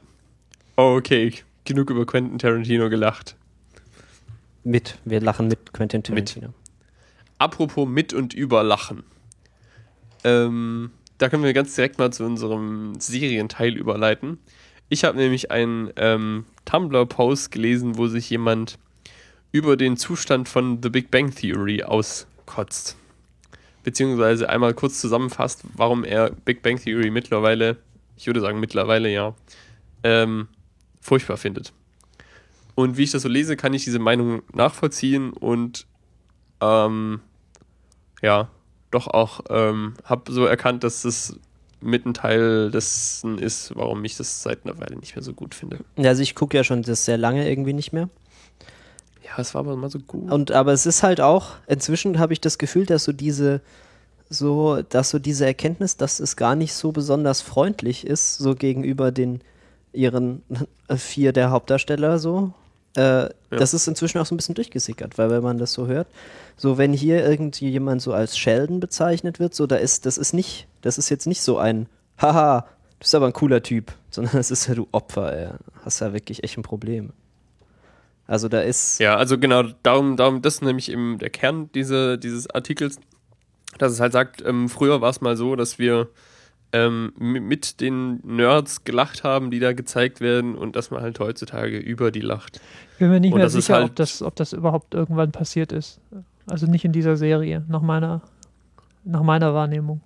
Okay, 0.75 1.33
genug 1.63 1.89
über 1.89 2.05
Quentin 2.05 2.37
Tarantino 2.37 2.89
gelacht. 2.89 3.37
Mit, 4.63 4.99
wir 5.05 5.21
lachen 5.21 5.47
mit 5.47 5.73
Quentin 5.73 6.03
Tarantino. 6.03 6.53
Apropos 7.37 7.87
mit 7.87 8.13
und 8.13 8.33
über 8.33 8.63
Lachen. 8.63 9.03
Ähm, 10.23 10.91
da 11.17 11.29
können 11.29 11.43
wir 11.43 11.53
ganz 11.53 11.73
direkt 11.73 11.97
mal 11.97 12.11
zu 12.11 12.25
unserem 12.25 12.99
Serienteil 12.99 13.75
überleiten. 13.75 14.39
Ich 14.89 15.05
habe 15.05 15.17
nämlich 15.17 15.51
einen 15.51 15.91
ähm, 15.95 16.45
Tumblr-Post 16.65 17.51
gelesen, 17.51 17.97
wo 17.97 18.07
sich 18.07 18.29
jemand 18.29 18.77
über 19.51 19.77
den 19.77 19.97
Zustand 19.97 20.47
von 20.47 20.81
The 20.81 20.89
Big 20.89 21.11
Bang 21.11 21.33
Theory 21.33 21.83
auskotzt. 21.83 22.95
Beziehungsweise 23.83 24.49
einmal 24.49 24.73
kurz 24.73 25.01
zusammenfasst, 25.01 25.63
warum 25.73 26.03
er 26.03 26.31
Big 26.31 26.61
Bang 26.61 26.77
Theory 26.77 27.09
mittlerweile, 27.09 27.77
ich 28.15 28.27
würde 28.27 28.41
sagen 28.41 28.59
mittlerweile 28.59 29.09
ja, 29.09 29.33
ähm, 30.03 30.47
furchtbar 30.99 31.37
findet. 31.37 31.73
Und 32.75 32.97
wie 32.97 33.03
ich 33.03 33.11
das 33.11 33.23
so 33.23 33.29
lese, 33.29 33.57
kann 33.57 33.73
ich 33.73 33.83
diese 33.83 33.99
Meinung 33.99 34.43
nachvollziehen 34.53 35.33
und 35.33 35.85
ähm, 36.61 37.19
ja, 38.21 38.49
doch 38.91 39.07
auch 39.07 39.41
ähm, 39.49 39.95
habe 40.03 40.31
so 40.31 40.45
erkannt, 40.45 40.83
dass 40.83 41.01
das 41.01 41.37
mit 41.81 42.05
ein 42.05 42.13
Teil 42.13 42.69
dessen 42.69 43.39
ist, 43.39 43.75
warum 43.75 44.03
ich 44.05 44.15
das 44.15 44.43
seit 44.43 44.65
einer 44.65 44.79
Weile 44.79 44.95
nicht 44.97 45.15
mehr 45.15 45.23
so 45.23 45.33
gut 45.33 45.55
finde. 45.55 45.79
Also 45.97 46.21
ich 46.21 46.35
gucke 46.35 46.55
ja 46.55 46.63
schon 46.63 46.83
das 46.83 47.05
sehr 47.05 47.17
lange 47.17 47.49
irgendwie 47.49 47.73
nicht 47.73 47.91
mehr. 47.91 48.09
Ja, 49.31 49.39
es 49.41 49.53
war 49.53 49.59
aber 49.61 49.75
mal 49.75 49.89
so 49.89 49.99
gut. 49.99 50.29
Und 50.29 50.51
aber 50.51 50.73
es 50.73 50.85
ist 50.85 51.03
halt 51.03 51.21
auch, 51.21 51.51
inzwischen 51.67 52.19
habe 52.19 52.33
ich 52.33 52.41
das 52.41 52.57
Gefühl, 52.57 52.85
dass 52.85 53.05
so 53.05 53.13
diese, 53.13 53.61
so, 54.29 54.81
dass 54.81 55.09
so 55.09 55.19
diese 55.19 55.45
Erkenntnis, 55.45 55.95
dass 55.97 56.19
es 56.19 56.35
gar 56.35 56.55
nicht 56.55 56.73
so 56.73 56.91
besonders 56.91 57.41
freundlich 57.41 58.05
ist, 58.05 58.37
so 58.37 58.55
gegenüber 58.55 59.11
den 59.11 59.41
ihren 59.93 60.43
vier 60.95 61.33
der 61.33 61.51
Hauptdarsteller 61.51 62.19
so. 62.19 62.53
Äh, 62.95 63.29
Das 63.49 63.73
ist 63.73 63.87
inzwischen 63.87 64.17
auch 64.17 64.25
so 64.25 64.35
ein 64.35 64.37
bisschen 64.37 64.55
durchgesickert, 64.55 65.17
weil 65.17 65.29
wenn 65.29 65.43
man 65.43 65.57
das 65.57 65.71
so 65.73 65.87
hört, 65.87 66.07
so 66.57 66.77
wenn 66.77 66.91
hier 66.91 67.25
irgendwie 67.25 67.69
jemand 67.69 68.01
so 68.01 68.13
als 68.13 68.37
Sheldon 68.37 68.81
bezeichnet 68.81 69.39
wird, 69.39 69.55
so 69.55 69.65
da 69.65 69.77
ist, 69.77 70.05
das 70.05 70.17
ist 70.17 70.33
nicht, 70.33 70.67
das 70.81 70.97
ist 70.97 71.09
jetzt 71.09 71.25
nicht 71.25 71.41
so 71.41 71.57
ein, 71.57 71.87
haha, 72.17 72.61
du 72.61 72.99
bist 72.99 73.15
aber 73.15 73.27
ein 73.27 73.33
cooler 73.33 73.63
Typ, 73.63 73.93
sondern 74.09 74.37
es 74.39 74.51
ist 74.51 74.67
ja 74.67 74.75
du 74.75 74.87
Opfer, 74.91 75.33
ey. 75.33 75.49
Hast 75.85 76.01
ja 76.01 76.11
wirklich 76.13 76.43
echt 76.43 76.57
ein 76.57 76.63
Problem. 76.63 77.13
Also 78.31 78.47
da 78.47 78.61
ist. 78.61 78.99
Ja, 78.99 79.17
also 79.17 79.37
genau, 79.37 79.63
darum, 79.83 80.15
darum, 80.15 80.41
das 80.41 80.55
ist 80.55 80.61
nämlich 80.61 80.89
eben 80.89 81.17
der 81.17 81.29
Kern 81.29 81.69
diese, 81.75 82.17
dieses 82.17 82.49
Artikels, 82.49 82.97
dass 83.77 83.91
es 83.91 83.99
halt 83.99 84.13
sagt, 84.13 84.41
ähm, 84.45 84.69
früher 84.69 85.01
war 85.01 85.09
es 85.09 85.19
mal 85.19 85.35
so, 85.35 85.57
dass 85.57 85.77
wir 85.79 86.07
ähm, 86.71 87.11
mi- 87.19 87.41
mit 87.41 87.81
den 87.81 88.21
Nerds 88.23 88.85
gelacht 88.85 89.25
haben, 89.25 89.51
die 89.51 89.59
da 89.59 89.73
gezeigt 89.73 90.21
werden 90.21 90.55
und 90.55 90.77
dass 90.77 90.91
man 90.91 91.01
halt 91.01 91.19
heutzutage 91.19 91.77
über 91.77 92.09
die 92.11 92.21
lacht. 92.21 92.61
Ich 92.93 92.99
bin 92.99 93.09
mir 93.09 93.19
nicht 93.19 93.33
Und 93.33 93.39
mehr 93.39 93.49
sicher, 93.49 93.73
halt- 93.75 93.89
ob, 93.89 93.95
das, 93.97 94.21
ob 94.21 94.33
das 94.37 94.53
überhaupt 94.53 94.93
irgendwann 94.93 95.33
passiert 95.33 95.73
ist. 95.73 95.99
Also 96.47 96.67
nicht 96.67 96.85
in 96.85 96.93
dieser 96.93 97.17
Serie, 97.17 97.65
nach 97.67 97.81
meiner, 97.81 98.21
nach 99.03 99.23
meiner 99.23 99.53
Wahrnehmung. 99.53 99.99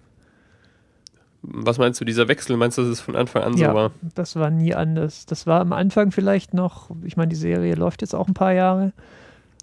Was 1.48 1.78
meinst 1.78 2.00
du, 2.02 2.06
dieser 2.06 2.28
Wechsel? 2.28 2.58
Meinst 2.58 2.78
du, 2.78 2.82
dass 2.82 2.92
es 2.92 3.02
von 3.02 3.16
Anfang 3.16 3.44
an 3.44 3.58
ja, 3.58 3.70
so 3.70 3.76
war? 3.76 3.92
das 4.16 4.36
war 4.36 4.50
nie 4.50 4.74
anders. 4.74 5.26
Das 5.26 5.46
war 5.48 5.62
am 5.62 5.74
Anfang 5.74 6.12
vielleicht 6.12 6.54
noch, 6.54 6.90
ich 7.04 7.18
meine, 7.18 7.30
die 7.30 7.36
Serie 7.36 7.76
läuft 7.76 8.02
jetzt 8.02 8.16
auch 8.16 8.28
ein 8.28 8.34
paar 8.34 8.54
Jahre, 8.54 8.94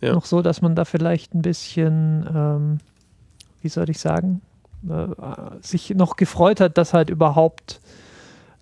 Ja. 0.01 0.13
noch 0.15 0.25
so, 0.25 0.43
dass 0.43 0.63
man 0.63 0.75
da 0.75 0.85
vielleicht 0.85 1.35
ein 1.35 1.43
bisschen, 1.43 2.27
ähm, 2.35 2.79
wie 3.63 3.69
soll 3.69 3.89
ich 3.91 3.99
sagen, 3.99 4.41
äh, 4.89 5.07
sich 5.61 5.91
noch 5.91 6.17
gefreut 6.17 6.61
hat, 6.61 6.77
dass 6.79 6.93
halt 6.95 7.11
überhaupt 7.11 7.81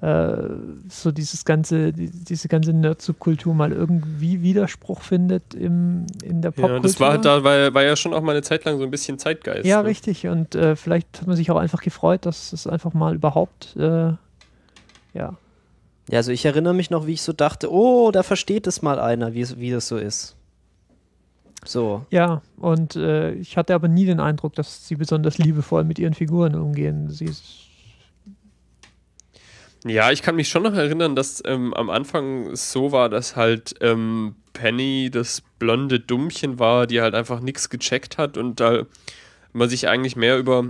äh, 0.01 0.49
so 0.89 1.11
dieses 1.13 1.45
ganze, 1.45 1.93
die, 1.93 2.11
diese 2.11 2.49
ganze 2.49 2.73
Nerd-Subkultur 2.73 3.55
mal 3.55 3.73
irgendwie 3.73 4.41
Widerspruch 4.43 5.01
findet 5.03 5.55
im, 5.55 6.07
in 6.23 6.41
der 6.43 6.51
Popkultur. 6.53 6.77
Ja, 6.77 6.81
das 6.83 7.01
war 7.01 7.11
halt 7.13 7.25
da, 7.25 7.45
war, 7.45 7.75
war 7.75 7.83
ja 7.83 7.97
schon 7.97 8.15
auch 8.15 8.23
mal 8.23 8.33
eine 8.33 8.43
Zeit 8.43 8.65
lang 8.65 8.79
so 8.79 8.85
ein 8.85 8.91
bisschen 8.91 9.19
Zeitgeist. 9.19 9.67
Ja, 9.67 9.83
ne? 9.83 9.89
richtig. 9.89 10.27
Und 10.27 10.55
äh, 10.55 10.75
vielleicht 10.77 11.21
hat 11.21 11.27
man 11.27 11.37
sich 11.37 11.51
auch 11.51 11.59
einfach 11.59 11.83
gefreut, 11.83 12.25
dass 12.27 12.53
es 12.53 12.67
einfach 12.67 12.95
mal 12.95 13.15
überhaupt, 13.15 13.77
äh, 13.77 14.13
ja, 14.13 14.17
Ja, 15.15 15.37
also 16.13 16.33
ich 16.33 16.45
erinnere 16.47 16.73
mich 16.75 16.91
noch, 16.91 17.07
wie 17.07 17.13
ich 17.13 17.23
so 17.23 17.33
dachte, 17.33 17.71
oh, 17.73 18.11
da 18.11 18.23
versteht 18.23 18.67
es 18.67 18.81
mal 18.83 18.99
einer, 18.99 19.35
wie, 19.35 19.43
es- 19.43 19.59
wie 19.59 19.71
das 19.71 19.87
so 19.89 19.97
ist. 19.99 20.35
So. 21.65 22.07
Ja, 22.11 22.41
und 22.57 22.97
äh, 22.97 23.33
ich 23.35 23.59
hatte 23.59 23.75
aber 23.75 23.87
nie 23.87 24.07
den 24.07 24.19
Eindruck, 24.19 24.55
dass 24.55 24.89
sie 24.89 24.97
besonders 24.97 25.37
liebevoll 25.37 25.85
mit 25.85 25.99
ihren 25.99 26.15
Figuren 26.15 26.55
umgehen. 26.55 27.11
Sie 27.11 27.27
ist, 27.27 27.67
Ja, 29.85 30.11
ich 30.11 30.23
kann 30.23 30.37
mich 30.37 30.49
schon 30.49 30.63
noch 30.63 30.75
erinnern, 30.75 31.17
dass 31.17 31.43
ähm, 31.47 31.73
am 31.75 31.89
Anfang 31.91 32.49
es 32.49 32.71
so 32.73 32.93
war, 32.93 33.09
dass 33.09 33.35
halt 33.37 33.75
ähm, 33.81 34.35
Penny 34.53 35.11
das 35.11 35.43
blonde 35.59 36.01
Dummchen 36.01 36.59
war, 36.59 36.87
die 36.87 37.01
halt 37.01 37.15
einfach 37.15 37.41
nichts 37.41 37.71
gecheckt 37.71 38.19
hat 38.19 38.37
und 38.37 38.61
da 38.61 38.83
man 39.53 39.69
sich 39.69 39.89
eigentlich 39.89 40.17
mehr 40.17 40.37
über 40.39 40.67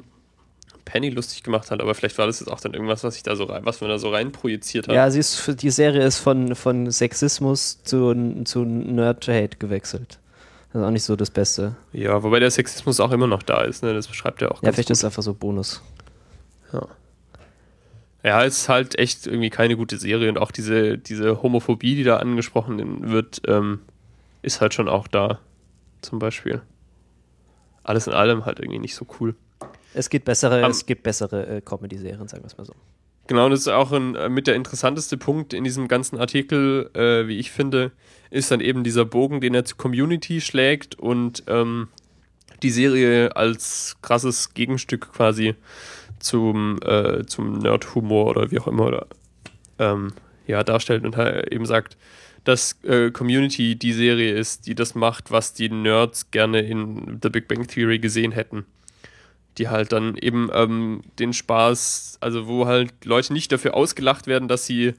Penny 0.85 1.11
lustig 1.11 1.43
gemacht 1.43 1.71
hat, 1.71 1.81
aber 1.81 1.95
vielleicht 1.95 2.19
war 2.19 2.27
das 2.27 2.41
jetzt 2.41 2.49
auch 2.49 2.61
dann 2.61 2.73
irgendwas, 2.73 3.05
was 3.05 3.17
ich 3.17 3.23
da 3.23 3.37
so 3.37 3.45
rein, 3.45 3.65
was 3.65 3.81
man 3.81 3.91
da 3.91 3.99
so 3.99 4.11
rein 4.11 4.33
projiziert 4.33 4.89
hat. 4.89 4.95
Ja, 4.95 5.11
sie 5.11 5.21
ist, 5.21 5.37
für- 5.37 5.55
die 5.55 5.71
Serie 5.71 6.05
ist 6.05 6.19
von, 6.19 6.55
von 6.55 6.91
Sexismus 6.91 7.83
zu, 7.85 8.15
zu 8.45 8.65
Nerd-Hate 8.65 9.59
gewechselt. 9.59 10.19
Das 10.73 10.83
ist 10.83 10.87
auch 10.87 10.91
nicht 10.93 11.03
so 11.05 11.17
das 11.17 11.31
Beste. 11.31 11.75
Ja, 11.93 12.23
wobei 12.23 12.39
der 12.41 12.51
Sexismus 12.51 13.01
auch 13.01 13.11
immer 13.11 13.27
noch 13.27 13.43
da 13.43 13.63
ist, 13.63 13.83
ne? 13.83 13.93
Das 13.93 14.07
beschreibt 14.07 14.41
er 14.41 14.53
auch. 14.53 14.63
Ja, 14.63 14.73
vielleicht 14.73 14.89
gut. 14.89 14.93
ist 14.93 14.99
es 14.99 15.05
einfach 15.05 15.23
so 15.25 15.35
Bonus. 15.35 15.83
Ja, 16.73 16.87
es 18.23 18.59
ist 18.59 18.69
halt 18.69 18.99
echt 18.99 19.27
irgendwie 19.27 19.51
keine 19.51 19.77
gute 19.77 19.97
Serie 19.97 20.29
und 20.29 20.39
auch 20.39 20.51
diese, 20.51 20.99
diese 20.99 21.43
Homophobie, 21.43 21.95
die 21.95 22.05
da 22.05 22.19
angesprochen 22.19 23.11
wird, 23.11 23.43
ähm, 23.47 23.81
ist 24.43 24.61
halt 24.61 24.75
schon 24.75 24.89
auch 24.89 25.09
da. 25.09 25.41
Zum 26.03 26.19
Beispiel. 26.19 26.63
Alles 27.83 28.07
in 28.07 28.13
allem 28.13 28.45
halt 28.47 28.59
irgendwie 28.59 28.79
nicht 28.79 28.95
so 28.95 29.07
cool. 29.21 29.35
Es 29.95 30.09
gibt 30.11 30.25
bessere, 30.25 30.65
Am- 30.65 30.71
es 30.71 30.87
gibt 30.87 31.03
bessere 31.03 31.47
äh, 31.47 31.61
Comedy-Serien, 31.61 32.29
sagen 32.29 32.43
wir 32.43 32.47
es 32.47 32.57
mal 32.57 32.65
so. 32.65 32.75
Genau, 33.27 33.45
und 33.45 33.53
das 33.53 33.61
ist 33.61 33.69
auch 33.69 33.93
ein, 33.93 34.15
äh, 34.17 34.29
mit 34.29 34.47
der 34.47 34.55
interessanteste 34.55 35.17
Punkt 35.17 35.53
in 35.53 35.63
diesem 35.65 35.89
ganzen 35.89 36.19
Artikel, 36.19 36.91
äh, 36.95 37.29
wie 37.29 37.39
ich 37.39 37.51
finde, 37.51 37.93
ist 38.31 38.51
dann 38.51 38.61
eben 38.61 38.83
dieser 38.83 39.05
Bogen, 39.05 39.41
den 39.41 39.55
er 39.55 39.65
zur 39.65 39.79
Community 39.79 40.41
schlägt 40.41 40.99
und 40.99 41.45
ähm, 41.47 41.89
die 42.63 42.71
Serie 42.71 43.37
als 43.37 43.97
krasses 44.03 44.55
Gegenstück 44.55 45.13
quasi 45.13 45.55
zum, 46.21 46.79
äh, 46.83 47.25
zum 47.27 47.59
Nerd-Humor 47.59 48.29
oder 48.29 48.51
wie 48.51 48.59
auch 48.61 48.67
immer 48.67 48.87
oder, 48.87 49.07
ähm, 49.79 50.13
ja, 50.47 50.63
darstellt 50.63 51.05
und 51.05 51.17
halt 51.17 51.53
eben 51.53 51.67
sagt, 51.67 51.97
dass 52.45 52.83
äh, 52.85 53.11
Community 53.11 53.77
die 53.77 53.93
Serie 53.93 54.35
ist, 54.35 54.67
die 54.67 54.75
das 54.75 54.95
macht, 54.95 55.31
was 55.31 55.53
die 55.53 55.69
Nerds 55.69 56.31
gerne 56.31 56.61
in 56.61 57.19
The 57.23 57.29
Big 57.29 57.49
Bang 57.49 57.67
Theory 57.67 57.99
gesehen 57.99 58.33
hätten. 58.33 58.65
Die 59.59 59.69
halt 59.69 59.93
dann 59.93 60.17
eben 60.17 60.49
ähm, 60.55 61.03
den 61.19 61.33
Spaß, 61.33 62.19
also 62.21 62.47
wo 62.47 62.67
halt 62.67 63.05
Leute 63.05 63.33
nicht 63.33 63.53
dafür 63.53 63.75
ausgelacht 63.75 64.27
werden, 64.27 64.49
dass 64.49 64.65
sie 64.65 64.95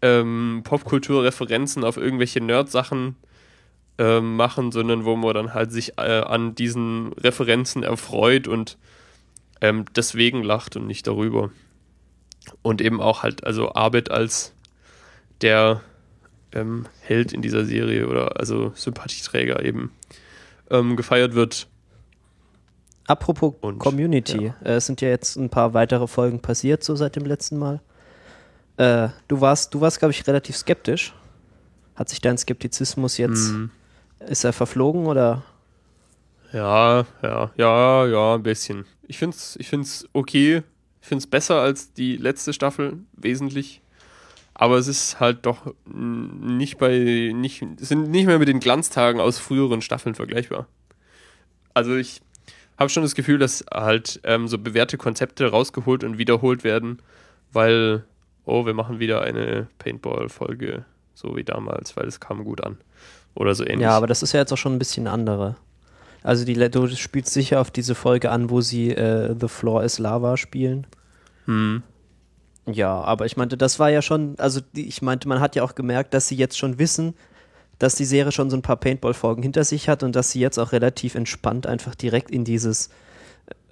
ähm, 0.00 0.62
Popkulturreferenzen 0.64 1.84
auf 1.84 1.96
irgendwelche 1.96 2.40
Nerd-Sachen 2.40 3.16
ähm, 3.98 4.36
machen, 4.36 4.72
sondern 4.72 5.04
wo 5.04 5.16
man 5.16 5.34
dann 5.34 5.54
halt 5.54 5.72
sich 5.72 5.98
äh, 5.98 6.20
an 6.20 6.54
diesen 6.54 7.12
Referenzen 7.14 7.82
erfreut 7.82 8.46
und 8.46 8.78
ähm, 9.60 9.84
deswegen 9.94 10.42
lacht 10.42 10.76
und 10.76 10.86
nicht 10.86 11.06
darüber. 11.06 11.50
Und 12.62 12.80
eben 12.80 13.00
auch 13.00 13.22
halt, 13.22 13.44
also 13.44 13.74
Arbeit 13.74 14.10
als 14.10 14.54
der 15.42 15.82
ähm, 16.52 16.86
Held 17.02 17.32
in 17.32 17.42
dieser 17.42 17.64
Serie 17.64 18.08
oder 18.08 18.38
also 18.38 18.72
Sympathieträger 18.74 19.62
eben 19.64 19.92
ähm, 20.70 20.96
gefeiert 20.96 21.34
wird. 21.34 21.68
Apropos 23.06 23.54
Und, 23.60 23.78
Community, 23.78 24.46
ja. 24.46 24.54
äh, 24.64 24.74
es 24.74 24.86
sind 24.86 25.00
ja 25.00 25.08
jetzt 25.08 25.36
ein 25.36 25.48
paar 25.48 25.72
weitere 25.74 26.06
Folgen 26.06 26.40
passiert, 26.40 26.84
so 26.84 26.94
seit 26.94 27.16
dem 27.16 27.24
letzten 27.24 27.58
Mal. 27.58 27.80
Äh, 28.76 29.08
du 29.28 29.40
warst, 29.40 29.72
du 29.74 29.80
warst, 29.80 29.98
glaube 29.98 30.12
ich, 30.12 30.26
relativ 30.26 30.56
skeptisch. 30.56 31.14
Hat 31.96 32.08
sich 32.08 32.20
dein 32.20 32.38
Skeptizismus 32.38 33.16
jetzt, 33.16 33.50
Mhm. 33.50 33.70
ist 34.28 34.44
er 34.44 34.52
verflogen 34.52 35.06
oder? 35.06 35.42
Ja, 36.52 37.06
ja, 37.22 37.50
ja, 37.56 38.06
ja, 38.06 38.34
ein 38.34 38.42
bisschen. 38.42 38.84
Ich 39.06 39.18
find's, 39.18 39.56
ich 39.56 39.68
find's 39.68 40.08
okay. 40.12 40.62
Ich 41.00 41.08
find's 41.08 41.26
besser 41.26 41.60
als 41.60 41.92
die 41.92 42.16
letzte 42.16 42.52
Staffel, 42.52 42.98
wesentlich. 43.12 43.82
Aber 44.54 44.76
es 44.76 44.88
ist 44.88 45.20
halt 45.20 45.46
doch 45.46 45.72
nicht 45.86 46.78
bei, 46.78 47.32
nicht, 47.34 47.64
es 47.80 47.88
sind 47.88 48.10
nicht 48.10 48.26
mehr 48.26 48.38
mit 48.38 48.48
den 48.48 48.60
Glanztagen 48.60 49.20
aus 49.20 49.38
früheren 49.38 49.82
Staffeln 49.82 50.16
vergleichbar. 50.16 50.66
Also 51.74 51.94
ich 51.94 52.20
habe 52.76 52.90
schon 52.90 53.04
das 53.04 53.14
Gefühl, 53.14 53.38
dass 53.38 53.64
halt 53.72 54.20
ähm, 54.24 54.48
so 54.48 54.58
bewährte 54.58 54.98
Konzepte 54.98 55.48
rausgeholt 55.48 56.02
und 56.02 56.18
wiederholt 56.18 56.64
werden, 56.64 56.98
weil, 57.52 58.04
oh, 58.46 58.66
wir 58.66 58.74
machen 58.74 58.98
wieder 58.98 59.22
eine 59.22 59.68
Paintball-Folge, 59.78 60.84
so 61.14 61.36
wie 61.36 61.44
damals, 61.44 61.96
weil 61.96 62.06
es 62.06 62.18
kam 62.18 62.44
gut 62.44 62.62
an. 62.64 62.78
Oder 63.34 63.54
so 63.54 63.64
ähnlich. 63.64 63.82
Ja, 63.82 63.96
aber 63.96 64.08
das 64.08 64.24
ist 64.24 64.32
ja 64.32 64.40
jetzt 64.40 64.52
auch 64.52 64.58
schon 64.58 64.74
ein 64.74 64.78
bisschen 64.80 65.06
andere. 65.06 65.56
Also 66.28 66.44
die, 66.44 66.52
Le- 66.52 66.68
du 66.68 66.86
spielst 66.88 67.32
sicher 67.32 67.58
auf 67.58 67.70
diese 67.70 67.94
Folge 67.94 68.30
an, 68.30 68.50
wo 68.50 68.60
sie 68.60 68.90
äh, 68.90 69.34
The 69.40 69.48
Floor 69.48 69.82
is 69.82 69.98
Lava 69.98 70.36
spielen. 70.36 70.86
Hm. 71.46 71.82
Ja, 72.70 73.00
aber 73.00 73.24
ich 73.24 73.38
meinte, 73.38 73.56
das 73.56 73.78
war 73.78 73.88
ja 73.88 74.02
schon, 74.02 74.34
also 74.38 74.60
die, 74.76 74.86
ich 74.88 75.00
meinte, 75.00 75.26
man 75.26 75.40
hat 75.40 75.56
ja 75.56 75.62
auch 75.62 75.74
gemerkt, 75.74 76.12
dass 76.12 76.28
sie 76.28 76.36
jetzt 76.36 76.58
schon 76.58 76.78
wissen, 76.78 77.14
dass 77.78 77.94
die 77.94 78.04
Serie 78.04 78.30
schon 78.30 78.50
so 78.50 78.56
ein 78.58 78.62
paar 78.62 78.76
Paintball-Folgen 78.76 79.42
hinter 79.42 79.64
sich 79.64 79.88
hat 79.88 80.02
und 80.02 80.14
dass 80.14 80.30
sie 80.30 80.40
jetzt 80.40 80.58
auch 80.58 80.72
relativ 80.72 81.14
entspannt 81.14 81.66
einfach 81.66 81.94
direkt 81.94 82.30
in 82.30 82.44
dieses, 82.44 82.90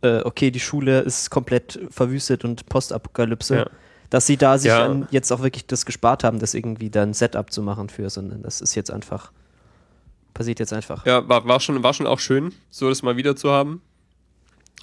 äh, 0.00 0.20
okay, 0.22 0.50
die 0.50 0.60
Schule 0.60 1.00
ist 1.00 1.28
komplett 1.28 1.78
verwüstet 1.90 2.42
und 2.46 2.64
Postapokalypse, 2.70 3.56
Ja. 3.56 3.66
dass 4.08 4.26
sie 4.26 4.38
da 4.38 4.56
sich 4.56 4.70
Ja. 4.70 4.96
jetzt 5.10 5.30
auch 5.30 5.42
wirklich 5.42 5.66
das 5.66 5.84
gespart 5.84 6.24
haben, 6.24 6.38
das 6.38 6.54
irgendwie 6.54 6.88
dann 6.88 7.12
Setup 7.12 7.52
zu 7.52 7.60
machen 7.60 7.90
für, 7.90 8.08
sondern 8.08 8.40
das 8.42 8.62
ist 8.62 8.74
jetzt 8.76 8.90
einfach. 8.90 9.30
Passiert 10.36 10.60
jetzt 10.60 10.74
einfach. 10.74 11.06
Ja, 11.06 11.26
war, 11.26 11.48
war, 11.48 11.60
schon, 11.60 11.82
war 11.82 11.94
schon 11.94 12.06
auch 12.06 12.20
schön, 12.20 12.52
so 12.68 12.90
das 12.90 13.02
mal 13.02 13.16
wieder 13.16 13.36
zu 13.36 13.50
haben. 13.50 13.80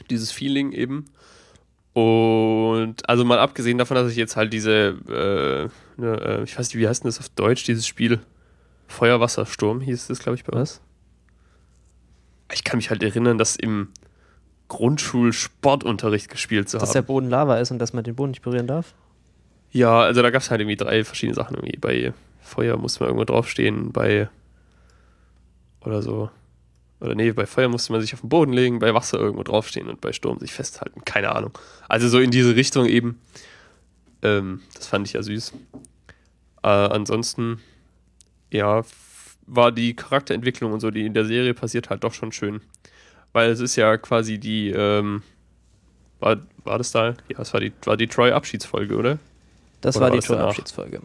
Dieses 0.10 0.32
Feeling 0.32 0.72
eben. 0.72 1.06
Und 1.94 3.08
also 3.08 3.24
mal 3.24 3.38
abgesehen 3.38 3.78
davon, 3.78 3.94
dass 3.94 4.10
ich 4.10 4.18
jetzt 4.18 4.36
halt 4.36 4.52
diese, 4.52 4.98
äh, 5.08 6.02
ne, 6.02 6.22
äh, 6.22 6.44
ich 6.44 6.58
weiß 6.58 6.70
nicht, 6.70 6.80
wie 6.80 6.88
heißt 6.88 7.04
denn 7.04 7.10
das 7.10 7.20
auf 7.20 7.30
Deutsch, 7.30 7.66
dieses 7.66 7.86
Spiel? 7.86 8.20
Feuerwassersturm 8.88 9.80
hieß 9.80 10.08
das, 10.08 10.18
glaube 10.18 10.38
ich, 10.38 10.44
bei 10.44 10.58
uns. 10.58 10.82
Ich 12.52 12.64
kann 12.64 12.78
mich 12.78 12.90
halt 12.90 13.04
erinnern, 13.04 13.38
das 13.38 13.56
im 13.56 13.90
Grundschulsportunterricht 14.70 16.30
gespielt 16.30 16.68
zu 16.68 16.80
Dass 16.80 16.94
der 16.94 17.04
haben. 17.04 17.08
Boden 17.08 17.30
Lava 17.30 17.60
ist 17.60 17.70
und 17.70 17.78
dass 17.78 17.94
man 17.94 18.04
den 18.04 18.16
Boden 18.16 18.32
nicht 18.32 18.42
berühren 18.42 18.66
darf? 18.66 18.96
Ja, 19.72 20.02
also 20.02 20.24
da 20.24 20.32
gab 20.32 20.42
es 20.42 20.50
halt 20.50 20.62
irgendwie 20.62 20.78
drei 20.78 21.04
verschiedene 21.04 21.36
Sachen. 21.36 21.58
Irgendwie 21.58 21.78
bei 21.78 22.14
Feuer 22.42 22.76
musste 22.78 23.02
man 23.02 23.10
irgendwo 23.10 23.26
draufstehen, 23.26 23.92
bei 23.92 24.30
oder 25.86 26.02
so. 26.02 26.30
Oder 27.00 27.16
nee, 27.16 27.32
bei 27.32 27.46
Feuer 27.46 27.68
musste 27.68 27.92
man 27.92 28.02
sich 28.02 28.14
auf 28.14 28.22
den 28.22 28.30
Boden 28.30 28.54
legen, 28.54 28.80
bei 28.80 28.94
Wasser 28.94 29.20
irgendwo 29.20 29.44
draufstehen 29.44 29.90
und 29.90 30.00
bei 30.00 30.14
Sturm 30.14 30.40
sich 30.40 30.54
festhalten. 30.54 31.04
Keine 31.04 31.36
Ahnung. 31.36 31.52
Also 31.90 32.08
so 32.08 32.20
in 32.20 32.32
diese 32.32 32.56
Richtung 32.56 32.86
eben. 32.86 33.20
Ähm, 34.22 34.62
das 34.74 34.88
fand 34.88 35.08
ich 35.08 35.14
ja 35.14 35.22
süß. 35.22 35.52
Äh, 36.64 36.68
ansonsten, 36.68 37.60
ja, 38.52 38.84
war 39.48 39.74
die 39.74 39.96
Charakterentwicklung 39.96 40.72
und 40.72 40.80
so, 40.80 40.92
die 40.92 41.06
in 41.06 41.14
der 41.14 41.26
Serie 41.26 41.54
passiert, 41.54 41.90
halt 41.90 42.06
doch 42.06 42.14
schon 42.14 42.32
schön. 42.32 42.62
Weil 43.34 43.50
es 43.50 43.60
ist 43.60 43.76
ja 43.76 43.98
quasi 43.98 44.38
die, 44.38 44.70
ähm, 44.70 45.24
war, 46.20 46.38
war 46.64 46.78
das 46.78 46.92
da? 46.92 47.16
Ja, 47.28 47.40
es 47.40 47.54
war 47.54 47.60
die, 47.60 47.74
war 47.84 47.98
die 47.98 48.08
Troy-Abschiedsfolge, 48.08 48.96
oder? 48.96 49.20
Das 49.82 49.98
Oder 49.98 50.06
war 50.06 50.12
die 50.12 50.18
das 50.20 50.28
danach? 50.28 50.48
Abschiedsfolge. 50.48 51.02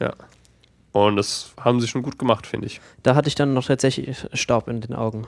Ja. 0.00 0.12
Und 0.92 1.16
das 1.16 1.52
haben 1.60 1.80
sie 1.80 1.86
schon 1.88 2.02
gut 2.02 2.18
gemacht, 2.18 2.46
finde 2.46 2.66
ich. 2.66 2.80
Da 3.02 3.14
hatte 3.14 3.28
ich 3.28 3.34
dann 3.34 3.54
noch 3.54 3.66
tatsächlich 3.66 4.26
Staub 4.32 4.68
in 4.68 4.80
den 4.80 4.94
Augen. 4.94 5.26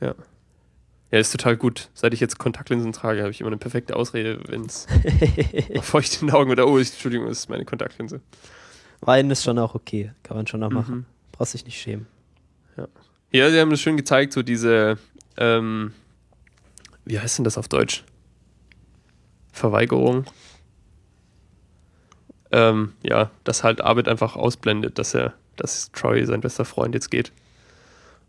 Ja. 0.00 0.14
Ja, 1.10 1.18
ist 1.20 1.30
total 1.30 1.56
gut. 1.56 1.88
Seit 1.94 2.12
ich 2.14 2.20
jetzt 2.20 2.38
Kontaktlinsen 2.38 2.92
trage, 2.92 3.20
habe 3.20 3.30
ich 3.30 3.40
immer 3.40 3.48
eine 3.48 3.56
perfekte 3.58 3.94
Ausrede, 3.96 4.40
wenn 4.48 4.62
es 4.66 4.86
feucht 5.82 6.20
in 6.20 6.28
den 6.28 6.34
Augen 6.36 6.50
oder 6.50 6.66
oh, 6.66 6.78
ich- 6.78 6.90
Entschuldigung, 6.90 7.26
das 7.28 7.38
ist 7.38 7.48
meine 7.48 7.64
Kontaktlinse. 7.64 8.20
Weinen 9.00 9.30
ist 9.30 9.44
schon 9.44 9.58
auch 9.58 9.74
okay. 9.74 10.12
Kann 10.24 10.36
man 10.36 10.46
schon 10.46 10.62
auch 10.62 10.70
Mhm. 10.70 10.74
machen. 10.76 11.06
Brauchst 11.32 11.54
dich 11.54 11.64
nicht 11.64 11.80
schämen. 11.80 12.06
Ja, 13.32 13.50
sie 13.50 13.60
haben 13.60 13.70
das 13.70 13.80
schön 13.80 13.96
gezeigt, 13.96 14.32
so 14.32 14.42
diese, 14.42 14.98
ähm, 15.36 15.92
wie 17.04 17.18
heißt 17.20 17.38
denn 17.38 17.44
das 17.44 17.58
auf 17.58 17.68
Deutsch? 17.68 18.04
Verweigerung. 19.52 20.24
Ähm, 22.56 22.92
ja, 23.02 23.30
dass 23.44 23.62
halt 23.64 23.82
Arbeit 23.82 24.08
einfach 24.08 24.34
ausblendet, 24.34 24.98
dass 24.98 25.14
er, 25.14 25.34
dass 25.56 25.92
Troy, 25.92 26.24
sein 26.24 26.40
bester 26.40 26.64
Freund, 26.64 26.94
jetzt 26.94 27.10
geht. 27.10 27.30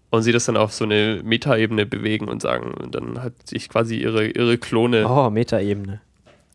Und 0.10 0.24
sie 0.24 0.32
das 0.34 0.46
dann 0.46 0.58
auf 0.58 0.74
so 0.74 0.84
eine 0.84 1.22
Metaebene 1.24 1.86
bewegen 1.86 2.28
und 2.28 2.42
sagen, 2.42 2.74
und 2.74 2.94
dann 2.94 3.22
halt 3.22 3.34
sich 3.48 3.70
quasi 3.70 3.96
ihre, 3.98 4.26
ihre 4.28 4.58
Klone 4.58 5.08
Oh, 5.08 5.30
Metaebene. 5.30 6.02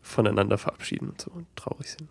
voneinander 0.03 0.57
verabschieden 0.59 1.09
und 1.09 1.21
so 1.21 1.31
und 1.33 1.47
traurig 1.55 1.87
sind. 1.89 2.09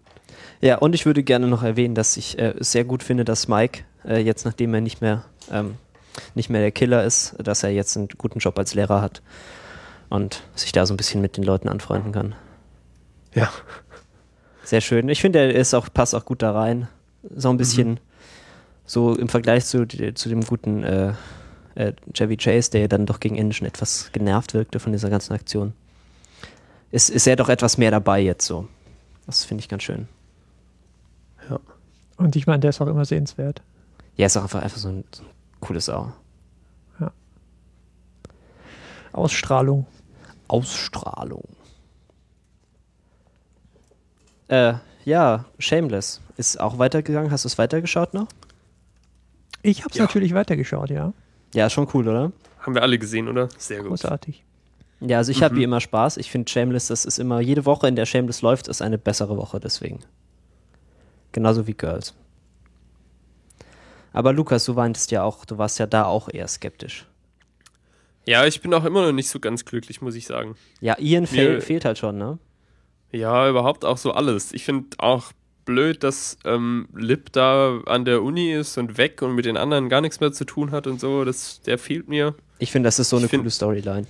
Ja, 0.61 0.79
und 0.79 0.95
ich 0.95 1.07
würde 1.07 1.23
gerne 1.23 1.47
noch 1.47 1.63
erwähnen, 1.63 1.95
dass 1.95 2.17
ich 2.17 2.39
äh, 2.39 2.55
es 2.59 2.73
sehr 2.73 2.85
gut 2.85 3.03
finde, 3.05 3.25
dass 3.25 3.47
Mike 3.49 3.85
äh, 4.05 4.19
jetzt, 4.21 4.45
nachdem 4.45 4.75
er 4.75 4.81
nicht 4.81 5.01
mehr, 5.01 5.25
ähm, 5.53 5.75
nicht 6.35 6.51
mehr 6.51 6.61
der 6.61 6.73
Killer 6.73 7.05
ist, 7.05 7.35
dass 7.39 7.63
er 7.63 7.71
jetzt 7.71 7.97
einen 7.97 8.09
guten 8.19 8.39
Job 8.41 8.59
als 8.59 8.75
Lehrer 8.75 9.01
hat 9.01 9.23
und 10.09 10.43
sich 10.55 10.73
da 10.73 10.87
so 10.87 10.95
ein 10.95 10.97
bisschen 10.97 11.21
mit 11.21 11.37
den 11.37 11.45
Leuten 11.45 11.69
anfreunden 11.69 12.13
kann. 12.13 12.35
Ja. 13.35 13.51
Sehr 14.65 14.81
schön. 14.81 15.09
Ich 15.09 15.21
finde, 15.21 15.41
er 15.41 15.55
ist 15.55 15.75
auch, 15.75 15.89
passt 15.93 16.15
auch 16.15 16.25
gut 16.25 16.43
da 16.43 16.53
rein. 16.53 16.89
So 17.35 17.51
ein 17.51 17.57
bisschen 17.57 18.01
so 18.85 19.15
im 19.15 19.29
Vergleich 19.29 19.65
zu, 19.65 19.87
zu 19.87 20.29
dem 20.29 20.45
guten 20.45 20.83
äh, 20.83 21.13
äh, 21.75 21.93
Chevy 22.13 22.37
Chase, 22.37 22.71
der 22.71 22.83
ja 22.83 22.89
dann 22.89 23.07
doch 23.07 23.21
gegen 23.21 23.37
Ende 23.37 23.55
schon 23.55 23.67
etwas 23.67 24.11
genervt 24.13 24.55
wirkte 24.55 24.81
von 24.81 24.93
dieser 24.93 25.11
ganzen 25.11 25.33
Aktion. 25.33 25.73
Ist, 26.91 27.11
ist 27.11 27.27
er 27.27 27.37
doch 27.37 27.49
etwas 27.49 27.79
mehr 27.79 27.91
dabei 27.91 28.21
jetzt 28.21 28.47
so. 28.47 28.69
Das 29.27 29.45
finde 29.45 29.63
ich 29.63 29.69
ganz 29.69 29.83
schön. 29.83 30.09
Und 32.17 32.37
ich 32.37 32.47
meine, 32.47 32.61
der 32.61 32.71
ist 32.71 32.81
auch 32.81 32.87
immer 32.87 33.05
sehenswert. 33.05 33.63
Ja, 34.17 34.27
ist 34.27 34.37
auch 34.37 34.43
einfach, 34.43 34.63
einfach 34.63 34.79
so 34.79 34.89
ein, 34.89 35.05
so 35.13 35.23
ein 35.23 35.29
cooles 35.61 35.87
Sau. 35.87 36.13
Ausstrahlung. 39.13 39.87
Ausstrahlung. 40.49 41.45
Äh, 44.53 44.75
ja, 45.07 45.47
Shameless. 45.59 46.21
Ist 46.37 46.61
auch 46.61 46.79
weitergegangen. 46.79 47.31
Hast 47.31 47.45
du 47.45 47.49
es 47.49 47.57
weitergeschaut 47.57 48.13
noch? 48.13 48.29
Ich 49.63 49.81
habe 49.81 49.91
es 49.93 49.97
Ja. 49.97 50.05
natürlich 50.05 50.35
weitergeschaut, 50.35 50.91
ja. 50.91 51.15
Ja, 51.55 51.67
ist 51.67 51.73
schon 51.73 51.89
cool, 51.95 52.07
oder? 52.07 52.33
Haben 52.61 52.75
wir 52.75 52.83
alle 52.83 52.99
gesehen, 52.99 53.29
oder? 53.29 53.49
Sehr 53.57 53.79
gut. 53.79 53.89
Großartig. 53.89 54.45
Ja, 55.01 55.17
also 55.17 55.33
ich 55.33 55.43
habe 55.43 55.57
wie 55.57 55.63
immer 55.65 55.81
Spaß. 55.81 56.19
Ich 56.19 56.31
finde 56.31 56.51
Shameless, 56.51 56.89
das 56.89 57.07
ist 57.07 57.19
immer, 57.19 57.41
jede 57.41 57.65
Woche, 57.65 57.89
in 57.89 57.97
der 57.97 58.05
Shameless 58.05 58.43
läuft, 58.43 58.69
ist 58.69 58.83
eine 58.83 58.99
bessere 58.99 59.37
Woche 59.39 59.59
deswegen. 59.59 60.01
Genauso 61.33 61.67
wie 61.67 61.73
Girls. 61.75 62.15
Aber 64.13 64.35
Lukas, 64.35 64.67
du 64.67 64.77
weintest 64.77 65.11
ja 65.13 65.23
auch, 65.23 65.47
du 65.47 65.57
warst 65.57 65.79
ja 65.79 65.87
da 65.87 66.05
auch 66.05 66.29
eher 66.29 66.47
skeptisch. 66.47 67.07
Ja, 68.27 68.45
ich 68.47 68.61
bin 68.61 68.73
auch 68.75 68.85
immer 68.85 69.05
noch 69.07 69.13
nicht 69.13 69.31
so 69.31 69.41
ganz 69.41 69.65
glücklich, 69.65 70.03
muss 70.03 70.15
ich 70.15 70.27
sagen. 70.27 70.57
Ja, 70.81 70.97
Ian 70.99 71.27
fehl, 71.27 71.61
fehlt 71.63 71.85
halt 71.87 71.97
schon, 71.99 72.19
ne? 72.19 72.39
Ja, 73.13 73.49
überhaupt 73.49 73.85
auch 73.85 73.99
so 73.99 74.13
alles. 74.13 74.53
Ich 74.53 74.65
finde 74.65 74.89
auch 74.99 75.33
blöd, 75.65 76.03
dass 76.03 76.39
ähm, 76.45 76.89
Lip 76.95 77.31
da 77.33 77.81
an 77.87 78.05
der 78.05 78.23
Uni 78.23 78.53
ist 78.53 78.79
und 78.79 78.97
weg 78.99 79.23
und 79.23 79.35
mit 79.35 79.45
den 79.45 79.57
anderen 79.57 79.89
gar 79.89 80.01
nichts 80.01 80.19
mehr 80.19 80.33
zu 80.33 80.45
tun 80.45 80.71
hat 80.73 80.87
und 80.87 80.99
so. 81.01 81.25
Das, 81.25 81.61
der 81.63 81.79
fehlt 81.79 82.09
mir. 82.09 82.35
Ich 82.59 82.73
finde, 82.73 82.87
das 82.89 82.99
ist 82.99 83.11
so 83.11 83.17
eine 83.19 83.29
find- 83.29 83.43
coole 83.43 83.51
Storyline. 83.51 84.07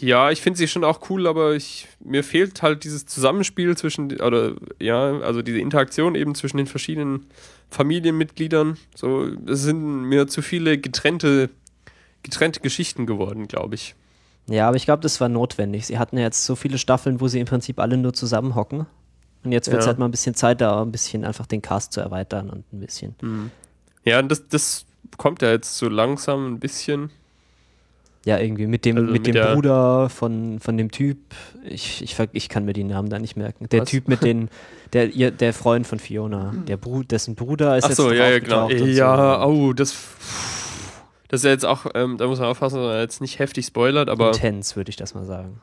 Ja, 0.00 0.32
ich 0.32 0.40
finde 0.40 0.58
sie 0.58 0.66
schon 0.66 0.82
auch 0.82 1.08
cool, 1.10 1.28
aber 1.28 1.54
ich, 1.54 1.86
mir 2.00 2.24
fehlt 2.24 2.60
halt 2.60 2.82
dieses 2.82 3.06
Zusammenspiel 3.06 3.76
zwischen, 3.76 4.20
oder 4.20 4.54
ja, 4.80 5.20
also 5.20 5.42
diese 5.42 5.60
Interaktion 5.60 6.16
eben 6.16 6.34
zwischen 6.34 6.56
den 6.56 6.66
verschiedenen 6.66 7.26
Familienmitgliedern. 7.70 8.78
So, 8.96 9.28
es 9.46 9.62
sind 9.62 9.80
mir 9.80 10.26
zu 10.26 10.42
viele 10.42 10.76
getrennte, 10.76 11.50
getrennte 12.24 12.58
Geschichten 12.58 13.06
geworden, 13.06 13.46
glaube 13.46 13.76
ich. 13.76 13.94
Ja, 14.48 14.66
aber 14.68 14.76
ich 14.76 14.84
glaube, 14.84 15.02
das 15.02 15.20
war 15.20 15.28
notwendig. 15.28 15.86
Sie 15.86 15.98
hatten 15.98 16.16
ja 16.18 16.24
jetzt 16.24 16.44
so 16.44 16.56
viele 16.56 16.78
Staffeln, 16.78 17.20
wo 17.20 17.28
sie 17.28 17.38
im 17.40 17.46
Prinzip 17.46 17.78
alle 17.78 17.96
nur 17.96 18.12
zusammenhocken. 18.12 18.86
Und 19.44 19.52
jetzt 19.52 19.68
wird 19.68 19.80
es 19.80 19.84
Ja. 19.86 19.88
halt 19.90 19.98
mal 19.98 20.04
ein 20.06 20.10
bisschen 20.10 20.34
Zeit, 20.34 20.60
da 20.60 20.82
ein 20.82 20.92
bisschen 20.92 21.24
einfach 21.24 21.46
den 21.46 21.62
Cast 21.62 21.92
zu 21.92 22.00
erweitern 22.00 22.50
und 22.50 22.64
ein 22.72 22.80
bisschen. 22.80 23.50
Ja, 24.04 24.18
und 24.18 24.28
das, 24.30 24.46
das 24.48 24.84
kommt 25.16 25.42
ja 25.42 25.50
jetzt 25.50 25.76
so 25.78 25.88
langsam 25.88 26.54
ein 26.54 26.58
bisschen. 26.60 27.10
Ja, 28.24 28.38
irgendwie 28.38 28.68
mit 28.68 28.84
dem, 28.84 28.96
Also 28.96 29.06
mit 29.06 29.14
mit 29.14 29.26
dem 29.26 29.34
der- 29.34 29.52
Bruder 29.54 30.08
von, 30.08 30.60
von 30.60 30.76
dem 30.76 30.92
Typ. 30.92 31.18
Ich, 31.64 32.02
ich, 32.02 32.16
ich 32.32 32.48
kann 32.48 32.64
mir 32.64 32.72
die 32.72 32.84
Namen 32.84 33.10
da 33.10 33.18
nicht 33.18 33.36
merken. 33.36 33.68
Der 33.70 33.80
Was? 33.82 33.88
Typ 33.88 34.06
mit 34.06 34.22
den, 34.22 34.48
der, 34.92 35.08
ihr, 35.12 35.32
der 35.32 35.52
Freund 35.52 35.88
von 35.88 35.98
Fiona. 35.98 36.54
Der 36.68 36.76
Bru 36.76 37.02
dessen 37.02 37.34
Bruder 37.34 37.76
ist 37.76 37.84
Ach 37.84 37.88
jetzt 37.88 37.96
so, 37.96 38.08
noch 38.08 38.14
ja, 38.14 38.28
ja, 38.30 38.38
genau. 38.38 38.68
Ja, 38.70 39.40
so. 39.42 39.46
oh, 39.48 39.72
das. 39.72 39.96
Das 41.32 41.40
ist 41.40 41.44
ja 41.44 41.50
jetzt 41.52 41.64
auch, 41.64 41.86
ähm, 41.94 42.18
da 42.18 42.26
muss 42.26 42.40
man 42.40 42.48
aufpassen, 42.48 42.76
dass 42.76 42.84
man 42.88 42.98
jetzt 42.98 43.22
nicht 43.22 43.38
heftig 43.38 43.64
spoilert, 43.64 44.10
aber 44.10 44.28
Intens, 44.28 44.76
würde 44.76 44.90
ich 44.90 44.96
das 44.96 45.14
mal 45.14 45.24
sagen. 45.24 45.62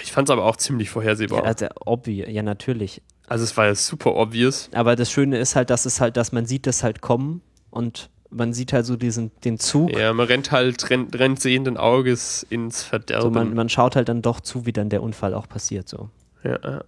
ich 0.00 0.12
fand 0.12 0.28
es 0.28 0.32
aber 0.32 0.44
auch 0.44 0.54
ziemlich 0.54 0.90
vorhersehbar. 0.90 1.40
Ja, 1.40 1.44
also, 1.44 1.66
obvi 1.84 2.24
ja, 2.30 2.40
natürlich. 2.44 3.02
Also 3.26 3.42
es 3.42 3.56
war 3.56 3.66
ja 3.66 3.74
super 3.74 4.14
obvious. 4.14 4.70
Aber 4.72 4.94
das 4.94 5.10
Schöne 5.10 5.38
ist 5.38 5.56
halt, 5.56 5.70
dass 5.70 5.86
es 5.86 6.00
halt, 6.00 6.16
dass 6.16 6.30
man 6.30 6.46
sieht 6.46 6.68
das 6.68 6.84
halt 6.84 7.00
kommen 7.00 7.42
und 7.70 8.10
man 8.30 8.52
sieht 8.52 8.72
halt 8.72 8.86
so 8.86 8.94
diesen, 8.94 9.32
den 9.40 9.58
Zug. 9.58 9.90
Ja, 9.90 10.12
man 10.12 10.28
rennt 10.28 10.52
halt, 10.52 10.88
rennt, 10.88 11.18
rennt 11.18 11.40
sehenden 11.40 11.78
Auges 11.78 12.46
ins 12.48 12.82
So, 12.82 12.86
Verderben. 12.86 13.32
man, 13.32 13.54
man 13.54 13.68
schaut 13.68 13.96
halt 13.96 14.08
dann 14.08 14.22
doch 14.22 14.40
zu, 14.40 14.66
wie 14.66 14.72
dann 14.72 14.88
der 14.88 15.02
Unfall 15.02 15.34
auch 15.34 15.48
passiert. 15.48 15.88
So. 15.88 16.10
ja, 16.44 16.60
ja. 16.62 16.84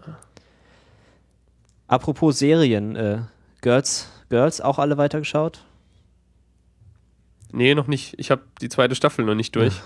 Apropos 1.88 2.38
Serien, 2.38 2.94
äh, 2.94 3.22
Girls, 3.60 4.08
Girls 4.28 4.60
auch 4.60 4.78
alle 4.78 4.98
weitergeschaut? 4.98 5.64
Nee, 7.55 7.74
noch 7.74 7.86
nicht. 7.86 8.14
Ich 8.18 8.30
habe 8.30 8.42
die 8.61 8.68
zweite 8.68 8.94
Staffel 8.94 9.24
noch 9.24 9.34
nicht 9.34 9.55
durch. 9.57 9.80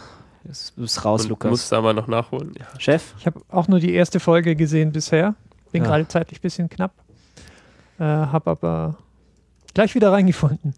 Es 0.48 0.72
ist 0.76 1.04
raus, 1.04 1.24
und 1.24 1.28
Lukas. 1.30 1.50
muss 1.50 1.68
da 1.68 1.80
mal 1.82 1.92
noch 1.92 2.06
nachholen. 2.06 2.54
Ja. 2.58 2.66
Chef? 2.80 3.12
Ich 3.18 3.26
habe 3.26 3.40
auch 3.48 3.68
nur 3.68 3.80
die 3.80 3.92
erste 3.92 4.20
Folge 4.20 4.56
gesehen 4.56 4.92
bisher. 4.92 5.34
Bin 5.72 5.82
Ja. 5.82 5.88
gerade 5.90 6.08
zeitlich 6.08 6.38
ein 6.38 6.42
bisschen 6.42 6.70
knapp. 6.70 6.92
Äh, 7.98 8.04
habe 8.04 8.50
aber 8.50 8.96
gleich 9.74 9.94
wieder 9.94 10.12
reingefunden. 10.12 10.74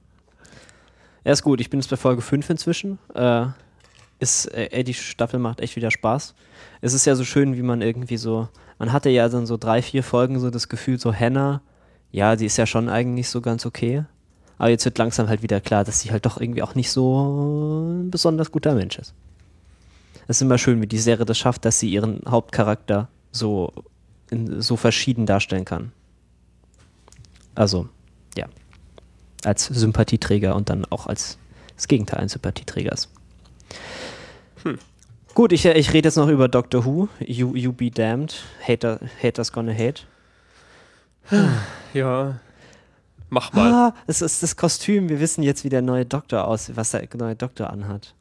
Er 1.22 1.34
ist 1.34 1.42
gut, 1.42 1.60
ich 1.60 1.70
bin 1.70 1.78
jetzt 1.78 1.90
bei 1.90 1.96
Folge 1.96 2.22
5 2.22 2.48
inzwischen. 2.50 2.98
Äh, 3.14 3.46
ist, 4.18 4.46
äh, 4.46 4.82
die 4.82 4.94
Staffel 4.94 5.38
macht 5.38 5.60
echt 5.60 5.76
wieder 5.76 5.90
Spaß. 5.90 6.34
Es 6.80 6.92
ist 6.94 7.04
ja 7.04 7.14
so 7.14 7.24
schön, 7.24 7.56
wie 7.56 7.62
man 7.62 7.82
irgendwie 7.82 8.16
so, 8.16 8.48
man 8.78 8.92
hatte 8.92 9.10
ja 9.10 9.28
dann 9.28 9.46
so 9.46 9.56
drei, 9.56 9.82
vier 9.82 10.02
Folgen 10.02 10.40
so 10.40 10.50
das 10.50 10.68
Gefühl, 10.68 10.98
so 10.98 11.14
Hannah, 11.14 11.62
ja, 12.10 12.34
die 12.36 12.46
ist 12.46 12.56
ja 12.56 12.66
schon 12.66 12.88
eigentlich 12.88 13.28
so 13.28 13.40
ganz 13.40 13.64
okay. 13.66 14.04
Aber 14.60 14.68
jetzt 14.68 14.84
wird 14.84 14.98
langsam 14.98 15.30
halt 15.30 15.42
wieder 15.42 15.58
klar, 15.58 15.84
dass 15.84 16.00
sie 16.00 16.10
halt 16.10 16.26
doch 16.26 16.38
irgendwie 16.38 16.62
auch 16.62 16.74
nicht 16.74 16.90
so 16.90 17.88
ein 17.88 18.10
besonders 18.10 18.52
guter 18.52 18.74
Mensch 18.74 18.98
ist. 18.98 19.14
Es 20.28 20.36
ist 20.36 20.42
immer 20.42 20.58
schön, 20.58 20.82
wie 20.82 20.86
die 20.86 20.98
Serie 20.98 21.24
das 21.24 21.38
schafft, 21.38 21.64
dass 21.64 21.80
sie 21.80 21.88
ihren 21.88 22.20
Hauptcharakter 22.28 23.08
so, 23.32 23.72
in, 24.28 24.60
so 24.60 24.76
verschieden 24.76 25.24
darstellen 25.24 25.64
kann. 25.64 25.92
Also, 27.54 27.88
ja. 28.36 28.48
als 29.44 29.64
Sympathieträger 29.64 30.54
und 30.54 30.68
dann 30.68 30.84
auch 30.84 31.06
als 31.06 31.38
das 31.76 31.88
Gegenteil 31.88 32.20
eines 32.20 32.32
Sympathieträgers. 32.32 33.08
Gut, 35.32 35.52
ich, 35.52 35.64
ich 35.64 35.92
rede 35.94 36.08
jetzt 36.08 36.16
noch 36.16 36.28
über 36.28 36.48
Doctor 36.48 36.84
Who. 36.84 37.08
You, 37.18 37.56
you 37.56 37.72
be 37.72 37.90
damned. 37.90 38.42
Hater, 38.68 39.00
haters 39.22 39.52
gonna 39.52 39.72
hate. 39.72 40.02
Ja. 41.94 42.40
Mach 43.30 43.52
mal. 43.52 43.72
Ah, 43.72 43.94
es 44.06 44.22
ist 44.22 44.42
das 44.42 44.56
Kostüm. 44.56 45.08
Wir 45.08 45.20
wissen 45.20 45.42
jetzt, 45.42 45.64
wie 45.64 45.68
der 45.68 45.82
neue 45.82 46.04
Doktor 46.04 46.46
aussieht, 46.46 46.76
was 46.76 46.90
der 46.90 47.08
neue 47.16 47.36
Doktor 47.36 47.70
anhat. 47.70 48.14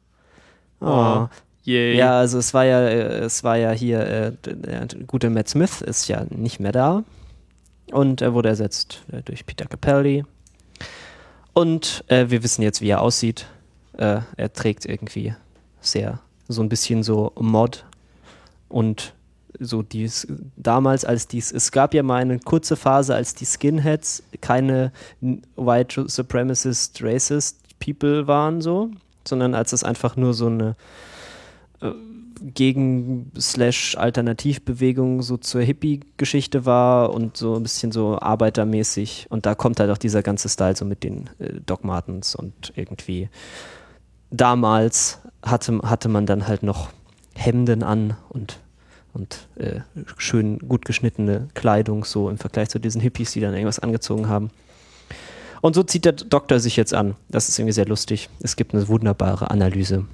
Oh. 0.80 0.86
Oh. 0.86 1.28
Yay. 1.64 1.96
Ja, 1.96 2.18
also 2.18 2.38
es 2.38 2.54
war 2.54 2.64
ja, 2.64 2.80
äh, 2.80 3.18
es 3.18 3.44
war 3.44 3.56
ja 3.56 3.70
hier, 3.72 4.00
äh, 4.00 4.32
der 4.44 4.86
gute 5.06 5.28
Matt 5.28 5.48
Smith 5.48 5.82
ist 5.82 6.08
ja 6.08 6.24
nicht 6.30 6.58
mehr 6.58 6.72
da. 6.72 7.04
Und 7.92 8.22
er 8.22 8.32
wurde 8.34 8.48
ersetzt 8.48 9.02
äh, 9.12 9.20
durch 9.22 9.44
Peter 9.44 9.66
Capaldi. 9.66 10.24
Und 11.52 12.04
äh, 12.08 12.30
wir 12.30 12.42
wissen 12.42 12.62
jetzt, 12.62 12.80
wie 12.80 12.88
er 12.88 13.02
aussieht. 13.02 13.46
Er 13.92 14.52
trägt 14.54 14.86
irgendwie 14.86 15.34
sehr, 15.82 16.20
so 16.48 16.62
ein 16.62 16.70
bisschen 16.70 17.02
so 17.02 17.32
Mod. 17.38 17.84
Und 18.70 19.12
so 19.58 19.82
dies, 19.82 20.26
damals 20.56 21.04
als 21.04 21.28
dies, 21.28 21.52
es 21.52 21.72
gab 21.72 21.92
ja 21.94 22.02
mal 22.02 22.22
eine 22.22 22.38
kurze 22.38 22.76
Phase, 22.76 23.14
als 23.14 23.34
die 23.34 23.44
Skinheads 23.44 24.22
keine 24.40 24.92
White 25.56 26.08
Supremacist 26.08 27.02
Racist 27.02 27.58
People 27.78 28.26
waren 28.26 28.60
so, 28.60 28.90
sondern 29.26 29.54
als 29.54 29.72
es 29.72 29.84
einfach 29.84 30.16
nur 30.16 30.34
so 30.34 30.46
eine 30.46 30.76
äh, 31.80 31.92
Gegen-Slash-Alternativbewegung 32.42 35.22
so 35.22 35.36
zur 35.36 35.60
Hippie-Geschichte 35.60 36.64
war 36.64 37.12
und 37.12 37.36
so 37.36 37.56
ein 37.56 37.62
bisschen 37.62 37.92
so 37.92 38.18
arbeitermäßig. 38.18 39.26
Und 39.28 39.44
da 39.44 39.54
kommt 39.54 39.78
halt 39.78 39.90
auch 39.90 39.98
dieser 39.98 40.22
ganze 40.22 40.48
Style 40.48 40.74
so 40.74 40.86
mit 40.86 41.04
den 41.04 41.28
äh, 41.38 41.60
Doc 41.66 41.84
Martens 41.84 42.34
und 42.34 42.72
irgendwie 42.76 43.28
damals 44.30 45.18
hatte, 45.42 45.80
hatte 45.82 46.08
man 46.08 46.24
dann 46.24 46.46
halt 46.46 46.62
noch 46.62 46.88
Hemden 47.34 47.82
an 47.82 48.16
und, 48.28 48.60
und 49.12 49.48
äh, 49.56 49.80
schön 50.16 50.58
gut 50.58 50.84
geschnittene 50.84 51.48
Kleidung, 51.54 52.04
so 52.04 52.30
im 52.30 52.38
Vergleich 52.38 52.68
zu 52.68 52.78
diesen 52.78 53.00
Hippies, 53.00 53.32
die 53.32 53.40
dann 53.40 53.54
irgendwas 53.54 53.78
angezogen 53.78 54.28
haben. 54.28 54.50
Und 55.60 55.74
so 55.74 55.82
zieht 55.82 56.04
der 56.04 56.12
Doktor 56.12 56.58
sich 56.60 56.76
jetzt 56.76 56.94
an. 56.94 57.16
Das 57.28 57.48
ist 57.48 57.58
irgendwie 57.58 57.72
sehr 57.72 57.86
lustig. 57.86 58.30
Es 58.40 58.56
gibt 58.56 58.74
eine 58.74 58.88
wunderbare 58.88 59.50
Analyse, 59.50 60.06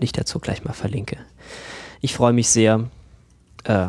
die 0.00 0.04
ich 0.04 0.12
dazu 0.12 0.40
gleich 0.40 0.64
mal 0.64 0.72
verlinke. 0.72 1.18
Ich 2.00 2.14
freue 2.14 2.32
mich 2.32 2.48
sehr, 2.48 2.88
äh, 3.64 3.88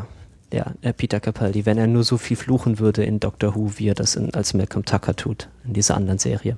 ja, 0.51 0.74
Peter 0.97 1.20
Capaldi, 1.20 1.65
wenn 1.65 1.78
er 1.78 1.88
nur 1.88 2.03
so 2.03 2.17
viel 2.17 2.38
fluchen 2.38 2.80
würde 2.80 3.03
in 3.03 3.20
Doctor 3.20 3.55
Who, 3.55 3.72
wie 3.78 3.89
er 3.89 3.95
das 3.95 4.15
in, 4.15 4.34
als 4.34 4.53
Malcolm 4.53 4.86
Tucker 4.86 5.15
tut, 5.15 5.47
in 5.65 5.74
dieser 5.74 5.95
anderen 5.95 6.20
Serie, 6.20 6.57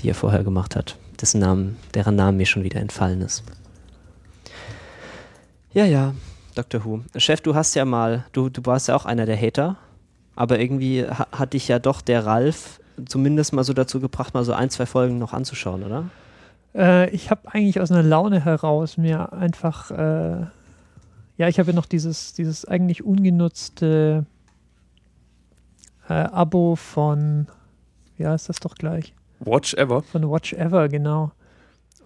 die 0.00 0.08
er 0.08 0.14
vorher 0.14 0.44
gemacht 0.44 0.76
hat, 0.76 0.96
dessen 1.20 1.40
Namen, 1.40 1.76
deren 1.94 2.16
Name 2.16 2.38
mir 2.38 2.46
schon 2.46 2.64
wieder 2.64 2.80
entfallen 2.80 3.20
ist. 3.20 3.44
Ja, 5.74 5.86
ja, 5.86 6.14
Doctor 6.54 6.84
Who. 6.84 7.00
Chef, 7.16 7.40
du 7.40 7.54
hast 7.54 7.74
ja 7.74 7.84
mal, 7.84 8.24
du, 8.32 8.48
du 8.48 8.64
warst 8.64 8.88
ja 8.88 8.96
auch 8.96 9.04
einer 9.04 9.26
der 9.26 9.36
Hater, 9.36 9.76
aber 10.36 10.58
irgendwie 10.58 11.04
ha 11.06 11.26
hat 11.32 11.52
dich 11.54 11.68
ja 11.68 11.78
doch 11.78 12.00
der 12.00 12.26
Ralf 12.26 12.80
zumindest 13.06 13.52
mal 13.52 13.64
so 13.64 13.72
dazu 13.72 14.00
gebracht, 14.00 14.34
mal 14.34 14.44
so 14.44 14.52
ein, 14.52 14.70
zwei 14.70 14.86
Folgen 14.86 15.18
noch 15.18 15.32
anzuschauen, 15.32 15.82
oder? 15.82 16.04
Äh, 16.74 17.10
ich 17.10 17.30
habe 17.30 17.52
eigentlich 17.52 17.80
aus 17.80 17.90
einer 17.90 18.02
Laune 18.02 18.44
heraus 18.44 18.96
mir 18.96 19.32
einfach, 19.32 19.90
äh, 19.90 20.46
ja, 21.36 21.48
ich 21.48 21.58
habe 21.58 21.70
ja 21.70 21.76
noch 21.76 21.86
dieses, 21.86 22.34
dieses 22.34 22.64
eigentlich 22.64 23.04
ungenutzte 23.04 24.26
äh, 26.08 26.12
Abo 26.12 26.76
von, 26.76 27.46
ja, 28.18 28.34
ist 28.34 28.48
das 28.48 28.60
doch 28.60 28.74
gleich, 28.74 29.14
Watch 29.40 29.74
Ever. 29.74 30.02
von 30.02 30.30
Watch 30.30 30.52
Ever, 30.52 30.88
genau. 30.88 31.32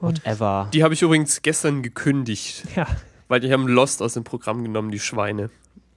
Und 0.01 0.25
Whatever. 0.25 0.69
Die 0.73 0.85
habe 0.85 0.95
ich 0.95 1.03
übrigens 1.03 1.43
gestern 1.43 1.83
gekündigt, 1.83 2.65
ja, 2.77 2.87
weil 3.29 3.41
die 3.41 3.53
haben 3.53 3.67
Lost 3.69 4.03
aus 4.03 4.15
dem 4.15 4.25
Programm 4.25 4.63
genommen, 4.63 4.91
die 4.91 5.01
Schweine. 5.01 5.51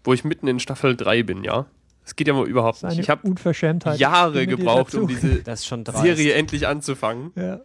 Wo 0.04 0.14
ich 0.14 0.24
mitten 0.24 0.48
in 0.48 0.60
Staffel 0.60 0.96
3 0.96 1.24
bin, 1.24 1.44
ja. 1.44 1.66
Das 2.04 2.16
geht 2.16 2.28
ja 2.28 2.34
mal 2.34 2.48
überhaupt 2.48 2.82
nicht. 2.84 2.98
Ich 2.98 3.10
habe 3.10 3.28
Unverschämtheit. 3.28 4.00
Jahre 4.00 4.48
gebraucht, 4.48 4.96
um 4.96 5.08
diese. 5.08 5.44
Serie 5.94 6.34
endlich 6.34 6.66
anzufangen. 6.66 7.32
Ja, 7.36 7.60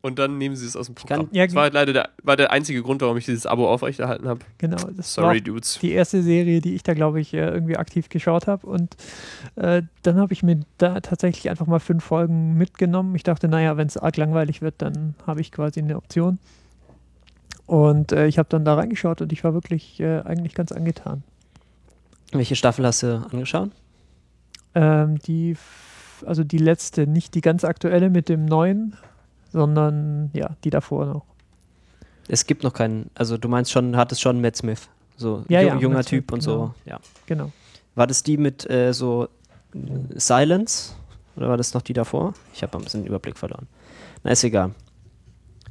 Und 0.00 0.18
dann 0.18 0.38
nehmen 0.38 0.56
sie 0.56 0.66
es 0.66 0.74
aus 0.74 0.86
dem 0.86 0.96
Programm. 0.96 1.28
ja, 1.30 1.46
das 1.46 1.54
war 1.54 1.64
halt 1.64 1.74
leider 1.74 1.92
der, 1.92 2.08
war 2.22 2.36
der 2.36 2.50
einzige 2.50 2.82
Grund, 2.82 3.00
warum 3.02 3.16
ich 3.16 3.26
dieses 3.26 3.46
Abo 3.46 3.68
aufrechterhalten 3.68 4.26
habe. 4.26 4.40
genau. 4.58 4.78
Das 4.96 5.14
Sorry, 5.14 5.26
war 5.36 5.40
Dudes. 5.40 5.78
die 5.80 5.92
erste 5.92 6.22
Serie, 6.22 6.60
die 6.60 6.74
ich 6.74 6.82
da, 6.82 6.94
glaube 6.94 7.20
ich, 7.20 7.32
äh, 7.32 7.46
irgendwie 7.46 7.76
aktiv 7.76 8.08
geschaut 8.08 8.48
habe. 8.48 8.66
Und 8.66 8.96
äh, 9.54 9.82
dann 10.02 10.16
habe 10.16 10.32
ich 10.32 10.42
mir 10.42 10.60
da 10.78 11.00
tatsächlich 11.00 11.48
einfach 11.48 11.66
mal 11.66 11.78
fünf 11.78 12.02
Folgen 12.02 12.54
mitgenommen. 12.56 13.14
Ich 13.14 13.22
dachte, 13.22 13.46
naja, 13.46 13.76
wenn 13.76 13.86
es 13.86 13.96
arg 13.96 14.16
langweilig 14.16 14.62
wird, 14.62 14.76
dann 14.78 15.14
habe 15.26 15.40
ich 15.40 15.52
quasi 15.52 15.80
eine 15.80 15.96
Option. 15.96 16.38
Und 17.70 18.10
äh, 18.10 18.26
ich 18.26 18.36
habe 18.36 18.48
dann 18.48 18.64
da 18.64 18.74
reingeschaut 18.74 19.22
und 19.22 19.32
ich 19.32 19.44
war 19.44 19.54
wirklich 19.54 20.00
äh, 20.00 20.22
eigentlich 20.22 20.54
ganz 20.54 20.72
angetan. 20.72 21.22
Welche 22.32 22.56
Staffel 22.56 22.84
hast 22.84 23.04
du 23.04 23.24
angeschaut? 23.30 23.70
Ähm, 24.74 25.20
die, 25.20 25.56
also 26.26 26.42
die 26.42 26.58
letzte, 26.58 27.06
nicht 27.06 27.36
die 27.36 27.40
ganz 27.40 27.62
aktuelle 27.62 28.10
mit 28.10 28.28
dem 28.28 28.44
neuen, 28.44 28.96
sondern 29.52 30.30
ja, 30.32 30.56
die 30.64 30.70
davor 30.70 31.06
noch. 31.06 31.24
Es 32.26 32.44
gibt 32.44 32.64
noch 32.64 32.72
keinen, 32.72 33.08
also 33.14 33.38
du 33.38 33.48
meinst 33.48 33.70
schon, 33.70 33.96
hattest 33.96 34.20
schon 34.20 34.40
Matt 34.40 34.56
Smith, 34.56 34.88
so 35.16 35.44
Ja, 35.46 35.60
ja, 35.60 35.76
junger 35.76 35.98
Matt 35.98 36.08
Smith, 36.08 36.22
Typ 36.22 36.32
und 36.32 36.44
genau. 36.44 36.74
so. 36.84 36.90
Ja. 36.90 36.98
Genau. 37.26 37.52
War 37.94 38.08
das 38.08 38.24
die 38.24 38.36
mit 38.36 38.68
äh, 38.68 38.92
so 38.92 39.28
äh, 39.74 39.78
Silence 40.16 40.94
oder 41.36 41.48
war 41.48 41.56
das 41.56 41.72
noch 41.72 41.82
die 41.82 41.92
davor? 41.92 42.34
Ich 42.52 42.64
habe 42.64 42.76
ein 42.76 42.82
bisschen 42.82 43.02
den 43.02 43.06
Überblick 43.06 43.38
verloren. 43.38 43.68
Na, 44.24 44.32
ist 44.32 44.42
egal. 44.42 44.72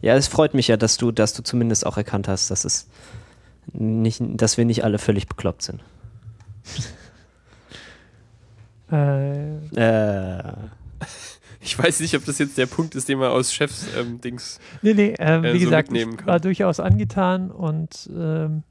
Ja, 0.01 0.15
es 0.15 0.27
freut 0.27 0.53
mich 0.53 0.67
ja, 0.69 0.77
dass 0.77 0.97
du, 0.97 1.11
dass 1.11 1.33
du 1.33 1.43
zumindest 1.43 1.85
auch 1.85 1.97
erkannt 1.97 2.27
hast, 2.27 2.49
dass 2.51 2.63
es 2.65 2.87
nicht, 3.73 4.21
dass 4.21 4.57
wir 4.57 4.65
nicht 4.65 4.83
alle 4.83 4.97
völlig 4.97 5.27
bekloppt 5.27 5.61
sind. 5.63 5.81
Äh, 8.91 9.57
Äh, 9.75 10.53
Ich 11.61 11.77
weiß 11.77 11.99
nicht, 11.99 12.15
ob 12.15 12.23
das 12.25 12.37
jetzt 12.39 12.57
der 12.57 12.65
Punkt 12.67 12.95
ist, 12.95 13.09
den 13.09 13.19
man 13.19 13.29
aus 13.31 13.53
Chefs 13.53 13.85
ähm, 13.97 14.21
Dings. 14.21 14.59
Nee, 14.81 14.93
nee, 14.93 15.13
ähm, 15.19 15.43
äh, 15.43 15.53
wie 15.53 15.59
so 15.59 15.65
gesagt, 15.65 15.91
mitnehmen 15.91 16.13
ich 16.13 16.17
kann. 16.19 16.27
war 16.27 16.39
durchaus 16.39 16.79
angetan 16.79 17.51
und 17.51 18.09
ähm, 18.15 18.63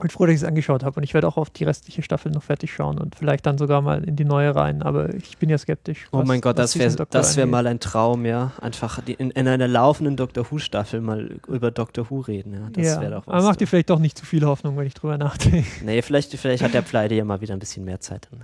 bin 0.00 0.10
froh, 0.10 0.26
dass 0.26 0.34
ich 0.34 0.40
es 0.42 0.44
angeschaut 0.48 0.82
habe. 0.84 0.96
Und 0.98 1.04
ich 1.04 1.14
werde 1.14 1.28
auch 1.28 1.36
auf 1.36 1.50
die 1.50 1.64
restliche 1.64 2.02
Staffel 2.02 2.32
noch 2.32 2.42
fertig 2.42 2.72
schauen 2.72 2.98
und 2.98 3.14
vielleicht 3.14 3.46
dann 3.46 3.58
sogar 3.58 3.82
mal 3.82 4.02
in 4.04 4.16
die 4.16 4.24
neue 4.24 4.54
rein. 4.54 4.82
Aber 4.82 5.12
ich 5.14 5.38
bin 5.38 5.48
ja 5.50 5.58
skeptisch. 5.58 6.06
oh 6.12 6.18
was- 6.18 6.26
mein 6.28 6.40
Gott, 6.40 6.58
das 6.58 6.78
wäre 6.78 7.06
das 7.10 7.36
wär 7.36 7.46
mal 7.46 7.66
ein 7.66 7.78
Traum, 7.78 8.24
ja. 8.24 8.52
Einfach 8.60 9.00
die, 9.02 9.14
in, 9.14 9.30
in 9.30 9.46
einer 9.46 9.68
laufenden 9.68 10.16
Doctor 10.16 10.46
Who 10.50 10.58
Staffel 10.58 11.00
mal 11.00 11.38
über 11.46 11.70
Doctor 11.70 12.10
Who 12.10 12.20
reden, 12.20 12.54
ja. 12.54 12.68
Das 12.72 12.86
ja, 12.86 13.00
wäre 13.00 13.12
doch 13.12 13.26
was. 13.26 13.34
aber 13.34 13.44
macht 13.44 13.60
dir 13.60 13.66
vielleicht 13.66 13.90
doch 13.90 13.98
nicht 13.98 14.18
zu 14.18 14.24
viel 14.26 14.44
Hoffnung, 14.46 14.76
wenn 14.76 14.86
ich 14.86 14.94
drüber 14.94 15.18
nachdenke. 15.18 15.64
Nee, 15.84 16.02
vielleicht, 16.02 16.32
vielleicht 16.34 16.62
hat 16.62 16.74
der 16.74 16.82
Pleite 16.82 17.14
ja 17.14 17.24
mal 17.24 17.40
wieder 17.40 17.52
ein 17.54 17.58
bisschen 17.60 17.84
mehr 17.84 18.00
Zeit. 18.00 18.28
Dann 18.30 18.42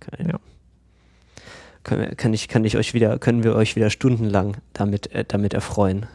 können, 0.00 0.30
Ja. 0.30 0.38
wir, 1.98 2.14
kann, 2.16 2.32
ich, 2.32 2.48
kann 2.48 2.64
ich 2.64 2.76
euch 2.76 2.94
wieder, 2.94 3.18
können 3.18 3.44
wir 3.44 3.54
euch 3.54 3.76
wieder 3.76 3.90
stundenlang 3.90 4.56
damit, 4.72 5.12
äh, 5.12 5.24
damit 5.26 5.54
erfreuen, 5.54 6.06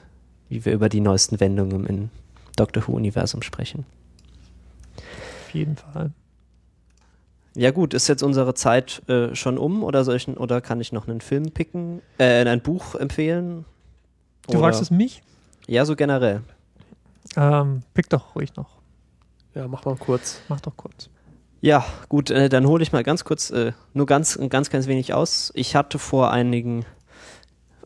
wie 0.49 0.65
wir 0.65 0.73
über 0.73 0.89
die 0.89 1.01
neuesten 1.01 1.39
Wendungen 1.39 1.85
im 1.85 2.09
Doctor 2.55 2.87
Who-Universum 2.87 3.41
sprechen. 3.41 3.85
Auf 5.01 5.53
jeden 5.53 5.77
Fall. 5.77 6.11
Ja 7.55 7.71
gut, 7.71 7.93
ist 7.93 8.07
jetzt 8.07 8.23
unsere 8.23 8.53
Zeit 8.53 9.01
äh, 9.09 9.35
schon 9.35 9.57
um 9.57 9.83
oder 9.83 10.03
soll 10.03 10.15
ich, 10.15 10.27
oder 10.27 10.61
kann 10.61 10.79
ich 10.79 10.91
noch 10.91 11.07
einen 11.07 11.19
Film 11.21 11.51
picken, 11.51 12.01
äh, 12.17 12.45
ein 12.45 12.61
Buch 12.61 12.95
empfehlen? 12.95 13.65
Du 14.47 14.51
Oder- 14.53 14.59
fragst 14.67 14.81
es 14.81 14.91
mich? 14.91 15.21
Ja, 15.67 15.85
so 15.85 15.95
generell. 15.95 16.41
Ähm, 17.35 17.83
pick 17.93 18.09
doch 18.09 18.35
ruhig 18.35 18.55
noch. 18.55 18.77
Ja, 19.55 19.67
mach 19.67 19.83
mal 19.85 19.95
kurz. 19.95 20.41
Mach 20.47 20.61
doch 20.61 20.75
kurz. 20.77 21.09
Ja, 21.61 21.85
gut, 22.07 22.29
äh, 22.29 22.47
dann 22.49 22.65
hole 22.65 22.81
ich 22.81 22.91
mal 22.91 23.03
ganz 23.03 23.23
kurz, 23.25 23.49
äh, 23.49 23.73
nur 23.93 24.05
ganz, 24.05 24.37
ein 24.37 24.49
ganz, 24.49 24.69
ganz 24.69 24.87
wenig 24.87 25.13
aus. 25.13 25.51
Ich 25.55 25.75
hatte 25.75 25.99
vor 25.99 26.31
einigen, 26.31 26.85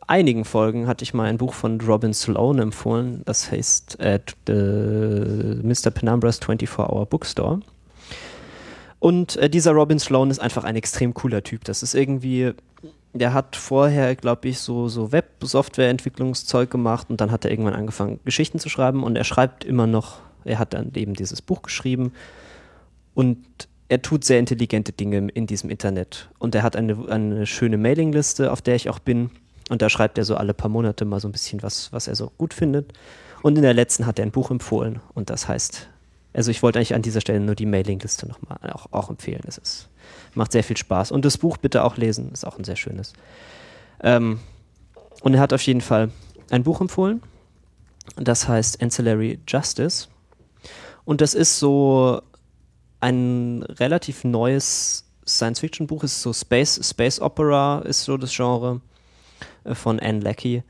einigen 0.06 0.44
Folgen 0.44 0.86
hatte 0.86 1.02
ich 1.02 1.14
mal 1.14 1.24
ein 1.24 1.38
Buch 1.38 1.54
von 1.54 1.80
Robin 1.80 2.14
Sloan 2.14 2.58
empfohlen. 2.58 3.22
Das 3.24 3.50
heißt 3.50 3.98
äh, 4.00 4.20
Mr. 4.48 5.90
Penumbra's 5.90 6.40
24-Hour 6.40 7.06
Bookstore. 7.06 7.60
Und 8.98 9.36
äh, 9.36 9.50
dieser 9.50 9.72
Robin 9.72 9.98
Sloan 9.98 10.30
ist 10.30 10.38
einfach 10.38 10.64
ein 10.64 10.76
extrem 10.76 11.12
cooler 11.12 11.42
Typ. 11.42 11.64
Das 11.64 11.82
ist 11.82 11.94
irgendwie, 11.94 12.52
der 13.12 13.34
hat 13.34 13.54
vorher, 13.54 14.16
glaube 14.16 14.48
ich, 14.48 14.60
so, 14.60 14.88
so 14.88 15.12
Web-Software-Entwicklungszeug 15.12 16.70
gemacht 16.70 17.10
und 17.10 17.20
dann 17.20 17.30
hat 17.30 17.44
er 17.44 17.50
irgendwann 17.50 17.74
angefangen, 17.74 18.20
Geschichten 18.24 18.58
zu 18.58 18.68
schreiben 18.68 19.02
und 19.02 19.16
er 19.16 19.24
schreibt 19.24 19.64
immer 19.64 19.86
noch, 19.86 20.20
er 20.44 20.58
hat 20.58 20.74
dann 20.74 20.92
eben 20.94 21.14
dieses 21.14 21.42
Buch 21.42 21.62
geschrieben 21.62 22.12
und 23.14 23.38
er 23.88 24.02
tut 24.02 24.24
sehr 24.24 24.38
intelligente 24.38 24.92
Dinge 24.92 25.28
in 25.34 25.46
diesem 25.46 25.70
Internet. 25.70 26.30
Und 26.38 26.54
er 26.54 26.62
hat 26.62 26.74
eine, 26.74 27.08
eine 27.08 27.46
schöne 27.46 27.76
Mailingliste, 27.76 28.50
auf 28.50 28.62
der 28.62 28.74
ich 28.74 28.88
auch 28.88 28.98
bin. 28.98 29.30
Und 29.70 29.82
da 29.82 29.88
schreibt 29.88 30.18
er 30.18 30.24
so 30.24 30.36
alle 30.36 30.54
paar 30.54 30.68
Monate 30.68 31.04
mal 31.04 31.20
so 31.20 31.28
ein 31.28 31.32
bisschen 31.32 31.62
was, 31.62 31.92
was 31.92 32.06
er 32.06 32.14
so 32.14 32.32
gut 32.36 32.52
findet. 32.54 32.92
Und 33.42 33.56
in 33.56 33.62
der 33.62 33.74
letzten 33.74 34.06
hat 34.06 34.18
er 34.18 34.24
ein 34.24 34.30
Buch 34.30 34.50
empfohlen. 34.50 35.00
Und 35.14 35.30
das 35.30 35.48
heißt, 35.48 35.88
also 36.34 36.50
ich 36.50 36.62
wollte 36.62 36.78
eigentlich 36.78 36.94
an 36.94 37.02
dieser 37.02 37.20
Stelle 37.20 37.40
nur 37.40 37.54
die 37.54 37.66
Mailingliste 37.66 38.26
nochmal 38.26 38.58
auch, 38.72 38.86
auch 38.90 39.10
empfehlen. 39.10 39.42
Es 39.46 39.58
ist, 39.58 39.88
macht 40.34 40.52
sehr 40.52 40.64
viel 40.64 40.76
Spaß. 40.76 41.12
Und 41.12 41.24
das 41.24 41.38
Buch 41.38 41.56
bitte 41.56 41.84
auch 41.84 41.96
lesen, 41.96 42.30
ist 42.32 42.46
auch 42.46 42.58
ein 42.58 42.64
sehr 42.64 42.76
schönes. 42.76 43.12
Ähm, 44.02 44.40
und 45.22 45.34
er 45.34 45.40
hat 45.40 45.52
auf 45.52 45.62
jeden 45.62 45.80
Fall 45.80 46.10
ein 46.50 46.64
Buch 46.64 46.80
empfohlen. 46.80 47.22
Das 48.16 48.48
heißt 48.48 48.82
Ancillary 48.82 49.40
Justice. 49.46 50.08
Und 51.04 51.20
das 51.20 51.34
ist 51.34 51.58
so 51.58 52.20
ein 53.00 53.62
relativ 53.62 54.24
neues 54.24 55.04
Science-Fiction-Buch. 55.26 56.04
Ist 56.04 56.22
so 56.22 56.32
Space, 56.32 56.80
Space 56.82 57.20
Opera 57.20 57.80
ist 57.80 58.04
so 58.04 58.16
das 58.16 58.34
Genre 58.34 58.80
von 59.72 60.00
Anne 60.00 60.20
Leckie. 60.20 60.62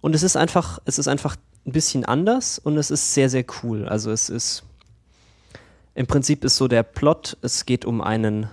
Und 0.00 0.14
es 0.14 0.22
ist 0.22 0.36
einfach, 0.36 0.80
es 0.84 0.98
ist 0.98 1.08
einfach 1.08 1.36
ein 1.66 1.72
bisschen 1.72 2.04
anders 2.04 2.58
und 2.58 2.76
es 2.76 2.90
ist 2.90 3.14
sehr, 3.14 3.28
sehr 3.28 3.44
cool. 3.62 3.88
Also 3.88 4.10
es 4.10 4.28
ist 4.28 4.64
im 5.94 6.06
Prinzip 6.06 6.44
ist 6.44 6.56
so 6.56 6.68
der 6.68 6.82
Plot, 6.82 7.36
es 7.42 7.66
geht 7.66 7.84
um 7.84 8.00
einen 8.00 8.48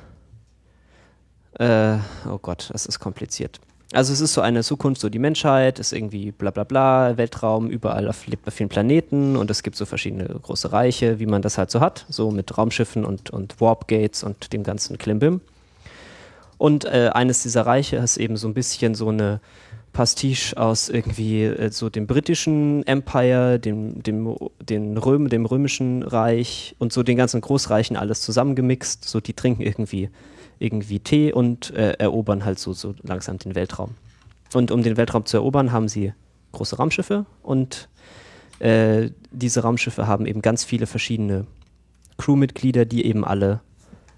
äh, 1.54 1.98
oh 2.28 2.38
Gott, 2.42 2.70
das 2.72 2.86
ist 2.86 3.00
kompliziert. 3.00 3.60
Also 3.92 4.14
es 4.14 4.22
ist 4.22 4.34
so 4.34 4.42
eine 4.42 4.64
Zukunft, 4.64 5.02
so 5.02 5.10
die 5.10 5.18
Menschheit 5.18 5.80
ist 5.80 5.94
irgendwie 5.94 6.32
bla 6.32 6.52
bla 6.52 6.64
bla, 6.64 7.18
Weltraum, 7.18 7.70
überall 7.70 8.08
auf, 8.08 8.28
lebt 8.28 8.48
auf 8.48 8.54
vielen 8.54 8.70
Planeten 8.70 9.36
und 9.36 9.50
es 9.50 9.64
gibt 9.64 9.76
so 9.76 9.86
verschiedene 9.86 10.26
große 10.26 10.72
Reiche, 10.72 11.20
wie 11.20 11.26
man 11.26 11.42
das 11.42 11.58
halt 11.58 11.72
so 11.72 11.80
hat, 11.80 12.06
so 12.08 12.30
mit 12.30 12.56
Raumschiffen 12.56 13.04
und, 13.04 13.32
und 13.32 13.60
Warp-Gates 13.60 14.24
und 14.24 14.54
dem 14.54 14.64
ganzen 14.64 15.00
Klimbim. 15.00 15.42
Und 16.60 16.84
äh, 16.84 17.10
eines 17.14 17.42
dieser 17.42 17.66
Reiche 17.66 17.96
ist 17.96 18.18
eben 18.18 18.38
so 18.38 18.48
ein 18.48 18.54
bisschen 18.54 18.94
so 18.94 19.08
eine 19.08 19.40
Pastiche 19.94 20.58
aus 20.58 20.90
irgendwie 20.90 21.46
äh, 21.46 21.72
so 21.72 21.90
dem 21.90 22.06
britischen 22.06 22.86
Empire, 22.86 23.60
dem, 23.60 24.04
dem, 24.04 24.36
den 24.62 24.98
Röm, 24.98 25.30
dem 25.30 25.46
römischen 25.46 26.04
Reich 26.04 26.76
und 26.78 26.92
so 26.92 27.02
den 27.02 27.16
ganzen 27.16 27.40
Großreichen 27.40 27.96
alles 27.96 28.22
zusammengemixt. 28.22 29.06
So 29.06 29.22
die 29.22 29.34
trinken 29.34 29.62
irgendwie, 29.62 30.10
irgendwie 30.60 31.00
Tee 31.00 31.32
und 31.32 31.74
äh, 31.74 31.94
erobern 31.94 32.44
halt 32.44 32.60
so, 32.60 32.74
so 32.74 32.94
langsam 33.04 33.38
den 33.38 33.56
Weltraum. 33.56 33.92
Und 34.54 34.70
um 34.70 34.84
den 34.84 34.98
Weltraum 34.98 35.26
zu 35.26 35.38
erobern, 35.38 35.72
haben 35.72 35.88
sie 35.88 36.14
große 36.52 36.76
Raumschiffe 36.76 37.26
und 37.42 37.88
äh, 38.60 39.12
diese 39.32 39.62
Raumschiffe 39.62 40.08
haben 40.08 40.26
eben 40.26 40.42
ganz 40.42 40.66
viele 40.66 40.88
verschiedene 40.88 41.46
Crewmitglieder, 42.18 42.84
die 42.84 43.06
eben 43.06 43.24
alle 43.24 43.62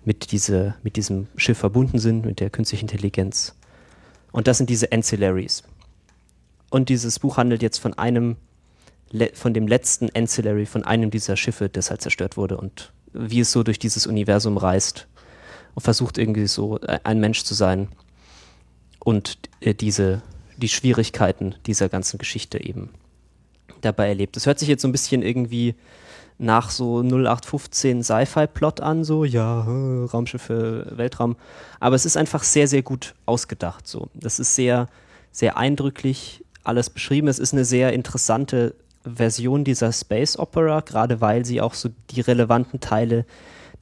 mit, 0.04 0.32
diese, 0.32 0.76
mit 0.84 0.96
diesem 0.96 1.28
Schiff 1.36 1.58
verbunden 1.58 2.00
sind, 2.00 2.26
mit 2.26 2.40
der 2.40 2.50
künstlichen 2.50 2.86
Intelligenz. 2.86 3.56
Und 4.32 4.48
das 4.48 4.58
sind 4.58 4.70
diese 4.70 4.92
Ancillaries. 4.92 5.64
Und 6.70 6.90
dieses 6.90 7.20
Buch 7.20 7.38
handelt 7.38 7.62
jetzt 7.62 7.80
von 7.80 7.94
einem, 7.94 8.38
von 9.34 9.54
dem 9.54 9.68
letzten 9.68 10.10
Ancillary, 10.16 10.66
von 10.66 10.84
einem 10.84 11.12
dieser 11.12 11.36
Schiffe, 11.36 11.70
das 11.70 11.90
halt 11.90 12.02
zerstört 12.02 12.38
wurde 12.38 12.58
und 12.58 12.94
wie 13.14 13.42
es 13.42 13.52
so 13.52 13.64
durch 13.64 13.78
dieses 13.78 14.08
Universum 14.08 14.58
reist 14.58 15.08
und 15.76 15.82
versucht 15.82 16.18
irgendwie 16.18 16.48
so 16.48 16.80
äh, 16.80 17.00
ein 17.04 17.20
Mensch 17.20 17.44
zu 17.44 17.54
sein 17.54 17.90
und 19.00 19.38
äh, 19.60 19.74
diese, 19.74 20.22
die 20.56 20.70
Schwierigkeiten 20.70 21.56
dieser 21.66 21.90
ganzen 21.90 22.18
Geschichte 22.18 22.64
eben 22.64 22.90
dabei 23.82 24.08
erlebt. 24.08 24.36
Das 24.38 24.46
hört 24.46 24.60
sich 24.60 24.70
jetzt 24.70 24.82
so 24.82 24.88
ein 24.88 24.94
bisschen 24.94 25.24
irgendwie 25.24 25.76
nach 26.42 26.72
so 26.72 27.02
0815 27.04 28.04
Sci-Fi-Plot 28.04 28.82
an, 28.82 29.04
so, 29.04 29.24
ja, 29.24 29.62
äh, 29.62 30.06
Raumschiffe, 30.06 30.88
Weltraum. 30.96 31.36
Aber 31.80 31.96
es 31.96 32.06
ist 32.06 32.18
einfach 32.18 32.44
sehr, 32.44 32.68
sehr 32.68 32.82
gut 32.82 33.14
ausgedacht, 33.28 33.88
so. 33.88 34.08
Das 34.16 34.40
ist 34.40 34.56
sehr, 34.56 34.88
sehr 35.32 35.58
eindrücklich 35.58 36.44
alles 36.64 36.90
beschrieben. 36.90 37.28
Es 37.28 37.40
ist 37.40 37.54
eine 37.54 37.64
sehr 37.64 37.94
interessante 37.94 38.74
Version 39.04 39.64
dieser 39.64 39.92
Space 39.94 40.38
Opera, 40.38 40.82
gerade 40.82 41.22
weil 41.22 41.46
sie 41.46 41.62
auch 41.62 41.76
so 41.76 41.90
die 42.10 42.22
relevanten 42.22 42.80
Teile 42.80 43.26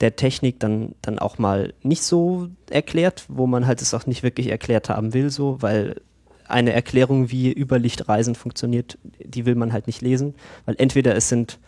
der 0.02 0.16
Technik 0.16 0.60
dann, 0.60 0.96
dann 1.02 1.18
auch 1.18 1.38
mal 1.38 1.74
nicht 1.82 2.04
so 2.04 2.50
erklärt, 2.70 3.26
wo 3.30 3.48
man 3.48 3.68
halt 3.68 3.82
es 3.82 3.94
auch 3.94 4.06
nicht 4.06 4.24
wirklich 4.24 4.48
erklärt 4.48 4.90
haben 4.90 5.14
will, 5.14 5.30
so, 5.30 5.62
weil 5.62 6.02
eine 6.48 6.74
Erklärung, 6.74 7.32
wie 7.32 7.52
Überlichtreisen 7.54 8.36
funktioniert, 8.36 8.98
die 9.20 9.46
will 9.46 9.56
man 9.56 9.72
halt 9.72 9.88
nicht 9.88 10.02
lesen, 10.02 10.36
weil 10.66 10.76
entweder 10.78 11.16
es 11.16 11.30
sind 11.30 11.60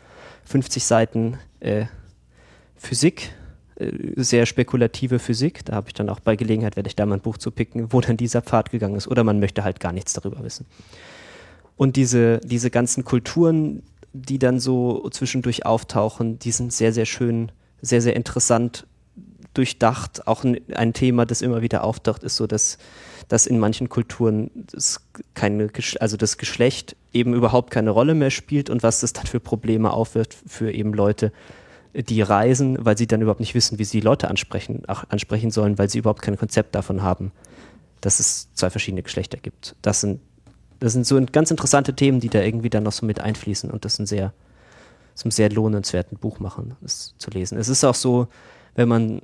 50 0.46 0.84
Seiten 0.84 1.38
äh, 1.60 1.86
Physik, 2.76 3.34
äh, 3.76 3.92
sehr 4.16 4.46
spekulative 4.46 5.20
Physik, 5.20 5.66
da 5.66 5.74
habe 5.74 5.90
ich 5.90 5.94
dann 5.94 6.10
auch 6.10 6.20
bei 6.20 6.36
Gelegenheit, 6.36 6.76
werde 6.76 6.88
ich 6.88 6.96
da 6.96 7.06
mal 7.06 7.16
ein 7.16 7.22
Buch 7.22 7.38
zu 7.38 7.52
picken, 7.52 7.92
wo 7.94 8.02
dann 8.02 8.18
dieser 8.18 8.42
Pfad 8.42 8.72
gegangen 8.72 8.96
ist, 8.96 9.08
oder 9.08 9.24
man 9.24 9.40
möchte 9.40 9.64
halt 9.64 9.80
gar 9.80 9.92
nichts 9.92 10.14
darüber 10.14 10.44
wissen. 10.44 10.66
Und 11.78 11.96
diese, 11.96 12.40
diese 12.40 12.70
ganzen 12.70 13.04
Kulturen, 13.04 13.84
die 14.14 14.40
dann 14.40 14.60
so 14.60 15.10
zwischendurch 15.10 15.66
auftauchen, 15.66 16.38
die 16.38 16.52
sind 16.52 16.74
sehr, 16.74 16.94
sehr 16.94 17.06
schön, 17.06 17.52
sehr, 17.82 18.02
sehr 18.02 18.16
interessant 18.16 18.86
durchdacht. 19.54 20.28
Auch 20.28 20.44
ein, 20.44 20.62
ein 20.76 20.94
Thema, 20.94 21.26
das 21.26 21.42
immer 21.42 21.62
wieder 21.62 21.84
auftaucht, 21.84 22.24
ist 22.24 22.36
so, 22.36 22.48
dass, 22.48 22.78
dass 23.28 23.48
in 23.48 23.60
manchen 23.60 23.90
Kulturen 23.90 24.52
das, 24.72 25.02
keine, 25.34 25.70
also 26.00 26.18
das 26.18 26.38
Geschlecht 26.38 26.96
eben 27.14 27.34
überhaupt 27.34 27.72
keine 27.72 27.90
Rolle 27.90 28.14
mehr 28.14 28.32
spielt 28.32 28.70
und 28.70 28.84
was 28.84 29.02
das 29.02 29.14
dann 29.14 29.26
für 29.26 29.40
Probleme 29.40 29.92
aufwirft 29.92 30.38
für 30.46 30.72
eben 30.72 30.94
Leute, 30.94 31.32
die 31.94 32.22
reisen, 32.22 32.78
weil 32.80 32.98
sie 32.98 33.08
dann 33.08 33.22
überhaupt 33.22 33.42
nicht 33.42 33.54
wissen, 33.54 33.78
wie 33.80 33.84
sie 33.84 34.00
Leute 34.00 34.30
ansprechen, 34.30 34.84
ansprechen 34.86 35.52
sollen, 35.52 35.78
weil 35.78 35.90
sie 35.90 36.00
überhaupt 36.00 36.22
kein 36.22 36.38
Konzept 36.38 36.74
davon 36.74 37.02
haben, 37.02 37.32
dass 38.00 38.20
es 38.20 38.54
zwei 38.54 38.70
verschiedene 38.70 39.04
Geschlechter 39.04 39.38
gibt. 39.38 39.76
Das 39.82 40.02
sind, 40.02 40.22
das 40.80 40.94
sind 40.94 41.06
so 41.06 41.22
ganz 41.32 41.52
interessante 41.52 41.94
Themen, 41.94 42.20
die 42.20 42.30
da 42.30 42.42
irgendwie 42.42 42.70
dann 42.70 42.84
noch 42.84 42.94
so 42.94 43.06
mit 43.06 43.20
einfließen 43.20 43.70
und 43.70 43.84
das 43.84 44.00
ein 44.00 44.06
sehr, 44.06 44.34
zum 45.16 45.32
sehr 45.32 45.50
lohnenswerten 45.50 46.18
Buch 46.18 46.40
machen, 46.40 46.76
es 46.84 47.14
zu 47.18 47.30
lesen. 47.30 47.58
Es 47.58 47.68
ist 47.68 47.84
auch 47.84 47.96
so, 47.96 48.28
wenn 48.76 48.88
man, 48.88 49.22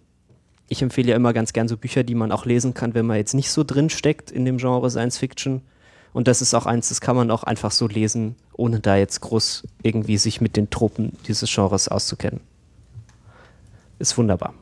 ich 0.68 0.82
empfehle 0.82 1.12
ja 1.12 1.16
immer 1.16 1.32
ganz 1.32 1.54
gern 1.54 1.70
so 1.70 1.78
Bücher, 1.78 2.04
die 2.04 2.16
man 2.16 2.34
auch 2.34 2.46
lesen 2.46 2.74
kann, 2.74 2.94
wenn 2.94 3.06
man 3.06 3.16
jetzt 3.16 3.34
nicht 3.34 3.50
so 3.50 3.64
drin 3.64 3.90
steckt 3.90 4.30
in 4.30 4.44
dem 4.44 4.58
Genre 4.58 4.90
Science 4.92 5.18
Fiction. 5.18 5.62
Und 6.14 6.28
das 6.28 6.42
ist 6.42 6.54
auch 6.54 6.66
eins, 6.66 6.90
das 6.90 7.02
kann 7.02 7.16
man 7.16 7.30
auch 7.32 7.44
einfach 7.44 7.72
so 7.72 7.88
lesen, 7.88 8.36
ohne 8.54 8.80
da 8.80 8.96
jetzt 8.96 9.22
groß 9.22 9.68
irgendwie 9.84 10.18
sich 10.18 10.42
mit 10.42 10.58
den 10.58 10.70
Tropen 10.70 11.14
dieses 11.28 11.54
Genres 11.54 11.88
auszukennen. 11.88 12.40
Ist 14.00 14.18
wunderbar. 14.18 14.54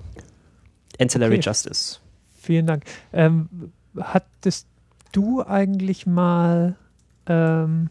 Ancillary 0.99 1.35
Okay. 1.35 1.45
Justice. 1.45 1.99
Vielen 2.41 2.67
Dank. 2.67 2.83
Ähm, 3.13 3.71
hattest 3.99 4.67
du 5.11 5.43
eigentlich 5.43 6.05
mal 6.05 6.75
ähm, 7.27 7.89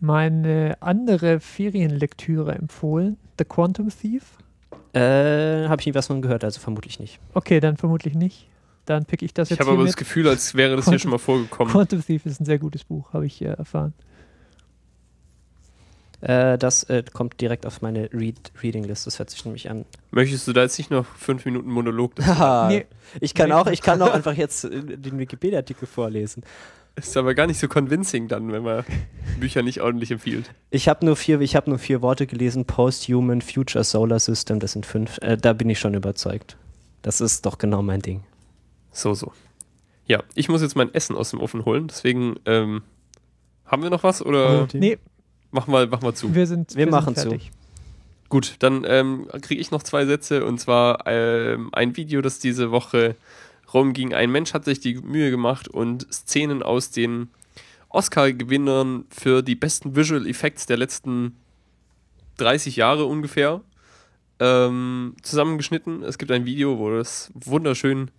meine 0.00 0.76
andere 0.80 1.40
Ferienlektüre 1.40 2.54
empfohlen? 2.54 3.16
The 3.38 3.44
Quantum 3.44 3.88
Thief? 3.88 4.38
Äh, 4.94 5.68
habe 5.68 5.80
ich 5.80 5.86
nie 5.86 5.94
was 5.94 6.06
von 6.06 6.22
gehört, 6.22 6.44
also 6.44 6.60
vermutlich 6.60 6.98
nicht. 6.98 7.20
Okay, 7.34 7.60
dann 7.60 7.76
vermutlich 7.76 8.14
nicht. 8.14 8.48
Dann 8.88 9.04
pick 9.04 9.22
ich 9.22 9.34
das 9.34 9.48
Ich 9.48 9.50
jetzt 9.50 9.60
habe 9.60 9.70
hier 9.70 9.74
aber 9.74 9.82
mit. 9.82 9.88
das 9.90 9.96
Gefühl, 9.96 10.26
als 10.28 10.54
wäre 10.54 10.74
das 10.76 10.88
hier 10.88 10.98
schon 10.98 11.10
mal 11.10 11.18
vorgekommen. 11.18 11.70
Quantum 11.72 12.04
Thief 12.04 12.24
ist 12.24 12.40
ein 12.40 12.44
sehr 12.46 12.58
gutes 12.58 12.84
Buch, 12.84 13.12
habe 13.12 13.26
ich 13.26 13.42
äh, 13.42 13.46
erfahren. 13.48 13.92
Äh, 16.20 16.58
das 16.58 16.82
äh, 16.84 17.04
kommt 17.12 17.40
direkt 17.40 17.64
auf 17.66 17.80
meine 17.80 18.10
Read 18.12 18.50
Reading 18.62 18.84
List. 18.84 19.06
Das 19.06 19.18
hört 19.18 19.30
sich 19.30 19.44
nämlich 19.44 19.70
an. 19.70 19.84
Möchtest 20.10 20.48
du 20.48 20.52
da 20.52 20.62
jetzt 20.62 20.76
nicht 20.78 20.90
noch 20.90 21.04
fünf 21.04 21.44
Minuten 21.44 21.70
Monolog? 21.70 22.14
dazu 22.16 22.28
machen? 22.30 22.38
Haha. 22.40 22.68
Nee. 22.68 22.86
ich 23.20 23.34
kann 23.34 23.50
Nee. 23.50 23.54
auch, 23.54 23.66
ich 23.68 23.82
kann 23.82 24.02
auch 24.02 24.12
einfach 24.12 24.32
jetzt 24.34 24.64
äh, 24.64 24.82
den 24.82 25.18
Wikipedia-Artikel 25.18 25.86
vorlesen. 25.86 26.42
Ist 26.96 27.16
aber 27.16 27.34
gar 27.34 27.46
nicht 27.46 27.60
so 27.60 27.68
convincing 27.68 28.26
dann, 28.26 28.50
wenn 28.50 28.64
man 28.64 28.84
Bücher 29.38 29.62
nicht 29.62 29.80
ordentlich 29.80 30.10
empfiehlt. 30.10 30.50
Ich 30.70 30.88
habe 30.88 31.06
nur 31.06 31.14
vier, 31.14 31.40
ich 31.40 31.54
habe 31.54 31.70
nur 31.70 31.78
vier 31.78 32.02
Worte 32.02 32.26
gelesen: 32.26 32.64
Post-Human 32.64 33.40
Future 33.40 33.84
Solar 33.84 34.18
System. 34.18 34.58
Das 34.58 34.72
sind 34.72 34.84
fünf. 34.86 35.18
Äh, 35.18 35.36
da 35.36 35.52
bin 35.52 35.70
ich 35.70 35.78
schon 35.78 35.94
überzeugt. 35.94 36.56
Das 37.02 37.20
ist 37.20 37.46
doch 37.46 37.58
genau 37.58 37.82
mein 37.82 38.00
Ding. 38.02 38.24
So, 38.98 39.14
so. 39.14 39.32
Ja, 40.06 40.24
ich 40.34 40.48
muss 40.48 40.60
jetzt 40.60 40.74
mein 40.74 40.92
Essen 40.92 41.14
aus 41.14 41.30
dem 41.30 41.40
Ofen 41.40 41.64
holen, 41.64 41.86
deswegen 41.86 42.36
ähm, 42.46 42.82
haben 43.64 43.82
wir 43.82 43.90
noch 43.90 44.02
was 44.02 44.24
oder 44.24 44.66
Nee, 44.72 44.98
machen 45.52 45.72
wir, 45.72 45.86
machen 45.86 46.02
wir 46.02 46.14
zu? 46.14 46.34
wir 46.34 46.46
sind, 46.48 46.74
Wir 46.74 46.84
sind 46.84 46.90
machen 46.90 47.14
zu. 47.14 47.28
fertig. 47.28 47.52
Gut, 48.28 48.56
dann 48.58 48.84
ähm, 48.86 49.28
kriege 49.40 49.60
ich 49.60 49.70
noch 49.70 49.84
zwei 49.84 50.04
Sätze 50.04 50.44
und 50.44 50.58
zwar 50.58 51.06
ähm, 51.06 51.68
ein 51.72 51.96
Video, 51.96 52.20
das 52.22 52.40
diese 52.40 52.72
Woche 52.72 53.14
rumging. 53.72 54.14
Ein 54.14 54.32
Mensch 54.32 54.52
hat 54.52 54.64
sich 54.64 54.80
die 54.80 54.94
Mühe 54.96 55.30
gemacht 55.30 55.68
und 55.68 56.12
Szenen 56.12 56.62
aus 56.64 56.90
den 56.90 57.28
Oscar-Gewinnern 57.90 59.04
für 59.10 59.42
die 59.42 59.54
besten 59.54 59.94
Visual 59.94 60.26
Effects 60.26 60.66
der 60.66 60.76
letzten 60.76 61.36
30 62.38 62.74
Jahre 62.76 63.04
ungefähr 63.04 63.60
ähm, 64.40 65.14
zusammengeschnitten. 65.22 66.02
Es 66.02 66.18
gibt 66.18 66.32
ein 66.32 66.44
Video, 66.46 66.78
wo 66.78 66.90
das 66.90 67.30
wunderschön 67.34 68.10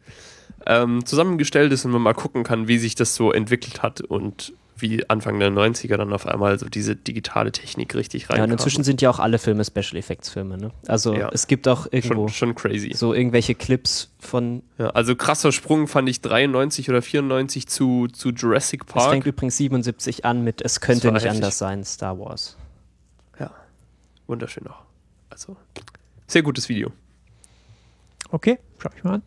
ähm, 0.69 1.05
zusammengestellt 1.05 1.73
ist 1.73 1.83
und 1.83 1.91
man 1.91 2.01
mal 2.01 2.13
gucken 2.13 2.43
kann, 2.45 2.67
wie 2.69 2.77
sich 2.77 2.95
das 2.95 3.15
so 3.15 3.31
entwickelt 3.33 3.81
hat 3.83 3.99
und 4.01 4.53
wie 4.77 5.09
Anfang 5.09 5.39
der 5.39 5.49
90er 5.51 5.97
dann 5.97 6.13
auf 6.13 6.25
einmal 6.25 6.57
so 6.57 6.69
diese 6.69 6.95
digitale 6.95 7.51
Technik 7.51 7.95
richtig 7.95 8.21
Ja, 8.23 8.27
reinkam. 8.29 8.45
und 8.45 8.51
inzwischen 8.53 8.85
sind 8.85 9.01
ja 9.01 9.09
auch 9.09 9.19
alle 9.19 9.37
Filme 9.37 9.65
Special 9.65 9.97
Effects 9.97 10.29
Filme. 10.29 10.57
Ne? 10.57 10.71
Also 10.87 11.13
Ja. 11.15 11.29
es 11.33 11.47
gibt 11.47 11.67
auch 11.67 11.87
irgendwo 11.91 12.29
schon, 12.29 12.53
schon 12.53 12.55
crazy. 12.55 12.93
so 12.95 13.13
irgendwelche 13.13 13.55
Clips 13.55 14.09
von. 14.19 14.63
Ja, 14.77 14.91
also 14.91 15.17
krasser 15.17 15.51
Sprung 15.51 15.87
fand 15.89 16.07
ich 16.07 16.21
93 16.21 16.89
oder 16.89 17.01
94 17.01 17.67
zu, 17.67 18.07
zu 18.07 18.29
Jurassic 18.29 18.83
Es 18.87 18.93
Park. 18.93 19.09
fängt 19.09 19.25
übrigens 19.25 19.57
77 19.57 20.23
an 20.23 20.45
mit 20.45 20.61
Es 20.61 20.79
könnte 20.79 21.07
nicht 21.11 21.23
heftig. 21.25 21.31
anders 21.31 21.57
sein, 21.57 21.83
Star 21.83 22.17
Wars. 22.17 22.55
Ja, 23.37 23.51
wunderschön 24.27 24.65
auch. 24.67 24.83
Also, 25.29 25.57
sehr 26.25 26.41
gutes 26.43 26.69
Video. 26.69 26.91
Okay, 28.31 28.59
schau 28.81 28.89
ich 28.95 29.03
mal 29.03 29.15
an. 29.15 29.23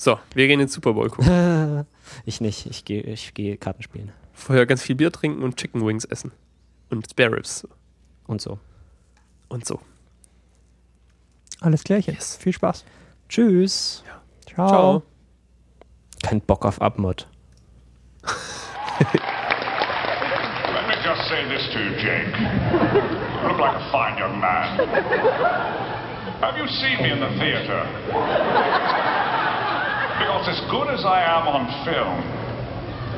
So, 0.00 0.16
wir 0.32 0.46
gehen 0.46 0.60
den 0.60 0.68
Super 0.68 0.92
Bowl 0.94 1.10
gucken. 1.10 1.84
Ich 2.24 2.40
nicht, 2.40 2.64
ich 2.64 2.86
gehe 2.86 3.02
ich 3.02 3.34
geh 3.34 3.58
Karten 3.58 3.82
spielen. 3.82 4.12
Vorher 4.32 4.64
ganz 4.64 4.80
viel 4.80 4.96
Bier 4.96 5.12
trinken 5.12 5.42
und 5.42 5.56
Chicken 5.58 5.86
Wings 5.86 6.06
essen. 6.06 6.32
Und 6.88 7.06
Spare 7.10 7.32
Ribs. 7.36 7.68
Und 8.26 8.40
so. 8.40 8.58
Und 9.48 9.66
so. 9.66 9.78
Alles 11.60 11.84
klärchen. 11.84 12.14
Yes. 12.14 12.36
Viel 12.36 12.54
Spaß. 12.54 12.86
Tschüss. 13.28 14.02
Ciao. 14.46 14.68
Ciao. 14.68 15.02
Kein 16.22 16.40
Bock 16.40 16.64
auf 16.64 16.80
Abmod. 16.80 17.28
Let 18.22 19.12
me 20.86 20.94
just 21.04 21.28
say 21.28 21.46
this 21.48 21.68
to 21.72 21.78
you, 21.78 21.90
Jake. 21.96 22.34
You 23.42 23.48
look 23.48 23.58
like 23.58 23.76
a 23.76 23.90
fine 23.92 24.16
young 24.16 24.40
man. 24.40 24.78
Have 26.40 26.56
you 26.56 26.66
seen 26.68 27.02
me 27.02 27.10
in 27.10 27.20
the 27.20 27.28
theater? 27.38 29.04
Because 30.38 30.62
as 30.62 30.70
good 30.70 30.86
as 30.86 31.04
I 31.04 31.18
am 31.26 31.48
on 31.50 31.66
film, 31.82 32.22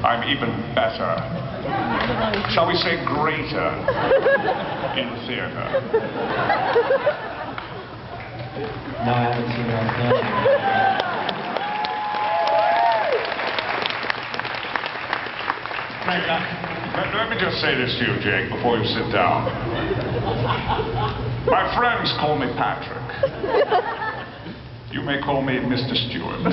I'm 0.03 0.25
even 0.25 0.49
better. 0.75 1.21
Shall 2.49 2.67
we 2.67 2.73
say 2.77 2.97
greater 3.05 3.77
in 4.97 5.13
the 5.13 5.21
theater? 5.29 5.53
No, 9.05 9.13
I 9.13 9.29
haven't 9.29 9.53
seen 9.53 9.69
that. 9.69 10.01
Let, 16.97 17.15
let 17.15 17.29
me 17.29 17.37
just 17.39 17.61
say 17.61 17.75
this 17.77 17.99
to 17.99 18.05
you, 18.07 18.17
Jake, 18.21 18.49
before 18.49 18.79
you 18.79 18.85
sit 18.87 19.13
down. 19.13 19.45
My 21.45 21.69
friends 21.77 22.15
call 22.19 22.39
me 22.39 22.47
Patrick. 22.57 24.17
You 24.93 25.03
may 25.03 25.21
call 25.23 25.41
me 25.41 25.53
Mr. 25.53 25.95
Stewart. 26.11 26.41
In 26.47 26.53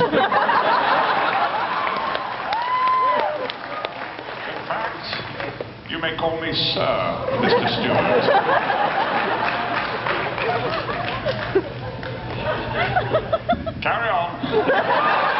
fact, 4.67 5.89
you 5.89 5.97
may 5.99 6.15
call 6.17 6.39
me 6.39 6.53
Sir, 6.53 7.25
Mr. 7.41 7.67
Stewart. 7.79 8.29
Carry 13.81 14.09
on. 14.09 15.36